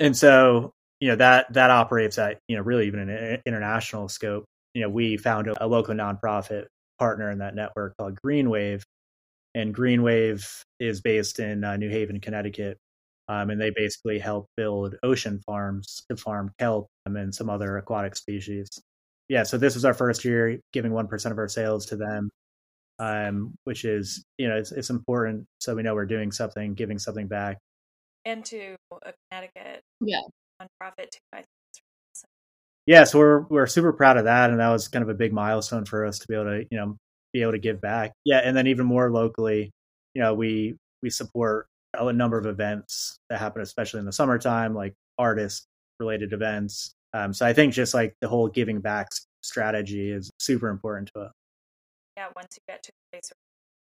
And 0.00 0.16
so, 0.16 0.72
you 1.00 1.08
know, 1.08 1.16
that 1.16 1.52
that 1.52 1.70
operates 1.70 2.18
at, 2.18 2.38
you 2.48 2.56
know, 2.56 2.62
really 2.62 2.86
even 2.86 3.08
an 3.08 3.42
international 3.44 4.08
scope 4.08 4.46
you 4.76 4.82
know, 4.82 4.90
we 4.90 5.16
found 5.16 5.48
a, 5.48 5.64
a 5.64 5.66
local 5.66 5.94
nonprofit 5.94 6.66
partner 6.98 7.30
in 7.30 7.38
that 7.38 7.54
network 7.54 7.96
called 7.98 8.18
Greenwave, 8.24 8.82
and 9.54 9.74
Greenwave 9.74 10.46
is 10.78 11.00
based 11.00 11.38
in 11.38 11.64
uh, 11.64 11.76
New 11.76 11.88
Haven, 11.88 12.20
Connecticut, 12.20 12.78
um, 13.28 13.50
and 13.50 13.60
they 13.60 13.70
basically 13.70 14.18
help 14.18 14.46
build 14.56 14.96
ocean 15.02 15.40
farms 15.46 16.02
to 16.10 16.16
farm 16.16 16.52
kelp 16.58 16.88
and 17.06 17.34
some 17.34 17.50
other 17.50 17.76
aquatic 17.78 18.16
species. 18.16 18.68
Yeah, 19.28 19.42
so 19.42 19.58
this 19.58 19.74
was 19.74 19.84
our 19.84 19.94
first 19.94 20.24
year 20.24 20.60
giving 20.72 20.92
one 20.92 21.08
percent 21.08 21.32
of 21.32 21.38
our 21.38 21.48
sales 21.48 21.86
to 21.86 21.96
them, 21.96 22.30
um, 22.98 23.54
which 23.64 23.84
is 23.84 24.24
you 24.38 24.48
know 24.48 24.56
it's, 24.56 24.72
it's 24.72 24.90
important 24.90 25.46
so 25.60 25.74
we 25.74 25.82
know 25.82 25.94
we're 25.94 26.06
doing 26.06 26.30
something, 26.30 26.74
giving 26.74 26.98
something 26.98 27.26
back, 27.26 27.58
and 28.24 28.44
to 28.44 28.76
a 29.02 29.12
Connecticut 29.30 29.82
yeah 30.00 30.20
nonprofit 30.62 31.10
too. 31.10 31.18
I 31.32 31.42
yeah, 32.86 33.04
so 33.04 33.18
we're 33.18 33.40
we're 33.48 33.66
super 33.66 33.92
proud 33.92 34.16
of 34.16 34.24
that, 34.24 34.50
and 34.50 34.60
that 34.60 34.68
was 34.68 34.88
kind 34.88 35.02
of 35.02 35.08
a 35.08 35.14
big 35.14 35.32
milestone 35.32 35.84
for 35.84 36.06
us 36.06 36.18
to 36.20 36.26
be 36.28 36.34
able 36.34 36.44
to 36.44 36.64
you 36.70 36.78
know 36.78 36.96
be 37.32 37.42
able 37.42 37.52
to 37.52 37.58
give 37.58 37.80
back. 37.80 38.12
Yeah, 38.24 38.38
and 38.38 38.56
then 38.56 38.66
even 38.68 38.86
more 38.86 39.10
locally, 39.10 39.70
you 40.14 40.22
know, 40.22 40.34
we 40.34 40.76
we 41.02 41.10
support 41.10 41.66
a 41.98 42.12
number 42.12 42.38
of 42.38 42.46
events 42.46 43.18
that 43.28 43.40
happen, 43.40 43.62
especially 43.62 44.00
in 44.00 44.06
the 44.06 44.12
summertime, 44.12 44.74
like 44.74 44.94
artist 45.18 45.66
related 45.98 46.32
events. 46.32 46.94
Um, 47.12 47.32
so 47.32 47.46
I 47.46 47.52
think 47.52 47.72
just 47.72 47.94
like 47.94 48.14
the 48.20 48.28
whole 48.28 48.48
giving 48.48 48.80
back 48.80 49.08
strategy 49.42 50.10
is 50.10 50.30
super 50.38 50.68
important 50.68 51.10
to 51.14 51.22
us. 51.22 51.32
Yeah, 52.16 52.28
once 52.36 52.56
you 52.56 52.72
get 52.72 52.82
to 52.84 52.90
a 52.90 53.16
place 53.16 53.32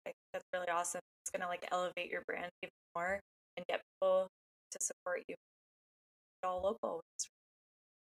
where 0.05 0.15
that's 0.33 0.45
really 0.53 0.69
awesome, 0.69 1.01
it's 1.25 1.31
gonna 1.31 1.49
like 1.49 1.67
elevate 1.73 2.11
your 2.11 2.23
brand 2.27 2.51
even 2.63 2.73
more 2.95 3.21
and 3.57 3.65
get 3.69 3.81
people 3.95 4.29
to 4.73 4.79
support 4.81 5.23
you 5.29 5.35
all 6.45 6.63
local, 6.63 7.01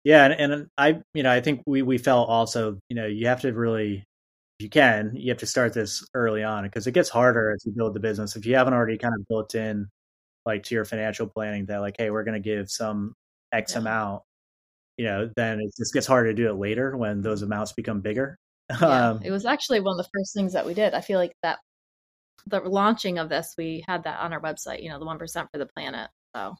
yeah, 0.04 0.24
and, 0.24 0.52
and 0.52 0.66
I, 0.76 1.00
you 1.14 1.22
know, 1.22 1.30
I 1.30 1.40
think 1.40 1.62
we 1.66 1.82
we 1.82 1.98
felt 1.98 2.28
also, 2.28 2.78
you 2.88 2.96
know, 2.96 3.06
you 3.06 3.28
have 3.28 3.42
to 3.42 3.52
really, 3.52 4.04
if 4.58 4.64
you 4.64 4.68
can, 4.68 5.12
you 5.14 5.30
have 5.30 5.38
to 5.38 5.46
start 5.46 5.74
this 5.74 6.06
early 6.14 6.42
on 6.42 6.64
because 6.64 6.86
it 6.86 6.92
gets 6.92 7.08
harder 7.08 7.52
as 7.52 7.64
you 7.64 7.72
build 7.72 7.94
the 7.94 8.00
business. 8.00 8.34
If 8.34 8.44
you 8.44 8.56
haven't 8.56 8.74
already 8.74 8.98
kind 8.98 9.14
of 9.14 9.26
built 9.28 9.54
in, 9.54 9.88
like 10.44 10.64
to 10.64 10.74
your 10.74 10.84
financial 10.84 11.28
planning, 11.28 11.66
that 11.66 11.80
like, 11.80 11.96
hey, 11.98 12.10
we're 12.10 12.24
going 12.24 12.40
to 12.40 12.48
give 12.48 12.68
some 12.68 13.14
X 13.52 13.72
yeah. 13.72 13.78
amount, 13.78 14.22
you 14.96 15.04
know, 15.04 15.30
then 15.36 15.60
it 15.60 15.72
just 15.78 15.94
gets 15.94 16.06
harder 16.06 16.30
to 16.30 16.34
do 16.34 16.48
it 16.48 16.54
later 16.54 16.96
when 16.96 17.22
those 17.22 17.42
amounts 17.42 17.72
become 17.72 18.00
bigger. 18.00 18.38
Yeah, 18.80 19.10
um, 19.10 19.20
it 19.22 19.30
was 19.30 19.44
actually 19.44 19.80
one 19.80 19.98
of 19.98 20.04
the 20.04 20.10
first 20.14 20.34
things 20.34 20.54
that 20.54 20.64
we 20.64 20.72
did. 20.72 20.94
I 20.94 21.02
feel 21.02 21.18
like 21.18 21.34
that 21.42 21.58
the 22.46 22.60
launching 22.60 23.18
of 23.18 23.28
this, 23.28 23.54
we 23.58 23.84
had 23.86 24.04
that 24.04 24.20
on 24.20 24.32
our 24.32 24.40
website. 24.40 24.82
You 24.82 24.88
know, 24.88 24.98
the 24.98 25.04
one 25.04 25.18
percent 25.18 25.48
for 25.52 25.58
the 25.58 25.66
planet. 25.66 26.08
So. 26.34 26.54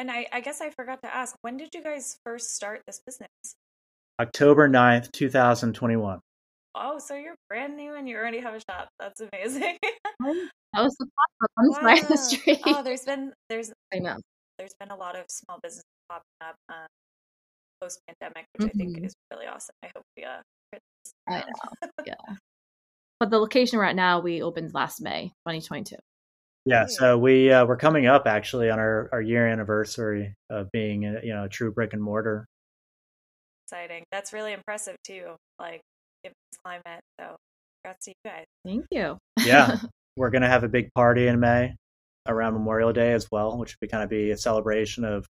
And 0.00 0.10
I, 0.10 0.26
I 0.32 0.40
guess 0.40 0.62
I 0.62 0.70
forgot 0.70 1.02
to 1.02 1.14
ask, 1.14 1.36
when 1.42 1.58
did 1.58 1.68
you 1.74 1.82
guys 1.82 2.16
first 2.24 2.54
start 2.54 2.80
this 2.86 3.02
business? 3.04 3.28
October 4.18 4.66
9th, 4.66 5.12
2021. 5.12 6.20
Oh, 6.74 6.98
so 6.98 7.14
you're 7.16 7.34
brand 7.50 7.76
new 7.76 7.94
and 7.94 8.08
you 8.08 8.16
already 8.16 8.40
have 8.40 8.54
a 8.54 8.60
shop. 8.60 8.88
That's 8.98 9.20
amazing. 9.20 9.76
that 9.82 10.82
was 10.82 10.96
the 10.98 11.04
pop 11.04 11.50
on 11.58 11.84
wow. 11.84 12.08
the 12.08 12.16
street. 12.16 12.60
Oh, 12.64 12.82
there's 12.82 13.04
been 13.04 13.34
there's 13.50 13.74
I 13.92 13.98
know. 13.98 14.16
There's 14.56 14.72
been 14.80 14.90
a 14.90 14.96
lot 14.96 15.16
of 15.16 15.26
small 15.28 15.58
businesses 15.62 15.84
popping 16.08 16.24
up 16.40 16.54
um, 16.70 16.86
post 17.82 18.00
pandemic, 18.08 18.46
which 18.54 18.68
mm-hmm. 18.68 18.78
I 18.78 18.78
think 18.78 18.96
mm-hmm. 18.96 19.04
is 19.04 19.14
really 19.30 19.48
awesome. 19.48 19.74
I 19.82 19.90
hope 19.94 20.04
we 20.16 20.24
uh 20.24 20.78
I 21.28 21.40
know. 21.40 21.88
yeah. 22.06 22.36
But 23.18 23.28
the 23.28 23.38
location 23.38 23.78
right 23.78 23.94
now 23.94 24.20
we 24.20 24.40
opened 24.40 24.72
last 24.72 25.02
May 25.02 25.24
2022. 25.46 25.96
Yeah, 26.66 26.86
so 26.86 27.16
we 27.16 27.50
uh, 27.50 27.64
we're 27.64 27.76
coming 27.76 28.06
up 28.06 28.26
actually 28.26 28.70
on 28.70 28.78
our, 28.78 29.08
our 29.12 29.22
year 29.22 29.46
anniversary 29.46 30.34
of 30.50 30.70
being 30.72 31.06
a, 31.06 31.20
you 31.22 31.32
know 31.32 31.44
a 31.44 31.48
true 31.48 31.72
brick 31.72 31.94
and 31.94 32.02
mortar. 32.02 32.46
Exciting. 33.66 34.04
That's 34.12 34.32
really 34.32 34.52
impressive 34.52 34.96
too. 35.02 35.36
Like 35.58 35.80
given 36.22 36.34
this 36.50 36.58
climate. 36.62 37.00
So 37.18 37.36
congrats 37.82 38.04
to 38.04 38.10
you 38.10 38.30
guys. 38.30 38.44
Thank 38.64 38.84
you. 38.90 39.16
yeah, 39.38 39.78
we're 40.16 40.30
gonna 40.30 40.48
have 40.48 40.64
a 40.64 40.68
big 40.68 40.92
party 40.94 41.28
in 41.28 41.40
May 41.40 41.74
around 42.26 42.52
Memorial 42.52 42.92
Day 42.92 43.12
as 43.12 43.26
well, 43.32 43.56
which 43.56 43.72
would 43.72 43.86
be 43.86 43.90
kind 43.90 44.04
of 44.04 44.10
be 44.10 44.30
a 44.30 44.36
celebration 44.36 45.04
of 45.04 45.26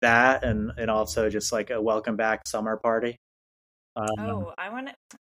that 0.00 0.44
and 0.44 0.70
and 0.78 0.90
also 0.90 1.28
just 1.28 1.52
like 1.52 1.70
a 1.70 1.80
welcome 1.82 2.16
back 2.16 2.46
summer 2.46 2.76
party. 2.76 3.16
Um, 3.96 4.08
oh, 4.20 4.52
I 4.56 4.70
want 4.70 4.88
to. 4.88 5.18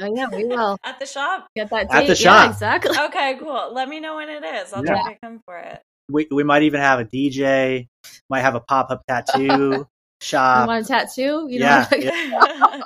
Oh 0.00 0.14
yeah, 0.14 0.28
we 0.28 0.44
will 0.44 0.78
at 0.84 0.98
the 1.00 1.06
shop. 1.06 1.48
Get 1.56 1.70
that 1.70 1.90
date. 1.90 1.96
at 1.96 2.06
the 2.06 2.14
shop. 2.14 2.46
Yeah, 2.46 2.52
exactly. 2.52 2.96
Okay, 3.08 3.36
cool. 3.40 3.72
Let 3.72 3.88
me 3.88 4.00
know 4.00 4.16
when 4.16 4.28
it 4.28 4.44
is. 4.44 4.72
I'll 4.72 4.84
yeah. 4.84 4.92
try 4.92 5.12
to 5.12 5.18
come 5.22 5.40
for 5.44 5.58
it. 5.58 5.80
We 6.10 6.26
we 6.30 6.42
might 6.42 6.62
even 6.62 6.80
have 6.80 7.00
a 7.00 7.04
DJ. 7.04 7.88
Might 8.30 8.40
have 8.40 8.54
a 8.54 8.60
pop 8.60 8.90
up 8.90 9.02
tattoo 9.08 9.86
shop. 10.20 10.62
You 10.62 10.68
want 10.68 10.84
a 10.84 10.88
tattoo? 10.88 11.46
You 11.50 11.60
yeah. 11.60 11.86
yeah. 11.92 12.80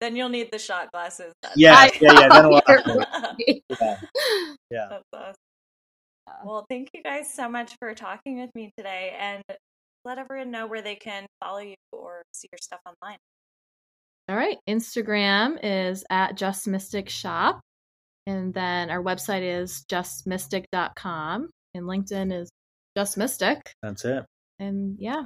then 0.00 0.16
you'll 0.16 0.28
need 0.28 0.50
the 0.52 0.58
shot 0.58 0.92
glasses. 0.92 1.32
Yeah, 1.56 1.74
I, 1.74 1.90
yeah, 2.00 2.12
yeah. 2.12 2.28
Then 2.28 2.48
we'll 2.48 2.62
yeah. 2.68 4.00
yeah. 4.70 4.86
That's 4.90 5.04
awesome. 5.12 5.34
Well, 6.44 6.64
thank 6.68 6.90
you 6.94 7.02
guys 7.02 7.32
so 7.32 7.48
much 7.48 7.74
for 7.78 7.94
talking 7.94 8.40
with 8.40 8.50
me 8.54 8.70
today, 8.76 9.14
and 9.18 9.42
let 10.04 10.18
everyone 10.18 10.50
know 10.50 10.66
where 10.66 10.82
they 10.82 10.94
can 10.94 11.26
follow 11.42 11.58
you 11.58 11.74
or 11.92 12.22
see 12.32 12.48
your 12.52 12.58
stuff 12.60 12.80
online. 12.86 13.18
All 14.28 14.36
right. 14.36 14.58
Instagram 14.68 15.58
is 15.62 16.04
at 16.10 16.36
Just 16.36 16.66
Mystic 16.66 17.08
Shop. 17.08 17.60
And 18.26 18.54
then 18.54 18.90
our 18.90 19.02
website 19.02 19.42
is 19.42 19.84
justmystic.com. 19.90 21.50
And 21.74 21.84
LinkedIn 21.84 22.32
is 22.32 22.48
Just 22.96 23.18
Mystic. 23.18 23.72
That's 23.82 24.04
it. 24.04 24.24
And 24.58 24.96
yeah, 24.98 25.24